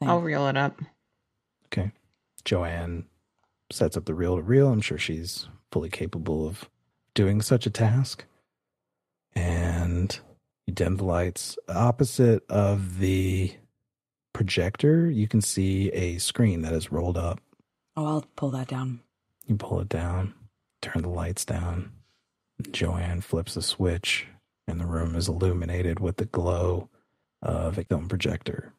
thing. 0.00 0.08
I'll 0.10 0.20
reel 0.20 0.48
it 0.48 0.56
up. 0.56 0.80
Okay. 1.66 1.92
Joanne 2.44 3.04
sets 3.70 3.96
up 3.96 4.04
the 4.04 4.14
reel 4.14 4.36
to 4.36 4.42
reel. 4.42 4.68
I'm 4.68 4.80
sure 4.80 4.98
she's 4.98 5.48
fully 5.70 5.90
capable 5.90 6.46
of 6.46 6.68
doing 7.14 7.42
such 7.42 7.66
a 7.66 7.70
task. 7.70 8.24
And 9.34 10.18
you 10.66 10.74
dim 10.74 10.96
the 10.96 11.04
lights 11.04 11.58
opposite 11.68 12.44
of 12.48 12.98
the 12.98 13.54
projector, 14.32 15.10
you 15.10 15.26
can 15.26 15.40
see 15.40 15.88
a 15.90 16.18
screen 16.18 16.62
that 16.62 16.72
is 16.72 16.92
rolled 16.92 17.18
up. 17.18 17.40
Oh, 17.96 18.06
I'll 18.06 18.24
pull 18.36 18.50
that 18.50 18.68
down. 18.68 19.00
You 19.46 19.56
pull 19.56 19.80
it 19.80 19.88
down, 19.88 20.34
turn 20.80 21.02
the 21.02 21.08
lights 21.08 21.44
down. 21.44 21.92
Joanne 22.70 23.20
flips 23.20 23.56
a 23.56 23.62
switch, 23.62 24.26
and 24.66 24.80
the 24.80 24.86
room 24.86 25.14
is 25.14 25.28
illuminated 25.28 26.00
with 26.00 26.16
the 26.16 26.26
glow 26.26 26.88
of 27.42 27.78
a 27.78 27.84
film 27.84 28.08
projector. 28.08 28.72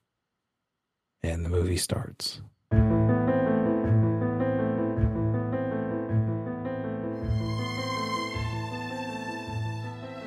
And 1.21 1.43
the 1.43 1.49
movie 1.49 1.77
starts. 1.77 2.41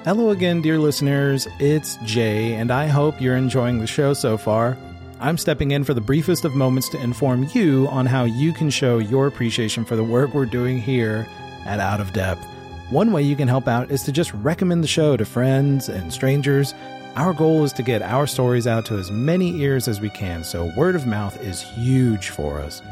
Hello 0.05 0.31
again, 0.31 0.61
dear 0.61 0.81
listeners. 0.81 1.47
It's 1.61 1.97
Jae, 1.99 2.55
and 2.55 2.73
I 2.73 2.89
hope 2.89 3.21
you're 3.21 3.37
enjoying 3.37 3.79
the 3.79 3.87
show 3.87 4.15
so 4.15 4.37
far. 4.37 4.77
I'm 5.21 5.39
stepping 5.39 5.71
in 5.71 5.85
for 5.85 5.95
the 5.95 6.01
briefest 6.01 6.45
of 6.45 6.57
moments 6.57 6.89
to 6.89 7.01
inform 7.01 7.49
you 7.55 7.87
on 7.87 8.07
how 8.07 8.25
you 8.25 8.53
can 8.53 8.69
show 8.69 8.99
your 8.99 9.29
appreciation 9.29 9.85
for 9.85 9.95
the 9.95 10.03
work 10.03 10.35
we're 10.35 10.45
doing 10.45 10.81
here 10.81 11.29
at 11.65 11.79
Out 11.79 12.01
of 12.01 12.13
Depth. 12.13 12.45
One 12.91 13.13
way 13.13 13.23
you 13.23 13.37
can 13.37 13.47
help 13.47 13.69
out 13.69 13.93
is 13.93 14.03
to 14.03 14.11
just 14.11 14.35
recommend 14.35 14.83
the 14.83 14.89
show 14.89 15.17
to 15.17 15.25
friends 15.25 15.89
and 15.89 16.13
strangers. 16.13 16.75
Our 17.15 17.33
goal 17.33 17.63
is 17.63 17.73
to 17.75 17.85
get 17.85 18.03
our 18.03 18.27
stories 18.27 18.67
out 18.67 18.85
to 18.87 18.99
as 18.99 19.13
many 19.13 19.61
ears 19.61 19.87
as 19.87 20.01
we 20.01 20.11
can, 20.11 20.43
so 20.43 20.73
word 20.77 20.97
of 20.97 21.07
mouth 21.07 21.41
is 21.41 21.63
huge 21.63 22.31
for 22.31 22.61
us. 22.61 22.83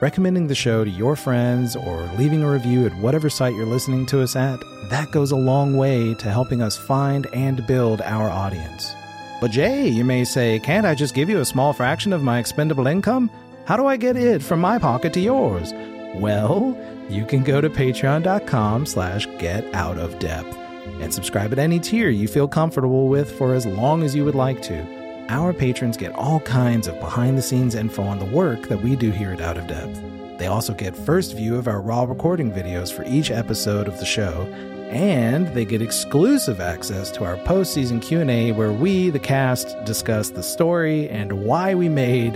Recommending 0.00 0.46
the 0.46 0.54
show 0.54 0.84
to 0.84 0.90
your 0.90 1.16
friends 1.16 1.74
or 1.74 2.02
leaving 2.18 2.42
a 2.42 2.50
review 2.50 2.84
at 2.84 2.94
whatever 2.98 3.30
site 3.30 3.54
you're 3.54 3.64
listening 3.64 4.04
to 4.06 4.20
us 4.20 4.36
at, 4.36 4.60
that 4.90 5.10
goes 5.10 5.30
a 5.30 5.36
long 5.36 5.74
way 5.78 6.12
to 6.14 6.30
helping 6.30 6.60
us 6.60 6.76
find 6.76 7.26
and 7.32 7.66
build 7.66 8.02
our 8.02 8.28
audience. 8.28 8.94
But 9.40 9.52
Jae, 9.52 9.90
you 9.90 10.04
may 10.04 10.24
say, 10.24 10.58
can't 10.58 10.84
I 10.84 10.94
just 10.94 11.14
give 11.14 11.30
you 11.30 11.40
a 11.40 11.46
small 11.46 11.72
fraction 11.72 12.12
of 12.12 12.22
my 12.22 12.38
expendable 12.38 12.86
income? 12.86 13.30
How 13.64 13.78
do 13.78 13.86
I 13.86 13.96
get 13.96 14.16
it 14.16 14.42
from 14.42 14.60
my 14.60 14.78
pocket 14.78 15.14
to 15.14 15.20
yours? 15.20 15.72
Well, 16.14 16.78
you 17.08 17.24
can 17.24 17.42
go 17.42 17.62
to 17.62 17.70
patreon.com 17.70 18.84
slash 18.84 19.26
get 19.38 19.64
out 19.74 19.96
of 19.96 20.18
depth 20.18 20.54
and 21.00 21.12
subscribe 21.12 21.52
at 21.52 21.58
any 21.58 21.80
tier 21.80 22.10
you 22.10 22.28
feel 22.28 22.48
comfortable 22.48 23.08
with 23.08 23.30
for 23.38 23.54
as 23.54 23.64
long 23.64 24.02
as 24.02 24.14
you 24.14 24.26
would 24.26 24.34
like 24.34 24.60
to. 24.62 24.95
Our 25.28 25.52
patrons 25.52 25.96
get 25.96 26.14
all 26.14 26.38
kinds 26.40 26.86
of 26.86 27.00
behind 27.00 27.36
the 27.36 27.42
scenes 27.42 27.74
info 27.74 28.04
on 28.04 28.20
the 28.20 28.24
work 28.24 28.68
that 28.68 28.80
we 28.80 28.94
do 28.94 29.10
here 29.10 29.32
at 29.32 29.40
Out 29.40 29.58
of 29.58 29.66
Depth. 29.66 30.00
They 30.38 30.46
also 30.46 30.72
get 30.72 30.96
first 30.96 31.34
view 31.34 31.56
of 31.56 31.66
our 31.66 31.80
raw 31.80 32.04
recording 32.04 32.52
videos 32.52 32.92
for 32.92 33.02
each 33.04 33.32
episode 33.32 33.88
of 33.88 33.98
the 33.98 34.04
show, 34.04 34.42
and 34.88 35.48
they 35.48 35.64
get 35.64 35.82
exclusive 35.82 36.60
access 36.60 37.10
to 37.10 37.24
our 37.24 37.36
post-season 37.38 37.98
Q&A 37.98 38.52
where 38.52 38.70
we, 38.70 39.10
the 39.10 39.18
cast, 39.18 39.76
discuss 39.84 40.30
the 40.30 40.44
story 40.44 41.08
and 41.08 41.44
why 41.44 41.74
we 41.74 41.88
made 41.88 42.34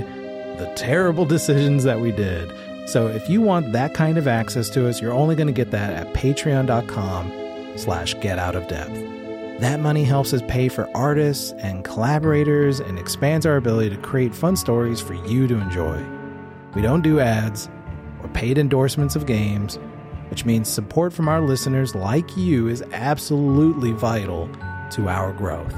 the 0.59 0.73
terrible 0.75 1.25
decisions 1.27 1.85
that 1.85 2.01
we 2.01 2.11
did. 2.11 2.51
So 2.89 3.07
if 3.07 3.31
you 3.31 3.41
want 3.41 3.71
that 3.71 3.95
kind 3.95 4.19
of 4.19 4.27
access 4.27 4.69
to 4.71 4.89
us, 4.89 5.01
you're 5.01 5.13
only 5.13 5.37
going 5.37 5.47
to 5.47 5.53
get 5.53 5.71
that 5.71 5.93
at 5.93 6.13
patreon.com 6.13 7.77
slash 7.77 8.15
get 8.19 8.41
out 8.41 8.57
of 8.57 8.67
depth. 8.67 9.20
That 9.61 9.81
money 9.81 10.05
helps 10.05 10.33
us 10.33 10.41
pay 10.49 10.71
for 10.71 10.89
artists 10.97 11.53
and 11.59 11.85
collaborators 11.85 12.81
and 12.81 12.99
expands 12.99 13.45
our 13.45 13.59
ability 13.59 13.91
to 13.91 14.01
create 14.01 14.35
fun 14.35 14.57
stories 14.57 15.03
for 15.03 15.13
you 15.13 15.47
to 15.49 15.55
enjoy. 15.55 16.03
We 16.75 16.81
don't 16.81 17.03
do 17.03 17.21
ads 17.21 17.69
or 18.23 18.31
paid 18.31 18.57
endorsements 18.57 19.17
of 19.17 19.27
games, 19.27 19.79
which 20.31 20.47
means 20.47 20.67
support 20.67 21.13
from 21.13 21.29
our 21.29 21.43
listeners 21.43 21.95
like 21.95 22.39
you 22.39 22.69
is 22.69 22.83
absolutely 22.93 23.93
vital 23.93 24.49
to 24.93 25.11
our 25.11 25.31
growth. 25.35 25.75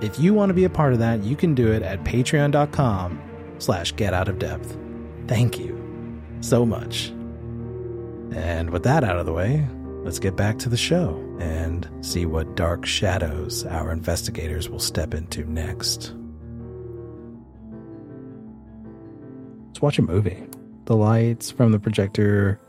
If 0.00 0.18
you 0.18 0.34
want 0.34 0.50
to 0.50 0.54
be 0.54 0.64
a 0.64 0.70
part 0.70 0.92
of 0.92 0.98
that, 0.98 1.22
you 1.22 1.36
can 1.36 1.54
do 1.54 1.70
it 1.70 1.84
at 1.84 2.02
patreon.com 2.02 3.22
slash 3.58 3.94
get 3.94 4.12
out 4.12 4.26
of 4.26 4.40
depth. 4.40 4.76
Thank 5.28 5.60
you 5.60 6.20
so 6.40 6.66
much. 6.66 7.10
And 8.34 8.70
with 8.70 8.82
that 8.82 9.04
out 9.04 9.18
of 9.18 9.26
the 9.26 9.32
way, 9.32 9.64
let's 10.02 10.18
get 10.18 10.34
back 10.34 10.58
to 10.58 10.68
the 10.68 10.76
show 10.76 11.31
and 11.42 11.88
see 12.00 12.24
what 12.24 12.54
dark 12.54 12.86
shadows 12.86 13.64
our 13.66 13.90
investigators 13.90 14.68
will 14.68 14.78
step 14.78 15.12
into 15.12 15.44
next. 15.44 16.14
Let's 19.66 19.82
watch 19.82 19.98
a 19.98 20.02
movie. 20.02 20.42
The 20.84 20.96
lights 20.96 21.50
from 21.50 21.72
the 21.72 21.80
projector 21.80 22.60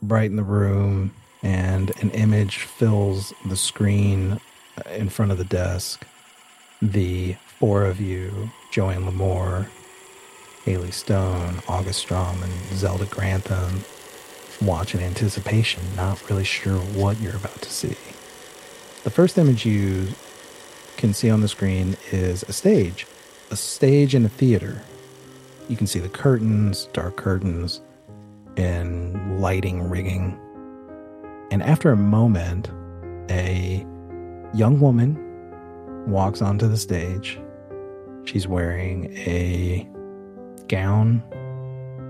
brighten 0.00 0.36
the 0.36 0.44
room, 0.44 1.12
and 1.42 1.90
an 2.00 2.10
image 2.10 2.58
fills 2.58 3.32
the 3.46 3.56
screen 3.56 4.40
uh, 4.78 4.90
in 4.90 5.08
front 5.08 5.32
of 5.32 5.38
the 5.38 5.44
desk. 5.44 6.06
The 6.80 7.34
four 7.58 7.84
of 7.84 8.00
you 8.00 8.50
Joanne 8.70 9.04
Lamour, 9.04 9.68
Hallie 10.64 10.92
Stone, 10.92 11.62
August 11.68 12.06
Straume, 12.06 12.42
and 12.42 12.78
Zelda 12.78 13.06
Grantham 13.06 13.82
watch 14.62 14.94
in 14.94 15.00
anticipation, 15.00 15.82
not 15.96 16.28
really 16.28 16.44
sure 16.44 16.78
what 16.78 17.20
you're 17.20 17.36
about 17.36 17.60
to 17.62 17.70
see. 17.70 17.96
The 19.04 19.10
first 19.10 19.38
image 19.38 19.64
you 19.64 20.08
can 20.96 21.14
see 21.14 21.30
on 21.30 21.40
the 21.40 21.48
screen 21.48 21.96
is 22.10 22.42
a 22.44 22.52
stage, 22.52 23.06
a 23.50 23.56
stage 23.56 24.14
in 24.14 24.24
a 24.24 24.28
theater. 24.28 24.82
You 25.68 25.76
can 25.76 25.86
see 25.86 26.00
the 26.00 26.08
curtains, 26.08 26.88
dark 26.92 27.16
curtains, 27.16 27.80
and 28.56 29.40
lighting 29.40 29.82
rigging. 29.88 30.38
And 31.50 31.62
after 31.62 31.92
a 31.92 31.96
moment, 31.96 32.70
a 33.30 33.86
young 34.54 34.80
woman 34.80 35.16
walks 36.10 36.42
onto 36.42 36.66
the 36.66 36.76
stage. 36.76 37.38
She's 38.24 38.48
wearing 38.48 39.12
a 39.16 39.88
gown 40.66 41.22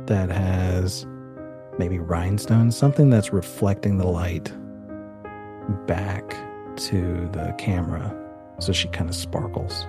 that 0.07 0.31
has 0.31 1.07
maybe 1.79 1.99
rhinestones, 1.99 2.77
something 2.77 3.11
that's 3.11 3.33
reflecting 3.33 3.99
the 3.99 4.07
light 4.07 4.53
back 5.87 6.37
to 6.77 7.29
the 7.33 7.55
camera. 7.59 8.15
So 8.59 8.73
she 8.73 8.89
kind 8.89 9.09
of 9.09 9.15
sparkles. 9.15 9.87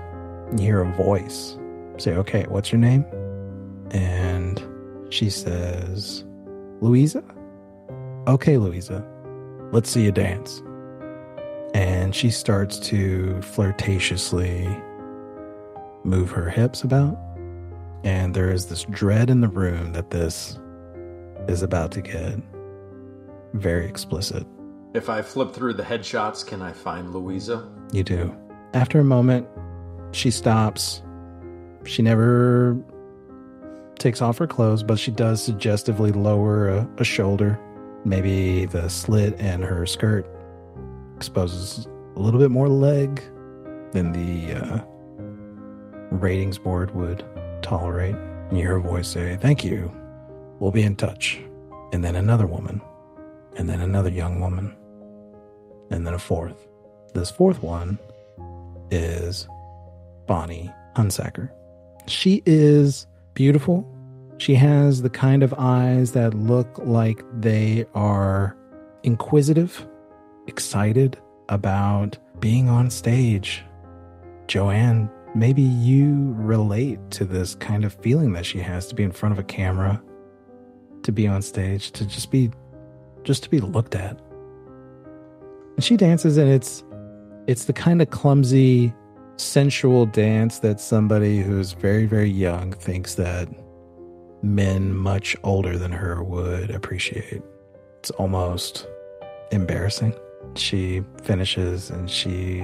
You 0.58 0.64
hear 0.64 0.82
a 0.82 0.94
voice 0.94 1.58
say, 1.98 2.16
Okay, 2.16 2.46
what's 2.50 2.72
your 2.72 2.80
name? 2.80 3.06
And 3.92 4.62
she 5.10 5.30
says, 5.30 6.24
Louisa? 6.82 7.24
Okay, 8.28 8.58
Louisa, 8.58 9.06
let's 9.72 9.90
see 9.90 10.04
you 10.04 10.12
dance. 10.12 10.62
And 11.74 12.16
she 12.16 12.30
starts 12.30 12.80
to 12.80 13.40
flirtatiously 13.42 14.68
move 16.04 16.32
her 16.32 16.50
hips 16.50 16.84
about. 16.84 17.18
And 18.04 18.34
there 18.34 18.52
is 18.52 18.68
this 18.68 18.84
dread 18.86 19.30
in 19.30 19.42
the 19.42 19.48
room 19.48 19.94
that 19.94 20.12
this 20.12 20.58
is 21.50 21.64
about 21.64 21.92
to 21.92 22.02
get 22.02 22.40
very 23.54 23.88
explicit. 23.88 24.46
If 24.94 25.10
I 25.10 25.22
flip 25.22 25.54
through 25.54 25.74
the 25.74 25.84
headshots, 25.84 26.46
can 26.46 26.62
I 26.62 26.72
find 26.72 27.14
Louisa? 27.14 27.68
You 27.92 28.04
do. 28.04 28.36
After 28.74 29.00
a 29.00 29.04
moment, 29.04 29.48
she 30.12 30.32
stops. 30.32 31.02
She 31.86 32.02
never 32.02 32.78
takes 33.98 34.22
off 34.22 34.38
her 34.38 34.48
clothes, 34.48 34.84
but 34.84 34.98
she 34.98 35.12
does 35.12 35.44
suggestively 35.44 36.12
lower 36.12 36.70
a, 36.70 36.90
a 36.98 37.04
shoulder. 37.04 37.60
Maybe 38.06 38.66
the 38.66 38.90
slit 38.90 39.40
in 39.40 39.62
her 39.62 39.86
skirt 39.86 40.26
exposes 41.16 41.88
a 42.16 42.20
little 42.20 42.40
bit 42.40 42.52
more 42.52 42.70
leg 42.70 43.22
than 43.92 44.12
the 44.12 44.56
uh, 44.56 44.82
ratings 46.12 46.58
board 46.58 46.96
would 46.96 47.26
tolerate. 47.62 48.16
And 48.16 48.58
you 48.58 48.64
hear 48.64 48.74
her 48.74 48.80
voice 48.80 49.08
say, 49.08 49.38
Thank 49.42 49.64
you. 49.64 49.92
We'll 50.60 50.72
be 50.72 50.84
in 50.84 50.96
touch. 50.96 51.40
And 51.92 52.04
then 52.04 52.16
another 52.16 52.46
woman. 52.46 52.82
And 53.56 53.68
then 53.68 53.82
another 53.82 54.10
young 54.10 54.40
woman. 54.40 54.76
And 55.92 56.06
then 56.06 56.14
a 56.14 56.20
fourth. 56.20 56.68
This 57.14 57.32
fourth 57.32 57.64
one 57.64 57.98
is 58.92 59.48
Bonnie 60.28 60.72
Hunsacker. 60.96 61.50
She 62.08 62.44
is 62.46 63.08
beautiful. 63.34 63.88
She 64.38 64.56
has 64.56 65.02
the 65.02 65.10
kind 65.10 65.44
of 65.44 65.54
eyes 65.58 66.12
that 66.14 66.34
look 66.34 66.78
like 66.80 67.24
they 67.42 67.86
are 67.94 68.56
inquisitive, 69.04 69.88
excited 70.48 71.18
about 71.50 72.18
being 72.40 72.70
on 72.70 72.90
stage. 72.90 73.64
Joanne, 74.48 75.10
maybe 75.36 75.62
you 75.62 76.34
relate 76.38 77.00
to 77.12 77.26
this 77.26 77.56
kind 77.56 77.84
of 77.84 77.94
feeling 77.94 78.34
that 78.34 78.46
she 78.46 78.60
has 78.60 78.88
to 78.88 78.96
be 78.96 79.04
in 79.04 79.12
front 79.12 79.34
of 79.34 79.40
a 79.40 79.44
camera, 79.44 80.02
to 81.04 81.12
be 81.12 81.28
on 81.28 81.42
stage, 81.42 81.92
to 81.92 82.06
just 82.06 82.32
be 82.32 82.52
just 83.24 83.44
to 83.44 83.50
be 83.50 83.60
looked 83.60 83.96
at. 83.96 84.20
And 85.76 85.84
she 85.84 85.98
dances 85.98 86.38
and 86.38 86.50
it's 86.50 86.84
it's 87.48 87.66
the 87.66 87.74
kind 87.74 88.02
of 88.02 88.10
clumsy 88.10 88.94
sensual 89.38 90.06
dance 90.06 90.60
that 90.60 90.80
somebody 90.80 91.40
who's 91.40 91.74
very 91.74 92.06
very 92.06 92.30
young 92.30 92.74
thinks 92.74 93.16
that 93.16 93.48
men 94.42 94.96
much 94.96 95.36
older 95.44 95.78
than 95.78 95.92
her 95.92 96.24
would 96.24 96.72
appreciate. 96.72 97.42
It's 98.00 98.12
almost 98.12 98.88
embarrassing. 99.52 100.14
She 100.56 101.04
finishes 101.24 101.90
and 101.90 102.10
she 102.10 102.64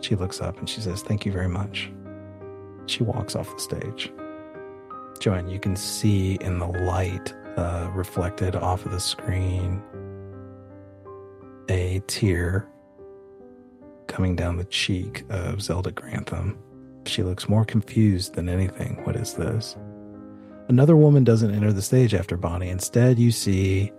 she 0.00 0.16
looks 0.16 0.40
up 0.40 0.58
and 0.58 0.68
she 0.68 0.80
says, 0.80 1.02
"Thank 1.02 1.24
you 1.24 1.32
very 1.32 1.48
much." 1.48 1.90
She 2.86 3.02
walks 3.04 3.36
off 3.36 3.52
the 3.54 3.60
stage. 3.60 4.12
Joanne, 5.20 5.48
you 5.48 5.60
can 5.60 5.76
see 5.76 6.34
in 6.40 6.58
the 6.58 6.66
light 6.66 7.32
uh, 7.56 7.90
reflected 7.94 8.56
off 8.56 8.84
of 8.84 8.92
the 8.92 9.00
screen 9.00 9.82
a 11.68 12.02
tear 12.06 12.68
coming 14.06 14.36
down 14.36 14.56
the 14.56 14.64
cheek 14.64 15.24
of 15.30 15.62
Zelda 15.62 15.90
Grantham. 15.90 16.58
She 17.06 17.22
looks 17.22 17.48
more 17.48 17.64
confused 17.64 18.34
than 18.34 18.48
anything. 18.48 19.00
What 19.04 19.16
is 19.16 19.34
this? 19.34 19.76
Another 20.68 20.96
woman 20.96 21.24
doesn't 21.24 21.54
enter 21.54 21.72
the 21.72 21.82
stage 21.82 22.14
after 22.14 22.36
Bonnie. 22.36 22.68
Instead, 22.68 23.18
you 23.18 23.30
see 23.30 23.92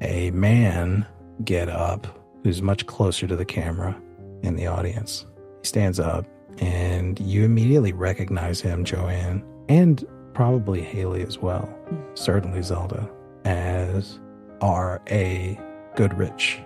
a 0.00 0.30
man 0.32 1.06
get 1.44 1.68
up 1.68 2.06
who's 2.42 2.62
much 2.62 2.86
closer 2.86 3.26
to 3.26 3.36
the 3.36 3.44
camera 3.44 4.00
in 4.42 4.56
the 4.56 4.66
audience. 4.66 5.26
He 5.62 5.66
stands 5.66 6.00
up 6.00 6.26
and 6.58 7.18
you 7.20 7.44
immediately 7.44 7.92
recognize 7.92 8.60
him, 8.60 8.84
Joanne, 8.84 9.44
and 9.68 10.06
probably 10.36 10.82
Hallie 10.82 11.22
as 11.22 11.38
well, 11.38 11.62
hmm. 11.88 11.96
certainly 12.12 12.60
Zelda, 12.60 13.08
as 13.46 14.20
R.A. 14.60 15.58
Goodrich, 15.94 16.60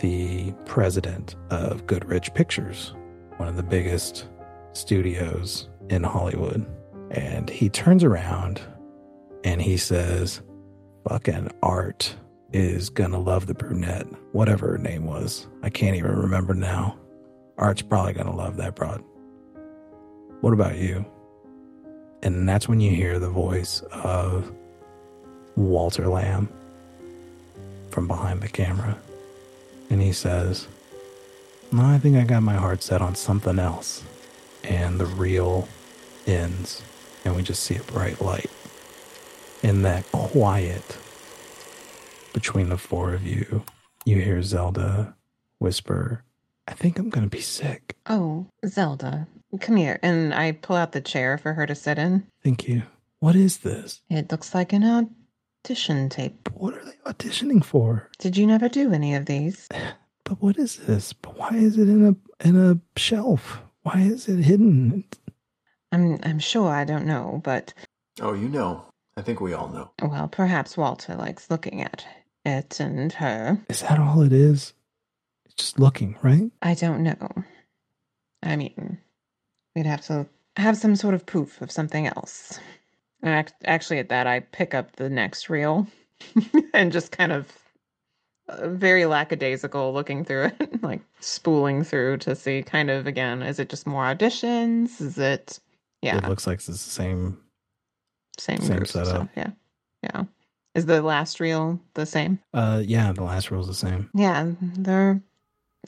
the 0.00 0.52
president 0.64 1.36
of 1.50 1.86
Goodrich 1.86 2.34
Pictures, 2.34 2.92
one 3.36 3.48
of 3.48 3.54
the 3.54 3.62
biggest 3.62 4.26
studios 4.72 5.68
in 5.90 6.02
Hollywood. 6.02 6.66
And 7.12 7.48
he 7.48 7.68
turns 7.68 8.02
around 8.02 8.60
and 9.44 9.62
he 9.62 9.76
says, 9.76 10.42
Fucking 11.08 11.52
Art 11.62 12.16
is 12.52 12.90
gonna 12.90 13.20
love 13.20 13.46
the 13.46 13.54
brunette, 13.54 14.08
whatever 14.32 14.72
her 14.72 14.78
name 14.78 15.06
was. 15.06 15.46
I 15.62 15.70
can't 15.70 15.94
even 15.96 16.16
remember 16.16 16.52
now. 16.52 16.98
Art's 17.58 17.82
probably 17.82 18.14
gonna 18.14 18.34
love 18.34 18.56
that 18.56 18.74
broad. 18.74 19.04
What 20.40 20.52
about 20.52 20.78
you? 20.78 21.06
And 22.24 22.48
that's 22.48 22.66
when 22.66 22.80
you 22.80 22.90
hear 22.90 23.18
the 23.18 23.28
voice 23.28 23.82
of 23.92 24.50
Walter 25.56 26.04
Lambe 26.04 26.48
from 27.90 28.08
behind 28.08 28.40
the 28.40 28.48
camera. 28.48 28.96
And 29.90 30.00
he 30.00 30.12
says, 30.12 30.66
No, 31.70 31.84
I 31.84 31.98
think 31.98 32.16
I 32.16 32.24
got 32.24 32.42
my 32.42 32.54
heart 32.54 32.82
set 32.82 33.02
on 33.02 33.14
something 33.14 33.58
else. 33.58 34.02
And 34.64 34.98
the 34.98 35.04
reel 35.04 35.68
ends, 36.26 36.82
and 37.26 37.36
we 37.36 37.42
just 37.42 37.62
see 37.62 37.76
a 37.76 37.82
bright 37.82 38.22
light. 38.22 38.50
In 39.62 39.82
that 39.82 40.10
quiet 40.10 40.96
between 42.32 42.70
the 42.70 42.78
four 42.78 43.12
of 43.12 43.26
you, 43.26 43.64
you 44.06 44.20
hear 44.22 44.42
Zelda 44.42 45.14
whisper, 45.58 46.24
I 46.66 46.72
think 46.72 46.98
I'm 46.98 47.10
going 47.10 47.24
to 47.24 47.36
be 47.36 47.42
sick. 47.42 47.96
Oh, 48.06 48.46
Zelda, 48.66 49.28
come 49.58 49.76
here. 49.76 49.98
And 50.02 50.34
I 50.34 50.52
pull 50.52 50.76
out 50.76 50.92
the 50.92 51.00
chair 51.00 51.38
for 51.38 51.52
her 51.54 51.66
to 51.66 51.74
sit 51.74 51.98
in. 51.98 52.26
Thank 52.42 52.68
you. 52.68 52.82
What 53.20 53.36
is 53.36 53.58
this? 53.58 54.00
It 54.10 54.30
looks 54.30 54.54
like 54.54 54.72
an 54.72 55.10
audition 55.64 56.08
tape. 56.08 56.48
What 56.52 56.74
are 56.74 56.84
they 56.84 56.96
auditioning 57.10 57.64
for? 57.64 58.10
Did 58.18 58.36
you 58.36 58.46
never 58.46 58.68
do 58.68 58.92
any 58.92 59.14
of 59.14 59.26
these? 59.26 59.68
But 60.26 60.40
what 60.40 60.56
is 60.56 60.76
this? 60.78 61.12
But 61.12 61.38
why 61.38 61.50
is 61.50 61.76
it 61.76 61.86
in 61.86 62.02
a 62.06 62.46
in 62.48 62.56
a 62.56 62.80
shelf? 62.98 63.60
Why 63.82 64.00
is 64.00 64.26
it 64.26 64.42
hidden? 64.42 65.04
I'm 65.92 66.18
I'm 66.22 66.38
sure 66.38 66.70
I 66.70 66.84
don't 66.84 67.04
know, 67.04 67.42
but 67.44 67.74
Oh, 68.22 68.32
you 68.32 68.48
know. 68.48 68.86
I 69.18 69.20
think 69.20 69.42
we 69.42 69.52
all 69.52 69.68
know. 69.68 69.90
well, 70.00 70.26
perhaps 70.28 70.78
Walter 70.78 71.14
likes 71.14 71.50
looking 71.50 71.82
at 71.82 72.06
it 72.46 72.80
and 72.80 73.12
her. 73.12 73.60
Is 73.68 73.82
that 73.82 73.98
all 73.98 74.22
it 74.22 74.32
is? 74.32 74.72
It's 75.44 75.54
just 75.56 75.78
looking, 75.78 76.16
right? 76.22 76.50
I 76.62 76.72
don't 76.72 77.02
know. 77.02 77.28
I 78.42 78.56
mean, 78.56 78.96
we'd 79.74 79.86
have 79.86 80.02
to 80.06 80.26
have 80.56 80.76
some 80.76 80.96
sort 80.96 81.14
of 81.14 81.26
proof 81.26 81.60
of 81.60 81.70
something 81.70 82.06
else. 82.06 82.58
Actually, 83.22 83.98
at 83.98 84.10
that, 84.10 84.26
I 84.26 84.40
pick 84.40 84.74
up 84.74 84.96
the 84.96 85.08
next 85.08 85.48
reel 85.48 85.86
and 86.74 86.92
just 86.92 87.10
kind 87.10 87.32
of 87.32 87.50
uh, 88.48 88.68
very 88.68 89.06
lackadaisical 89.06 89.92
looking 89.94 90.24
through 90.24 90.46
it, 90.58 90.82
like 90.82 91.00
spooling 91.20 91.82
through 91.84 92.18
to 92.18 92.36
see 92.36 92.62
kind 92.62 92.90
of 92.90 93.06
again, 93.06 93.42
is 93.42 93.58
it 93.58 93.70
just 93.70 93.86
more 93.86 94.04
auditions? 94.04 95.00
Is 95.00 95.16
it, 95.18 95.58
yeah, 96.02 96.18
It 96.18 96.28
looks 96.28 96.46
like 96.46 96.56
it's 96.56 96.66
the 96.66 96.74
same. 96.76 97.38
same, 98.38 98.58
same 98.58 98.76
groups 98.76 98.94
and 98.94 99.06
setup. 99.06 99.22
stuff, 99.32 99.36
Yeah. 99.36 99.50
Yeah. 100.02 100.24
Is 100.74 100.84
the 100.86 101.00
last 101.00 101.40
reel 101.40 101.80
the 101.94 102.04
same? 102.04 102.38
Uh, 102.52 102.82
yeah, 102.84 103.12
the 103.12 103.22
last 103.24 103.50
roll's 103.50 103.68
the 103.68 103.74
same. 103.74 104.10
Yeah, 104.12 104.50
they're 104.60 105.22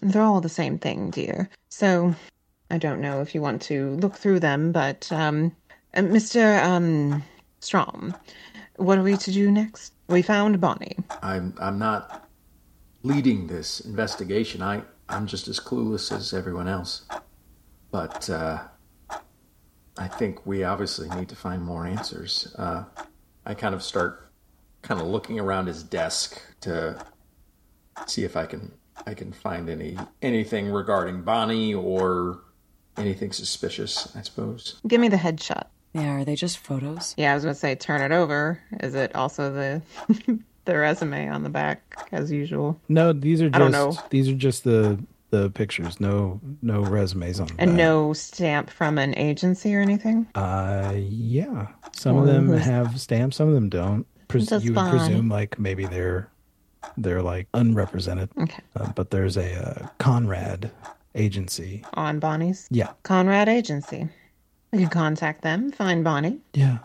they're 0.00 0.22
all 0.22 0.40
the 0.40 0.48
same 0.48 0.78
thing, 0.78 1.10
dear. 1.10 1.50
So 1.68 2.14
I 2.70 2.78
don't 2.78 3.00
know 3.00 3.20
if 3.20 3.34
you 3.34 3.40
want 3.40 3.62
to 3.62 3.90
look 3.96 4.16
through 4.16 4.40
them, 4.40 4.72
but 4.72 5.10
um, 5.12 5.54
uh, 5.94 6.00
Mr. 6.00 6.62
Um, 6.64 7.22
Straume, 7.60 8.14
what 8.76 8.98
are 8.98 9.02
we 9.02 9.16
to 9.16 9.32
do 9.32 9.50
next? 9.50 9.92
We 10.08 10.22
found 10.22 10.60
Bonnie. 10.60 10.96
I'm 11.22 11.54
I'm 11.60 11.78
not 11.78 12.28
leading 13.02 13.46
this 13.46 13.80
investigation. 13.80 14.62
I 14.62 14.82
I'm 15.08 15.26
just 15.26 15.48
as 15.48 15.60
clueless 15.60 16.14
as 16.14 16.32
everyone 16.32 16.68
else. 16.68 17.06
But 17.90 18.28
uh, 18.28 18.64
I 19.98 20.08
think 20.08 20.44
we 20.44 20.64
obviously 20.64 21.08
need 21.10 21.28
to 21.28 21.36
find 21.36 21.62
more 21.62 21.86
answers. 21.86 22.54
Uh, 22.58 22.84
I 23.46 23.54
kind 23.54 23.74
of 23.74 23.82
start 23.82 24.32
kind 24.82 25.00
of 25.00 25.06
looking 25.06 25.40
around 25.40 25.66
his 25.66 25.82
desk 25.82 26.40
to 26.60 27.02
see 28.06 28.24
if 28.24 28.36
I 28.36 28.46
can 28.46 28.72
I 29.06 29.14
can 29.14 29.32
find 29.32 29.68
any 29.68 29.96
anything 30.20 30.70
regarding 30.70 31.22
Bonnie 31.22 31.74
or 31.74 32.40
anything 32.98 33.32
suspicious. 33.32 34.14
I 34.16 34.22
suppose. 34.22 34.80
Give 34.86 35.00
me 35.00 35.08
the 35.08 35.16
headshot. 35.16 35.66
Yeah, 35.94 36.10
are 36.16 36.24
they 36.24 36.34
just 36.36 36.58
photos? 36.58 37.14
Yeah, 37.16 37.32
I 37.32 37.34
was 37.34 37.44
gonna 37.44 37.54
say 37.54 37.74
turn 37.74 38.02
it 38.02 38.12
over. 38.14 38.60
Is 38.80 38.94
it 38.94 39.14
also 39.14 39.52
the 39.52 39.82
the 40.66 40.76
resume 40.76 41.28
on 41.28 41.42
the 41.42 41.48
back 41.50 41.80
as 42.12 42.30
usual? 42.30 42.78
No, 42.88 43.12
these 43.12 43.40
are 43.40 43.48
just 43.48 43.56
I 43.56 43.58
don't 43.58 43.72
know. 43.72 43.96
these 44.10 44.28
are 44.28 44.34
just 44.34 44.64
the 44.64 44.98
the 45.30 45.50
pictures. 45.50 45.98
No, 46.00 46.40
no 46.62 46.82
resumes 46.82 47.40
on. 47.40 47.46
the 47.48 47.54
And 47.58 47.70
back. 47.72 47.76
no 47.78 48.12
stamp 48.12 48.70
from 48.70 48.96
an 48.98 49.16
agency 49.18 49.74
or 49.74 49.80
anything? 49.80 50.26
Uh, 50.34 50.92
yeah. 50.96 51.68
Some 51.92 52.16
of 52.18 52.26
them 52.26 52.46
who's- 52.46 52.64
have 52.64 53.00
stamps. 53.00 53.36
Some 53.36 53.48
of 53.48 53.54
them 53.54 53.68
don't. 53.68 54.06
Pres- 54.28 54.50
you 54.64 54.72
would 54.74 54.90
presume 54.90 55.28
like 55.28 55.58
maybe 55.58 55.86
they're 55.86 56.28
they're 56.96 57.22
like 57.22 57.48
unrepresented. 57.54 58.28
Okay. 58.38 58.62
Uh, 58.76 58.90
but 58.92 59.10
there's 59.10 59.36
a 59.36 59.54
uh, 59.84 59.88
Conrad 59.98 60.70
agency. 61.16 61.84
On 61.94 62.18
Bonnie's? 62.18 62.68
Yeah, 62.70 62.92
Conrad 63.02 63.48
Agency. 63.48 64.08
We 64.72 64.80
can 64.80 64.88
contact 64.88 65.42
them, 65.42 65.72
find 65.72 66.04
Bonnie. 66.04 66.40
yeah. 66.52 66.78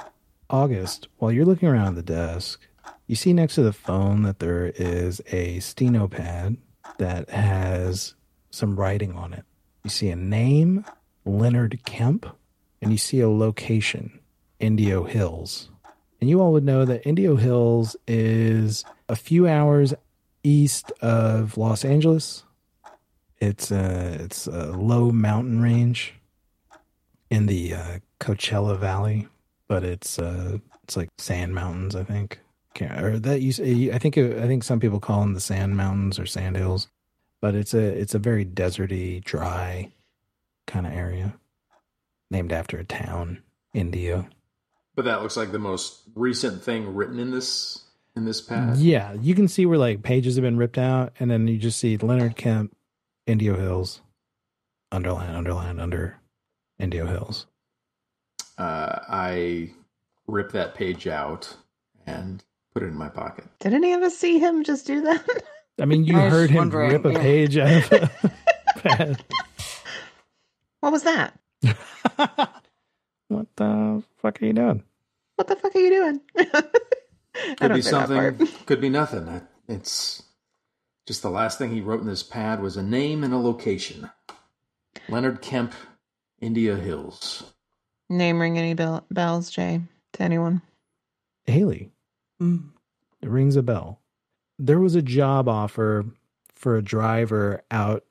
August. 0.49 1.07
While 1.17 1.31
you're 1.31 1.45
looking 1.45 1.69
around 1.69 1.95
the 1.95 2.01
desk, 2.03 2.59
you 3.07 3.15
see 3.15 3.31
next 3.31 3.55
to 3.55 3.63
the 3.63 3.71
phone 3.71 4.23
that 4.23 4.39
there 4.39 4.67
is 4.75 5.21
a 5.31 5.59
steno 5.61 6.09
pad 6.09 6.57
that 6.97 7.29
has 7.29 8.15
some 8.49 8.77
writing 8.77 9.13
on 9.13 9.33
it. 9.33 9.45
You 9.85 9.89
see 9.89 10.09
a 10.09 10.15
name, 10.17 10.83
Leonard 11.25 11.79
Kemp, 11.85 12.25
and 12.81 12.91
you 12.91 12.97
see 12.97 13.21
a 13.21 13.29
location, 13.29 14.19
Indio 14.59 15.05
Hills. 15.05 15.69
And 16.19 16.29
you 16.29 16.41
all 16.41 16.51
would 16.51 16.65
know 16.65 16.83
that 16.83 17.07
Indio 17.07 17.37
Hills 17.37 17.95
is 18.05 18.83
a 19.07 19.15
few 19.15 19.47
hours 19.47 19.93
east 20.43 20.91
of 21.01 21.57
Los 21.57 21.85
Angeles. 21.85 22.43
It's 23.41 23.71
a 23.71 24.17
it's 24.21 24.45
a 24.45 24.71
low 24.71 25.11
mountain 25.11 25.61
range 25.61 26.13
in 27.31 27.47
the 27.47 27.73
uh, 27.73 27.99
Coachella 28.19 28.77
Valley, 28.77 29.27
but 29.67 29.83
it's 29.83 30.19
uh 30.19 30.59
it's 30.83 30.95
like 30.95 31.09
sand 31.17 31.55
mountains, 31.55 31.95
I 31.95 32.03
think. 32.03 32.39
Can't, 32.73 33.01
or 33.01 33.19
that 33.19 33.41
you 33.41 33.91
I 33.91 33.97
think 33.97 34.17
I 34.17 34.47
think 34.47 34.63
some 34.63 34.79
people 34.79 34.99
call 34.99 35.21
them 35.21 35.33
the 35.33 35.41
sand 35.41 35.75
mountains 35.75 36.19
or 36.19 36.25
sand 36.25 36.55
hills, 36.55 36.87
but 37.41 37.55
it's 37.55 37.73
a 37.73 37.81
it's 37.81 38.13
a 38.13 38.19
very 38.19 38.45
deserty, 38.45 39.23
dry 39.23 39.91
kind 40.67 40.85
of 40.85 40.93
area, 40.93 41.33
named 42.29 42.53
after 42.53 42.77
a 42.77 42.85
town, 42.85 43.41
Indio. 43.73 44.27
But 44.95 45.05
that 45.05 45.21
looks 45.21 45.35
like 45.35 45.51
the 45.51 45.59
most 45.59 46.03
recent 46.15 46.63
thing 46.63 46.93
written 46.93 47.17
in 47.17 47.31
this 47.31 47.83
in 48.15 48.25
this 48.25 48.39
pad. 48.39 48.77
Yeah, 48.77 49.13
you 49.13 49.33
can 49.35 49.47
see 49.47 49.65
where 49.65 49.77
like 49.77 50.03
pages 50.03 50.35
have 50.35 50.43
been 50.43 50.57
ripped 50.57 50.77
out, 50.77 51.13
and 51.19 51.31
then 51.31 51.47
you 51.47 51.57
just 51.57 51.79
see 51.79 51.97
Leonard 51.97 52.35
Kemp, 52.35 52.75
Indio 53.27 53.55
Hills, 53.55 54.01
underline, 54.91 55.33
underline, 55.33 55.79
under 55.79 56.17
Indio 56.79 57.05
Hills. 57.05 57.47
Uh, 58.57 58.99
I 59.07 59.71
rip 60.27 60.51
that 60.51 60.75
page 60.75 61.07
out 61.07 61.55
and 62.05 62.43
put 62.73 62.83
it 62.83 62.87
in 62.87 62.95
my 62.97 63.09
pocket. 63.09 63.45
Did 63.59 63.73
any 63.73 63.93
of 63.93 64.01
us 64.01 64.17
see 64.17 64.39
him 64.39 64.63
just 64.63 64.87
do 64.87 65.01
that? 65.01 65.43
I 65.79 65.85
mean, 65.85 66.05
you 66.05 66.17
I 66.17 66.29
heard 66.29 66.49
him 66.49 66.69
rip 66.69 67.05
a 67.05 67.11
yeah. 67.13 67.19
page 67.19 67.57
out 67.57 67.91
of 67.91 67.91
a 67.93 68.31
pad. 68.79 69.23
what 70.79 70.91
was 70.91 71.03
that? 71.03 71.39
what 73.27 73.47
the 73.55 74.03
fuck 74.21 74.41
are 74.41 74.45
you 74.45 74.53
doing? 74.53 74.83
What 75.35 75.47
the 75.47 75.55
fuck 75.55 75.75
are 75.75 75.79
you 75.79 75.89
doing? 75.89 76.21
Could 77.57 77.73
be 77.73 77.81
something. 77.81 78.47
Could 78.65 78.81
be 78.81 78.89
nothing. 78.89 79.41
It's 79.67 80.23
just 81.05 81.21
the 81.21 81.29
last 81.29 81.57
thing 81.57 81.71
he 81.71 81.81
wrote 81.81 82.01
in 82.01 82.07
this 82.07 82.23
pad 82.23 82.61
was 82.61 82.77
a 82.77 82.83
name 82.83 83.23
and 83.23 83.33
a 83.33 83.37
location. 83.37 84.09
Leonard 85.09 85.41
Kemp, 85.41 85.73
Indio 86.39 86.75
Hills. 86.75 87.43
Name 88.09 88.39
ring 88.39 88.57
any 88.57 88.73
bell- 88.73 89.05
bells, 89.09 89.49
Jae, 89.51 89.87
to 90.13 90.23
anyone? 90.23 90.61
Hallie, 91.49 91.91
Mm. 92.41 92.69
it 93.21 93.29
rings 93.29 93.55
a 93.55 93.63
bell. 93.63 93.99
There 94.59 94.79
was 94.79 94.95
a 94.95 95.01
job 95.01 95.47
offer 95.47 96.05
for 96.53 96.77
a 96.77 96.83
driver 96.83 97.63
out 97.71 98.05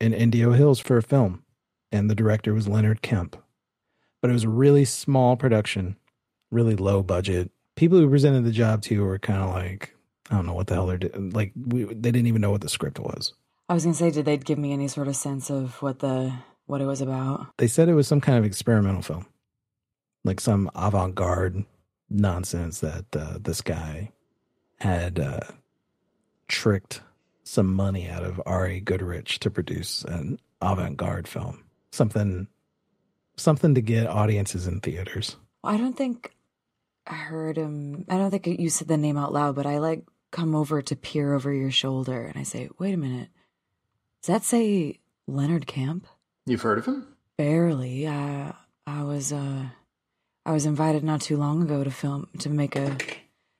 in 0.00 0.12
Indio 0.14 0.52
Hills 0.52 0.80
for 0.80 0.96
a 0.96 1.02
film, 1.02 1.44
and 1.90 2.08
the 2.08 2.14
director 2.14 2.54
was 2.54 2.68
Leonard 2.68 3.02
Kemp. 3.02 3.36
But 4.20 4.30
it 4.30 4.34
was 4.34 4.44
a 4.44 4.48
really 4.48 4.84
small 4.84 5.36
production, 5.36 5.96
really 6.50 6.76
low 6.76 7.02
budget. 7.02 7.50
People 7.76 7.98
who 7.98 8.08
presented 8.08 8.44
the 8.44 8.52
job 8.52 8.82
to 8.82 8.94
you 8.94 9.04
were 9.04 9.18
kind 9.18 9.42
of 9.42 9.50
like, 9.50 9.94
I 10.32 10.36
don't 10.36 10.46
know 10.46 10.54
what 10.54 10.66
the 10.66 10.74
hell 10.74 10.86
they're 10.86 10.96
doing. 10.96 11.30
Like, 11.30 11.52
we, 11.54 11.84
they 11.84 12.10
didn't 12.10 12.26
even 12.26 12.40
know 12.40 12.50
what 12.50 12.62
the 12.62 12.68
script 12.68 12.98
was. 12.98 13.34
I 13.68 13.74
was 13.74 13.84
gonna 13.84 13.94
say, 13.94 14.10
did 14.10 14.24
they 14.24 14.38
give 14.38 14.58
me 14.58 14.72
any 14.72 14.88
sort 14.88 15.08
of 15.08 15.14
sense 15.14 15.50
of 15.50 15.80
what 15.82 15.98
the 15.98 16.32
what 16.66 16.80
it 16.80 16.86
was 16.86 17.00
about? 17.00 17.48
They 17.58 17.66
said 17.66 17.88
it 17.88 17.94
was 17.94 18.08
some 18.08 18.20
kind 18.20 18.38
of 18.38 18.44
experimental 18.44 19.02
film, 19.02 19.26
like 20.24 20.40
some 20.40 20.70
avant 20.74 21.14
garde 21.14 21.64
nonsense 22.08 22.80
that 22.80 23.04
uh, 23.14 23.38
this 23.40 23.60
guy 23.60 24.12
had 24.80 25.20
uh, 25.20 25.40
tricked 26.48 27.02
some 27.44 27.74
money 27.74 28.08
out 28.08 28.24
of 28.24 28.40
R.A. 28.46 28.80
Goodrich 28.80 29.38
to 29.40 29.50
produce 29.50 30.02
an 30.04 30.38
avant 30.60 30.96
garde 30.96 31.28
film. 31.28 31.64
Something, 31.90 32.48
something 33.36 33.74
to 33.74 33.82
get 33.82 34.06
audiences 34.06 34.66
in 34.66 34.80
theaters. 34.80 35.36
I 35.62 35.76
don't 35.76 35.96
think 35.96 36.34
I 37.06 37.14
heard 37.14 37.56
him. 37.56 38.06
I 38.08 38.16
don't 38.16 38.30
think 38.30 38.46
you 38.46 38.70
said 38.70 38.88
the 38.88 38.96
name 38.96 39.16
out 39.16 39.32
loud, 39.32 39.56
but 39.56 39.66
I 39.66 39.78
like 39.78 40.04
come 40.32 40.56
over 40.56 40.82
to 40.82 40.96
peer 40.96 41.34
over 41.34 41.52
your 41.52 41.70
shoulder 41.70 42.22
and 42.22 42.36
I 42.36 42.42
say, 42.42 42.68
"Wait 42.78 42.94
a 42.94 42.96
minute, 42.96 43.28
does 44.20 44.26
that 44.26 44.42
say 44.42 44.98
Leonard 45.28 45.68
Kemp?" 45.68 46.08
You've 46.46 46.62
heard 46.62 46.78
of 46.78 46.86
him? 46.86 47.06
Barely. 47.38 48.08
I 48.08 48.54
I 48.86 49.04
was 49.04 49.32
uh 49.32 49.66
I 50.44 50.52
was 50.52 50.66
invited 50.66 51.04
not 51.04 51.20
too 51.20 51.36
long 51.36 51.62
ago 51.62 51.84
to 51.84 51.90
film 51.90 52.28
to 52.40 52.50
make 52.50 52.74
a 52.74 52.96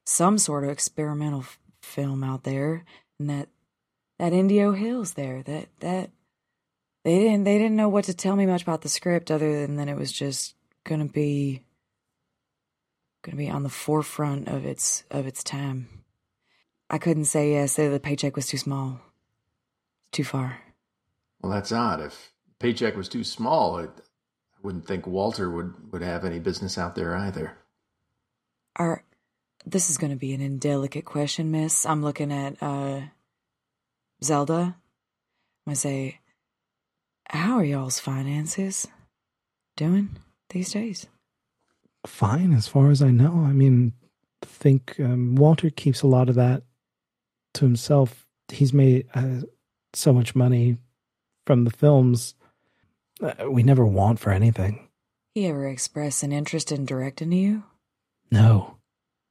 some 0.05 0.37
sort 0.39 0.65
of 0.65 0.71
experimental 0.71 1.41
f- 1.41 1.59
film 1.81 2.25
out 2.25 2.43
there, 2.43 2.85
and 3.21 3.31
that 3.31 3.49
that 4.19 4.33
Indio 4.33 4.73
Hills 4.73 5.15
there 5.15 5.43
that 5.45 5.69
that 5.81 6.11
they 7.05 7.19
didn't 7.21 7.45
they 7.45 7.59
didn't 7.59 7.77
know 7.77 7.89
what 7.89 8.05
to 8.07 8.15
tell 8.15 8.35
me 8.35 8.47
much 8.47 8.63
about 8.63 8.83
the 8.83 8.89
script 8.89 9.31
other 9.31 9.61
than 9.61 9.77
that 9.77 9.89
it 9.89 9.97
was 9.97 10.11
just 10.11 10.55
gonna 10.85 11.07
be 11.07 11.63
gonna 13.23 13.37
be 13.37 13.49
on 13.49 13.63
the 13.63 13.69
forefront 13.69 14.49
of 14.49 14.67
its 14.67 15.05
of 15.11 15.27
its 15.27 15.45
time. 15.45 16.02
I 16.93 16.99
couldn't 16.99 17.25
say 17.25 17.53
yes. 17.53 17.77
The 17.77 17.99
paycheck 17.99 18.37
was 18.37 18.47
too 18.47 18.59
small, 18.59 19.01
too 20.13 20.25
far. 20.25 20.61
Well, 21.41 21.51
that's 21.51 21.73
odd. 21.73 22.01
If 22.01 22.33
paycheck 22.59 22.95
was 22.97 23.09
too 23.09 23.25
small, 23.25 23.79
it, 23.79 23.91
I 23.97 24.59
wouldn't 24.63 24.87
think 24.87 25.07
Walter 25.07 25.51
would, 25.51 25.91
would 25.91 26.03
have 26.03 26.27
any 26.27 26.39
business 26.39 26.77
out 26.77 26.95
there 26.95 27.17
either. 27.17 27.57
Are 28.77 29.05
this 29.65 29.89
is 29.89 29.97
going 29.97 30.11
to 30.11 30.19
be 30.19 30.35
an 30.35 30.41
indelicate 30.41 31.05
question, 31.05 31.51
Miss. 31.51 31.87
I'm 31.87 32.03
looking 32.03 32.31
at 32.33 32.63
uh 32.63 33.01
Zelda. 34.23 34.55
I'm 34.55 34.75
gonna 35.67 35.77
say, 35.77 36.19
how 37.29 37.57
are 37.57 37.65
y'all's 37.65 38.01
finances 38.01 38.87
doing 39.77 40.11
these 40.51 40.73
days? 40.73 41.07
Fine, 42.07 42.53
as 42.53 42.67
far 42.67 42.91
as 42.91 43.01
I 43.01 43.11
know. 43.11 43.45
I 43.47 43.53
mean, 43.53 43.93
I 44.43 44.47
think 44.47 44.97
um, 44.99 45.37
Walter 45.37 45.71
keeps 45.71 46.03
a 46.03 46.09
lot 46.09 46.29
of 46.29 46.35
that 46.35 46.65
to 47.55 47.65
himself. 47.65 48.27
He's 48.49 48.73
made 48.73 49.07
uh, 49.15 49.43
so 49.95 50.13
much 50.13 50.35
money 50.35 50.79
from 51.47 51.65
the 51.65 51.71
films. 51.71 52.35
Uh, 53.23 53.51
we 53.51 53.63
never 53.63 53.87
want 53.87 54.19
for 54.19 54.31
anything. 54.33 54.89
He 55.35 55.47
ever 55.47 55.67
express 55.69 56.23
an 56.23 56.33
interest 56.33 56.71
in 56.73 56.85
directing 56.85 57.33
you, 57.33 57.63
No, 58.31 58.77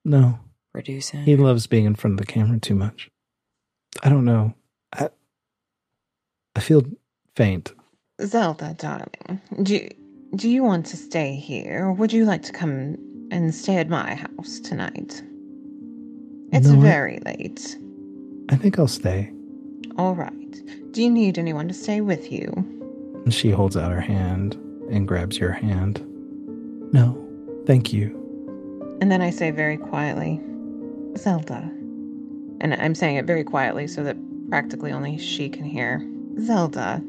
no. 0.03 0.39
producing? 0.73 1.23
He 1.23 1.35
loves 1.35 1.67
being 1.67 1.85
in 1.85 1.95
front 1.95 2.19
of 2.19 2.25
the 2.25 2.31
camera 2.31 2.59
too 2.59 2.73
much. 2.75 3.09
I 4.01 4.09
don't 4.09 4.25
know. 4.25 4.55
I, 4.93 5.09
I 6.55 6.59
feel 6.59 6.83
faint. 7.35 7.73
Zelda, 8.21 8.73
darling, 8.77 9.41
do 9.61 9.75
you, 9.75 9.89
do 10.35 10.49
you 10.49 10.63
want 10.63 10.85
to 10.87 10.97
stay 10.97 11.35
here, 11.35 11.85
or 11.87 11.91
would 11.93 12.13
you 12.13 12.25
like 12.25 12.43
to 12.43 12.51
come 12.51 12.97
and 13.31 13.53
stay 13.53 13.75
at 13.77 13.89
my 13.89 14.15
house 14.15 14.59
tonight? 14.59 15.21
It's 16.51 16.67
No, 16.67 16.79
I- 16.79 16.81
very 16.81 17.19
late. 17.25 17.77
I 18.51 18.57
think 18.57 18.77
I'll 18.77 18.87
stay. 18.87 19.31
All 19.97 20.13
right. 20.13 20.91
Do 20.91 21.01
you 21.01 21.09
need 21.09 21.37
anyone 21.37 21.69
to 21.69 21.73
stay 21.73 22.01
with 22.01 22.31
you? 22.31 22.51
And 23.23 23.33
she 23.33 23.49
holds 23.49 23.77
out 23.77 23.91
her 23.91 24.01
hand 24.01 24.55
and 24.91 25.07
grabs 25.07 25.39
your 25.39 25.53
hand. 25.53 26.03
No, 26.93 27.17
thank 27.65 27.93
you. 27.93 28.17
And 28.99 29.09
then 29.09 29.21
I 29.21 29.29
say 29.29 29.51
very 29.51 29.77
quietly, 29.77 30.41
Zelda. 31.17 31.71
And 32.59 32.73
I'm 32.73 32.93
saying 32.93 33.15
it 33.15 33.25
very 33.25 33.43
quietly 33.43 33.87
so 33.87 34.03
that 34.03 34.17
practically 34.49 34.91
only 34.91 35.17
she 35.17 35.47
can 35.47 35.63
hear. 35.63 36.05
Zelda, 36.41 37.01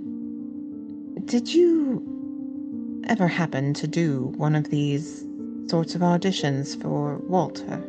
did 1.25 1.53
you 1.53 3.03
ever 3.09 3.27
happen 3.27 3.75
to 3.75 3.89
do 3.89 4.33
one 4.37 4.55
of 4.55 4.71
these 4.71 5.25
sorts 5.67 5.95
of 5.95 6.03
auditions 6.03 6.81
for 6.81 7.17
Walter? 7.19 7.83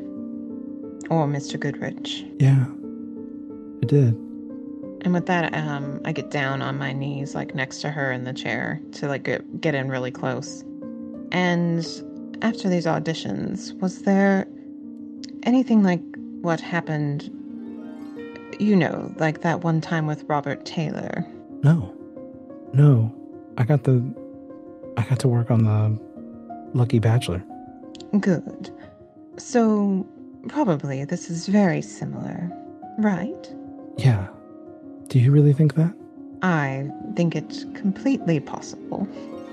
Or 1.10 1.28
Mr. 1.28 1.60
Goodrich? 1.60 2.26
Yeah, 2.40 2.66
I 3.84 3.86
did. 3.86 4.14
And 5.02 5.12
with 5.12 5.26
that, 5.26 5.54
um, 5.54 6.00
I 6.06 6.14
get 6.14 6.32
down 6.32 6.62
on 6.62 6.78
my 6.78 6.94
knees, 6.94 7.36
like 7.36 7.54
next 7.54 7.82
to 7.82 7.90
her 7.90 8.14
in 8.14 8.24
the 8.24 8.32
chair, 8.32 8.80
to 8.94 9.10
like 9.10 9.24
get, 9.24 9.60
get 9.60 9.76
in 9.76 9.90
really 9.90 10.10
close. 10.10 10.64
And 11.34 11.86
after 12.42 12.70
these 12.70 12.86
auditions, 12.86 13.78
was 13.82 14.04
there 14.04 14.48
anything 15.44 15.84
like 15.84 16.00
what 16.42 16.62
happened? 16.62 17.24
You 18.58 18.78
know, 18.78 19.14
like 19.18 19.42
that 19.42 19.66
one 19.66 19.82
time 19.82 20.08
with 20.08 20.24
Robert 20.30 20.66
Taylor. 20.66 21.26
No, 21.62 21.94
no. 22.72 23.14
I 23.58 23.66
got 23.66 23.84
the. 23.84 24.02
I 24.96 25.04
got 25.04 25.20
to 25.20 25.28
work 25.28 25.52
on 25.52 25.66
the 25.66 26.00
Lucky 26.74 27.00
Bachelor. 27.00 27.44
Good. 28.18 28.72
So, 29.36 30.08
probably 30.48 31.04
this 31.04 31.30
is 31.30 31.48
very 31.48 31.82
similar, 31.82 32.50
right? 33.00 33.54
Yeah. 33.98 34.28
Do 35.08 35.20
you 35.20 35.32
really 35.32 35.54
think 35.54 35.76
that? 35.76 35.94
I 36.42 36.90
think 37.16 37.36
it's 37.36 37.66
completely 37.76 38.40
possible. 38.40 39.08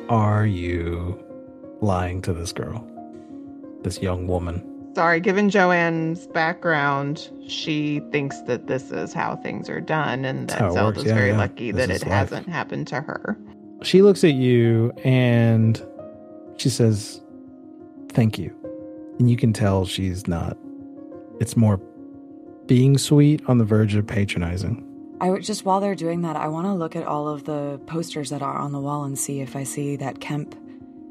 Are 0.08 0.46
you 0.46 1.22
lying 1.80 2.20
to 2.22 2.32
this 2.32 2.52
girl? 2.52 2.86
This 3.82 4.02
young 4.02 4.26
woman? 4.26 4.66
Sorry, 4.94 5.20
given 5.20 5.50
Joanne's 5.50 6.26
background, 6.28 7.30
she 7.46 8.00
thinks 8.10 8.40
that 8.42 8.66
this 8.66 8.90
is 8.90 9.12
how 9.12 9.36
things 9.36 9.68
are 9.70 9.80
done 9.80 10.24
and 10.24 10.48
That's 10.50 10.60
that 10.60 10.72
Zelda's 10.72 11.04
yeah, 11.04 11.14
very 11.14 11.30
yeah. 11.30 11.38
lucky 11.38 11.70
This 11.70 11.86
that 11.86 11.94
it 11.94 12.02
life. 12.02 12.10
hasn't 12.30 12.48
happened 12.48 12.88
to 12.88 13.00
her. 13.00 13.38
She 13.82 14.02
looks 14.02 14.24
at 14.24 14.34
you 14.34 14.92
and 15.04 15.80
she 16.56 16.68
says, 16.70 17.20
Thank 18.10 18.36
you. 18.38 18.52
And 19.20 19.30
you 19.30 19.36
can 19.36 19.52
tell 19.52 19.86
she's 19.86 20.26
not. 20.26 20.56
It's 21.38 21.56
more 21.56 21.80
being 22.70 22.96
sweet 22.96 23.42
on 23.48 23.58
the 23.58 23.64
verge 23.64 23.96
of 23.96 24.06
patronizing. 24.06 24.86
I 25.20 25.28
would 25.28 25.42
just 25.42 25.64
while 25.64 25.80
they're 25.80 25.96
doing 25.96 26.22
that, 26.22 26.36
I 26.36 26.46
want 26.46 26.68
to 26.68 26.72
look 26.72 26.94
at 26.94 27.04
all 27.04 27.28
of 27.28 27.42
the 27.42 27.80
posters 27.86 28.30
that 28.30 28.42
are 28.42 28.58
on 28.58 28.70
the 28.70 28.78
wall 28.78 29.02
and 29.02 29.18
see 29.18 29.40
if 29.40 29.56
I 29.56 29.64
see 29.64 29.96
that 29.96 30.20
Kemp 30.20 30.54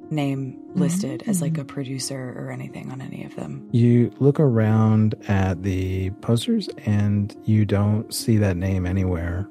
name 0.09 0.57
listed 0.73 1.21
as 1.27 1.41
like 1.41 1.57
a 1.57 1.65
producer 1.65 2.33
or 2.37 2.49
anything 2.49 2.89
on 2.93 3.01
any 3.01 3.25
of 3.25 3.35
them. 3.35 3.67
You 3.73 4.09
look 4.19 4.39
around 4.39 5.15
at 5.27 5.63
the 5.63 6.11
posters 6.21 6.69
and 6.85 7.35
you 7.43 7.65
don't 7.65 8.13
see 8.13 8.37
that 8.37 8.55
name 8.55 8.85
anywhere. 8.85 9.45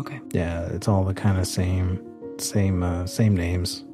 Okay. 0.00 0.20
Yeah, 0.32 0.66
it's 0.66 0.88
all 0.88 1.04
the 1.04 1.14
kind 1.14 1.38
of 1.38 1.46
same, 1.46 2.04
same, 2.38 2.82
uh, 2.82 3.06
same 3.06 3.36
names. 3.36 3.84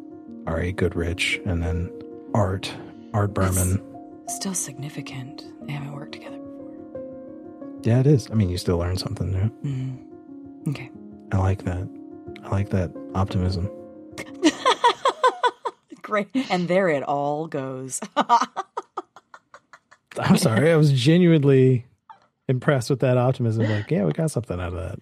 R.A. 0.46 0.72
Goodrich 0.72 1.38
and 1.44 1.62
then 1.62 1.92
Art, 2.32 2.74
Art 3.12 3.34
Berman. 3.34 3.82
Still 4.26 4.54
significant. 4.54 5.44
They 5.66 5.72
haven't 5.72 5.92
worked 5.92 6.12
together 6.12 6.38
before. 6.38 6.47
Yeah, 7.82 8.00
it 8.00 8.06
is. 8.06 8.30
I 8.30 8.34
mean, 8.34 8.48
you 8.48 8.58
still 8.58 8.78
learn 8.78 8.96
something 8.96 9.30
new. 9.30 9.50
Mm. 9.64 10.68
Okay. 10.68 10.90
I 11.32 11.38
like 11.38 11.64
that. 11.64 11.88
I 12.44 12.48
like 12.48 12.70
that 12.70 12.92
optimism. 13.14 13.70
Great. 16.02 16.28
And 16.50 16.68
there 16.68 16.88
it 16.88 17.02
all 17.02 17.46
goes. 17.46 18.00
I'm 20.18 20.36
sorry. 20.36 20.72
I 20.72 20.76
was 20.76 20.92
genuinely 20.92 21.86
impressed 22.48 22.90
with 22.90 23.00
that 23.00 23.18
optimism. 23.18 23.64
Like, 23.64 23.90
yeah, 23.90 24.04
we 24.04 24.12
got 24.12 24.30
something 24.30 24.58
out 24.58 24.72
of 24.72 24.80
that. 24.80 25.00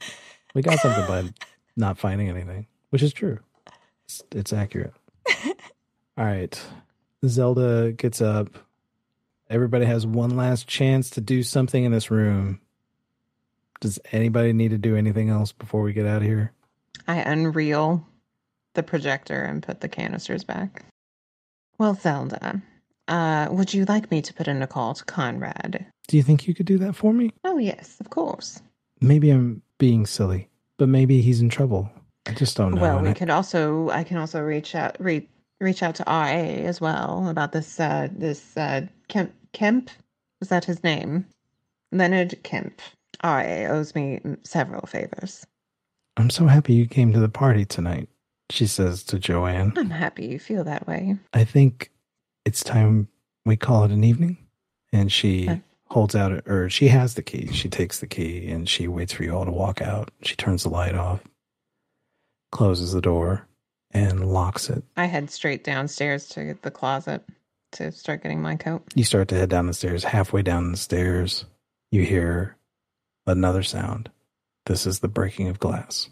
We 0.54 0.62
got 0.62 0.78
something 0.78 1.06
by 1.06 1.32
not 1.76 1.98
finding 1.98 2.28
anything, 2.28 2.66
which 2.90 3.02
is 3.02 3.12
true. 3.12 3.38
It's, 4.04 4.22
it's 4.32 4.52
accurate. 4.52 4.94
All 6.18 6.24
right. 6.24 6.60
Zelda 7.26 7.92
gets 7.92 8.20
up. 8.20 8.48
Everybody 9.48 9.84
has 9.84 10.06
one 10.06 10.36
last 10.36 10.66
chance 10.66 11.10
to 11.10 11.20
do 11.20 11.42
something 11.42 11.84
in 11.84 11.92
this 11.92 12.10
room. 12.10 12.60
Does 13.80 13.98
anybody 14.12 14.52
need 14.52 14.70
to 14.70 14.78
do 14.78 14.96
anything 14.96 15.28
else 15.28 15.52
before 15.52 15.82
we 15.82 15.92
get 15.92 16.06
out 16.06 16.18
of 16.18 16.22
here? 16.22 16.52
I 17.06 17.22
unreel 17.22 18.04
the 18.74 18.82
projector 18.82 19.42
and 19.42 19.62
put 19.62 19.80
the 19.80 19.88
canisters 19.88 20.44
back. 20.44 20.84
Well, 21.78 21.94
Zelda, 21.94 22.62
uh, 23.08 23.48
would 23.50 23.74
you 23.74 23.84
like 23.84 24.10
me 24.10 24.22
to 24.22 24.34
put 24.34 24.48
in 24.48 24.62
a 24.62 24.66
call 24.66 24.94
to 24.94 25.04
Conrad? 25.04 25.86
Do 26.08 26.16
you 26.16 26.22
think 26.22 26.46
you 26.46 26.54
could 26.54 26.66
do 26.66 26.78
that 26.78 26.94
for 26.94 27.12
me? 27.12 27.32
Oh, 27.44 27.58
yes, 27.58 27.96
of 28.00 28.10
course. 28.10 28.62
Maybe 29.00 29.30
I'm 29.30 29.62
being 29.78 30.06
silly, 30.06 30.48
but 30.78 30.88
maybe 30.88 31.20
he's 31.20 31.40
in 31.40 31.50
trouble. 31.50 31.90
I 32.26 32.32
just 32.32 32.56
don't 32.56 32.74
know. 32.74 32.80
Well, 32.80 33.02
we 33.02 33.10
I- 33.10 33.14
could 33.14 33.30
also, 33.30 33.90
I 33.90 34.04
can 34.04 34.16
also 34.16 34.40
reach 34.40 34.74
out, 34.74 34.96
re, 34.98 35.28
reach 35.60 35.82
out 35.82 35.94
to 35.96 36.04
RA 36.06 36.64
as 36.64 36.80
well 36.80 37.28
about 37.28 37.52
this, 37.52 37.78
uh, 37.78 38.08
this, 38.10 38.56
uh, 38.56 38.86
Kemp, 39.08 39.32
Kemp? 39.52 39.90
is 40.40 40.48
that 40.48 40.64
his 40.64 40.82
name? 40.82 41.26
Leonard 41.92 42.42
Kemp. 42.42 42.80
RA 43.22 43.66
owes 43.70 43.94
me 43.94 44.20
several 44.44 44.86
favors. 44.86 45.46
I'm 46.16 46.30
so 46.30 46.46
happy 46.46 46.74
you 46.74 46.86
came 46.86 47.12
to 47.12 47.20
the 47.20 47.28
party 47.28 47.64
tonight, 47.64 48.08
she 48.50 48.66
says 48.66 49.02
to 49.04 49.18
Joanne. 49.18 49.72
I'm 49.76 49.90
happy 49.90 50.26
you 50.26 50.38
feel 50.38 50.64
that 50.64 50.86
way. 50.86 51.16
I 51.34 51.44
think 51.44 51.90
it's 52.44 52.62
time 52.64 53.08
we 53.44 53.56
call 53.56 53.84
it 53.84 53.90
an 53.90 54.04
evening. 54.04 54.38
And 54.92 55.12
she 55.12 55.44
Okay. 55.48 55.60
holds 55.90 56.14
out, 56.14 56.32
or 56.48 56.70
she 56.70 56.88
has 56.88 57.14
the 57.14 57.22
key. 57.22 57.48
She 57.52 57.68
takes 57.68 57.98
the 58.00 58.06
key 58.06 58.48
and 58.50 58.68
she 58.68 58.88
waits 58.88 59.12
for 59.12 59.24
you 59.24 59.32
all 59.36 59.44
to 59.44 59.50
walk 59.50 59.82
out. 59.82 60.10
She 60.22 60.36
turns 60.36 60.62
the 60.62 60.70
light 60.70 60.94
off, 60.94 61.20
closes 62.52 62.92
the 62.92 63.00
door, 63.02 63.46
and 63.90 64.32
locks 64.32 64.70
it. 64.70 64.84
I 64.96 65.06
head 65.06 65.30
straight 65.30 65.64
downstairs 65.64 66.28
to 66.30 66.56
the 66.62 66.70
closet 66.70 67.24
to 67.72 67.92
start 67.92 68.22
getting 68.22 68.40
my 68.40 68.56
coat. 68.56 68.84
You 68.94 69.04
start 69.04 69.28
to 69.28 69.34
head 69.34 69.50
down 69.50 69.66
the 69.66 69.74
stairs. 69.74 70.04
Halfway 70.04 70.42
down 70.42 70.70
the 70.70 70.78
stairs, 70.78 71.44
you 71.90 72.02
hear 72.02 72.55
another 73.26 73.62
sound. 73.62 74.10
This 74.66 74.86
is 74.86 75.00
the 75.00 75.08
breaking 75.08 75.48
of 75.48 75.60
glass. 75.60 76.08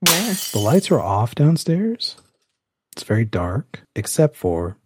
Where? 0.00 0.34
The 0.52 0.58
lights 0.58 0.90
are 0.90 1.00
off 1.00 1.34
downstairs. 1.34 2.16
It's 2.92 3.04
very 3.04 3.24
dark, 3.24 3.82
except 3.96 4.36
for 4.36 4.76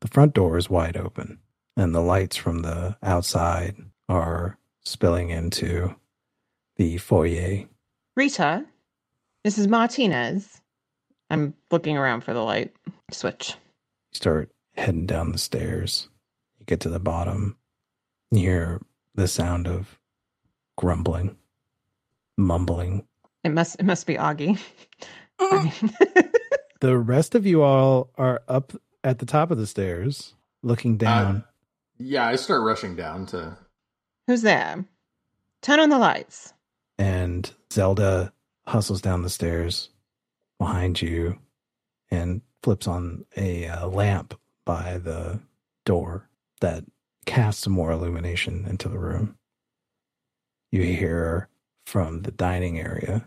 the 0.00 0.08
front 0.08 0.34
door 0.34 0.56
is 0.56 0.70
wide 0.70 0.96
open, 0.96 1.38
and 1.76 1.94
the 1.94 2.00
lights 2.00 2.36
from 2.36 2.60
the 2.60 2.96
outside 3.02 3.76
are 4.08 4.58
spilling 4.82 5.30
into 5.30 5.94
the 6.76 6.98
foyer. 6.98 7.64
Rita, 8.16 8.64
this 9.44 9.58
is 9.58 9.68
Martinez. 9.68 10.60
I'm 11.30 11.54
looking 11.70 11.98
around 11.98 12.22
for 12.22 12.32
the 12.32 12.42
light 12.42 12.74
switch. 13.10 13.54
You 14.12 14.16
start 14.16 14.50
heading 14.76 15.06
down 15.06 15.32
the 15.32 15.38
stairs. 15.38 16.08
You 16.58 16.66
get 16.66 16.80
to 16.80 16.88
the 16.88 17.00
bottom. 17.00 17.56
You 18.30 18.38
hear 18.40 18.80
the 19.14 19.28
sound 19.28 19.66
of 19.66 19.98
grumbling, 20.78 21.36
mumbling. 22.36 23.04
It 23.42 23.50
must 23.50 23.76
it 23.80 23.84
must 23.84 24.06
be 24.06 24.14
Augie. 24.14 24.58
The 26.80 26.96
rest 26.96 27.34
of 27.34 27.44
you 27.44 27.62
all 27.62 28.10
are 28.16 28.40
up 28.46 28.72
at 29.02 29.18
the 29.18 29.26
top 29.26 29.50
of 29.50 29.58
the 29.58 29.66
stairs, 29.66 30.34
looking 30.62 30.96
down. 30.96 31.42
Yeah, 31.98 32.24
I 32.24 32.36
start 32.36 32.62
rushing 32.62 32.94
down 32.94 33.26
to. 33.26 33.58
who's 34.28 34.42
there? 34.42 34.84
Turn 35.60 35.80
on 35.80 35.88
the 35.90 35.98
lights. 35.98 36.52
and 36.98 37.50
Zelda 37.72 38.32
hustles 38.66 39.00
down 39.00 39.22
the 39.22 39.30
stairs 39.30 39.90
behind 40.58 41.02
you 41.02 41.38
and 42.12 42.42
flips 42.62 42.86
on 42.86 43.24
a 43.36 43.66
uh, 43.66 43.88
lamp 43.88 44.38
by 44.64 44.98
the 44.98 45.40
door 45.84 46.28
that 46.60 46.84
casts 47.26 47.66
more 47.66 47.90
illumination 47.90 48.66
into 48.68 48.88
the 48.88 48.98
room. 48.98 49.36
You 50.70 50.82
hear 50.82 51.48
from 51.86 52.22
the 52.22 52.30
dining 52.30 52.78
area 52.78 53.26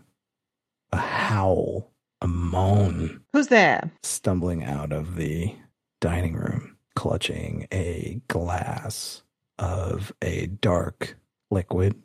a 0.92 0.96
howl, 0.98 1.90
a 2.20 2.28
moan 2.28 3.22
Who's 3.32 3.48
there? 3.48 3.90
stumbling 4.02 4.62
out 4.64 4.92
of 4.92 5.16
the 5.16 5.54
dining 6.00 6.34
room, 6.34 6.76
clutching 6.94 7.66
a 7.72 8.20
glass 8.28 9.22
of 9.58 10.12
a 10.22 10.46
dark 10.46 11.16
liquid 11.50 12.00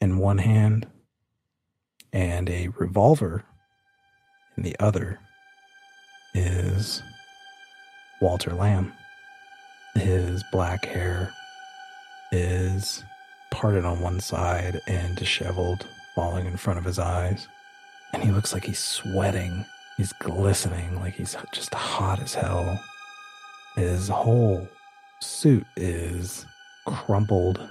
in 0.00 0.18
one 0.18 0.38
hand 0.38 0.88
and 2.12 2.48
a 2.50 2.68
revolver 2.68 3.44
in 4.56 4.62
the 4.62 4.76
other 4.80 5.20
is 6.34 7.02
Walter 8.20 8.50
Lambe. 8.50 8.92
His 9.94 10.42
black 10.52 10.84
hair 10.84 11.32
is 12.32 13.04
parted 13.50 13.84
on 13.84 14.00
one 14.00 14.20
side 14.20 14.80
and 14.86 15.16
disheveled, 15.16 15.86
falling 16.14 16.46
in 16.46 16.56
front 16.56 16.78
of 16.78 16.84
his 16.84 16.98
eyes. 16.98 17.48
And 18.12 18.22
he 18.22 18.30
looks 18.30 18.52
like 18.52 18.64
he's 18.64 18.78
sweating. 18.78 19.64
He's 19.96 20.12
glistening, 20.14 20.96
like 20.96 21.14
he's 21.14 21.36
just 21.52 21.74
hot 21.74 22.20
as 22.20 22.34
hell. 22.34 22.80
His 23.76 24.08
whole 24.08 24.68
suit 25.20 25.66
is 25.76 26.46
crumpled, 26.86 27.66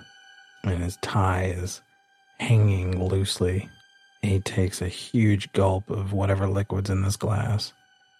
and 0.63 0.81
his 0.83 0.97
tie 0.97 1.45
is 1.45 1.81
hanging 2.39 3.03
loosely. 3.03 3.69
He 4.21 4.39
takes 4.39 4.81
a 4.81 4.87
huge 4.87 5.51
gulp 5.53 5.89
of 5.89 6.13
whatever 6.13 6.47
liquid's 6.47 6.89
in 6.89 7.03
this 7.03 7.15
glass, 7.15 7.73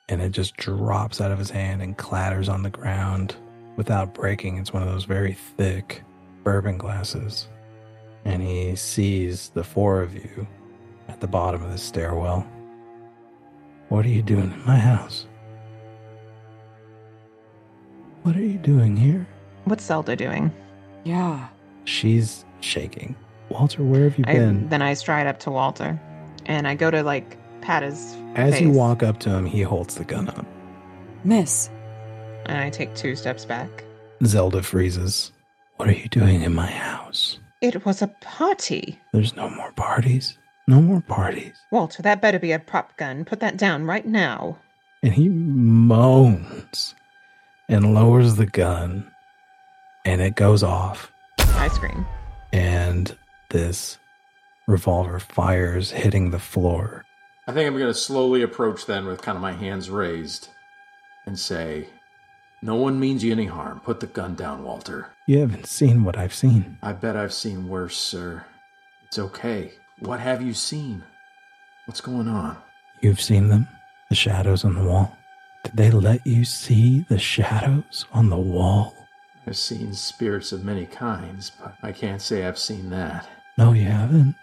and 0.07 0.21
it 0.21 0.29
just 0.29 0.55
drops 0.57 1.19
out 1.19 1.31
of 1.31 1.39
his 1.39 1.49
hand 1.49 1.81
and 1.81 1.97
clatters 1.97 2.47
on 2.47 2.61
the 2.61 2.69
ground 2.69 3.35
without 3.75 4.13
breaking. 4.13 4.57
It's 4.57 4.73
one 4.73 4.83
of 4.83 4.89
those 4.89 5.05
very 5.05 5.33
thick 5.33 6.03
bourbon 6.45 6.77
glasses. 6.77 7.49
And 8.23 8.41
he 8.41 8.77
sees 8.77 9.49
the 9.49 9.63
four 9.65 10.01
of 10.01 10.13
you 10.15 10.47
at 11.09 11.19
the 11.19 11.27
bottom 11.27 11.61
of 11.61 11.71
the 11.71 11.77
stairwell. 11.77 12.47
What 13.89 14.05
are 14.05 14.09
you 14.09 14.21
doing 14.21 14.53
in 14.53 14.65
my 14.65 14.77
house? 14.77 15.27
What 18.23 18.35
are 18.37 18.41
you 18.45 18.57
doing 18.57 18.95
here? 18.95 19.27
What's 19.65 19.83
Zelda 19.83 20.15
doing? 20.15 20.51
Yeah. 21.03 21.47
She's 21.83 22.45
shaking. 22.61 23.15
Walter, 23.49 23.83
where 23.83 24.05
have 24.05 24.17
you 24.17 24.23
I, 24.27 24.33
been? 24.33 24.69
then 24.69 24.81
I 24.81 24.95
stride 24.95 25.27
up 25.27 25.39
to 25.41 25.51
Walter, 25.51 25.99
and 26.47 26.67
I 26.67 26.73
go 26.73 26.89
to 26.89 27.03
like 27.03 27.37
pat 27.61 27.83
his 27.83 28.15
As 28.35 28.59
you 28.59 28.71
walk 28.71 29.03
up 29.03 29.19
to 29.19 29.29
him, 29.29 29.45
he 29.45 29.61
holds 29.61 29.95
the 29.95 30.03
gun 30.03 30.29
up. 30.29 30.45
Miss. 31.23 31.69
and 32.47 32.57
I 32.57 32.69
take 32.69 32.93
two 32.95 33.15
steps 33.15 33.45
back. 33.45 33.83
Zelda 34.23 34.63
freezes. 34.63 35.31
What 35.77 35.89
are 35.89 35.93
you 35.93 36.07
doing 36.07 36.41
in 36.41 36.55
my 36.55 36.67
house? 36.67 37.39
It 37.61 37.85
was 37.85 38.01
a 38.01 38.07
party. 38.07 38.99
There's 39.13 39.35
no 39.35 39.49
more 39.49 39.71
parties. 39.73 40.37
No 40.67 40.81
more 40.81 41.01
parties. 41.01 41.55
Walter, 41.71 42.01
that 42.01 42.21
better 42.21 42.39
be 42.39 42.51
a 42.51 42.59
prop 42.59 42.95
gun. 42.97 43.25
Put 43.25 43.39
that 43.41 43.57
down 43.57 43.85
right 43.85 44.05
now. 44.05 44.57
And 45.03 45.13
he 45.13 45.29
moans 45.29 46.95
and 47.69 47.93
lowers 47.93 48.35
the 48.35 48.45
gun, 48.45 49.11
and 50.05 50.21
it 50.21 50.35
goes 50.35 50.63
off. 50.63 51.11
I 51.39 51.67
scream. 51.67 52.05
And 52.51 53.15
this 53.49 53.97
revolver 54.67 55.19
fires, 55.19 55.91
hitting 55.91 56.31
the 56.31 56.39
floor. 56.39 57.03
I 57.47 57.51
think 57.51 57.67
I'm 57.67 57.77
going 57.77 57.93
to 57.93 57.99
slowly 57.99 58.41
approach 58.41 58.85
then 58.85 59.05
with 59.05 59.21
kind 59.21 59.35
of 59.35 59.41
my 59.41 59.51
hands 59.51 59.89
raised 59.89 60.49
and 61.27 61.37
say, 61.37 61.87
No 62.61 62.75
one 62.75 62.99
means 62.99 63.23
you 63.23 63.31
any 63.31 63.45
harm. 63.45 63.79
Put 63.81 63.99
the 63.99 64.07
gun 64.07 64.35
down, 64.35 64.63
Walter. 64.63 65.11
You 65.27 65.39
haven't 65.39 65.67
seen 65.67 66.03
what 66.03 66.17
I've 66.17 66.33
seen. 66.33 66.77
I 66.81 66.93
bet 66.93 67.15
I've 67.15 67.33
seen 67.33 67.67
worse, 67.67 67.97
sir. 67.97 68.45
It's 69.05 69.19
okay. 69.19 69.73
What 69.99 70.19
have 70.19 70.41
you 70.41 70.53
seen? 70.53 71.03
What's 71.85 72.01
going 72.01 72.27
on? 72.27 72.57
You've 73.01 73.21
seen 73.21 73.49
them? 73.49 73.67
The 74.09 74.15
shadows 74.15 74.65
on 74.65 74.73
the 74.75 74.83
wall? 74.83 75.15
Did 75.63 75.77
they 75.77 75.91
let 75.91 76.25
you 76.25 76.45
see 76.45 77.05
the 77.09 77.19
shadows 77.19 78.05
on 78.11 78.29
the 78.29 78.37
wall? 78.37 78.95
I've 79.47 79.57
seen 79.57 79.93
spirits 79.93 80.51
of 80.51 80.63
many 80.63 80.85
kinds, 80.85 81.51
but 81.51 81.75
I 81.83 81.91
can't 81.91 82.21
say 82.21 82.45
I've 82.45 82.57
seen 82.57 82.89
that. 82.89 83.27
No, 83.57 83.73
you 83.73 83.85
haven't. 83.85 84.35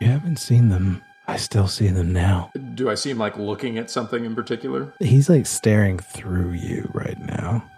You 0.00 0.08
haven't 0.08 0.38
seen 0.38 0.68
them. 0.68 1.02
I 1.28 1.36
still 1.36 1.66
see 1.68 1.88
them 1.88 2.12
now. 2.12 2.50
Do 2.74 2.88
I 2.88 2.94
seem 2.94 3.18
like 3.18 3.36
looking 3.36 3.78
at 3.78 3.90
something 3.90 4.24
in 4.24 4.34
particular? 4.34 4.92
He's 5.00 5.28
like 5.28 5.46
staring 5.46 5.98
through 5.98 6.52
you 6.52 6.88
right 6.94 7.18
now, 7.18 7.68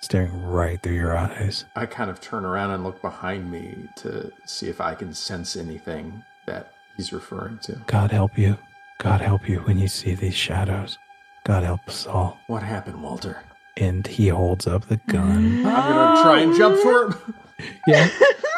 staring 0.00 0.42
right 0.42 0.80
through 0.82 0.94
your 0.94 1.16
eyes. 1.16 1.64
I 1.74 1.86
kind 1.86 2.10
of 2.10 2.20
turn 2.20 2.44
around 2.44 2.70
and 2.72 2.84
look 2.84 3.00
behind 3.00 3.50
me 3.50 3.88
to 3.96 4.30
see 4.44 4.68
if 4.68 4.80
I 4.80 4.94
can 4.94 5.14
sense 5.14 5.56
anything 5.56 6.22
that 6.46 6.72
he's 6.96 7.12
referring 7.12 7.58
to. 7.60 7.80
God 7.86 8.10
help 8.10 8.36
you. 8.36 8.58
God 8.98 9.20
help 9.20 9.48
you 9.48 9.60
when 9.60 9.78
you 9.78 9.88
see 9.88 10.14
these 10.14 10.34
shadows. 10.34 10.98
God 11.44 11.64
help 11.64 11.80
us 11.88 12.06
all. 12.06 12.38
What 12.46 12.62
happened, 12.62 13.02
Walter? 13.02 13.42
And 13.76 14.06
he 14.06 14.28
holds 14.28 14.66
up 14.66 14.86
the 14.86 14.98
gun. 15.08 15.64
I'm 15.64 15.64
gonna 15.64 16.22
try 16.22 16.40
and 16.40 16.54
jump 16.54 16.76
for 16.76 17.06
him 17.06 17.34
Yeah. 17.86 18.08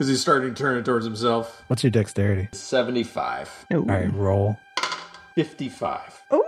because 0.00 0.08
he's 0.08 0.22
starting 0.22 0.54
to 0.54 0.58
turn 0.58 0.78
it 0.78 0.84
towards 0.86 1.04
himself. 1.04 1.62
What's 1.66 1.84
your 1.84 1.90
dexterity? 1.90 2.48
75, 2.52 3.66
Ooh. 3.74 3.80
All 3.80 3.84
right, 3.84 4.10
roll. 4.14 4.58
55. 5.34 6.22
Ooh. 6.32 6.42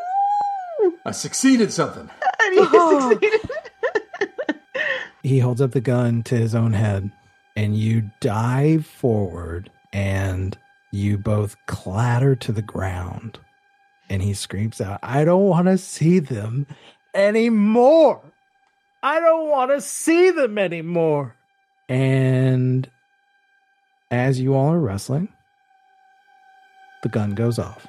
I 1.05 1.11
succeeded 1.11 1.71
something. 1.71 2.09
And 2.45 2.69
Oh. 2.73 3.11
succeeded. 3.11 3.51
He 5.23 5.39
holds 5.39 5.61
up 5.61 5.73
the 5.73 5.83
gun 5.83 6.23
to 6.25 6.35
his 6.35 6.55
own 6.55 6.73
head, 6.73 7.13
and 7.55 7.77
you 7.77 8.11
dive 8.21 8.87
forward, 8.87 9.71
and 9.93 10.57
you 10.91 11.19
both 11.19 11.55
clatter 11.67 12.35
to 12.37 12.53
the 12.53 12.63
ground. 12.63 13.39
And 14.09 14.23
he 14.23 14.33
screams 14.33 14.81
out, 14.81 14.99
I 15.03 15.25
don't 15.27 15.45
want 15.45 15.67
to 15.67 15.77
see 15.77 16.21
them 16.21 16.67
anymore. 17.15 18.23
I 19.03 19.21
don't 19.21 19.49
want 19.51 19.71
to 19.73 19.81
see 19.83 20.31
them 20.31 20.57
anymore. 20.57 21.37
And 21.89 22.91
as 24.13 24.39
you 24.39 24.55
all 24.55 24.71
are 24.71 24.79
wrestling, 24.79 25.27
the 27.03 27.09
gun 27.09 27.31
goes 27.31 27.59
off. 27.59 27.87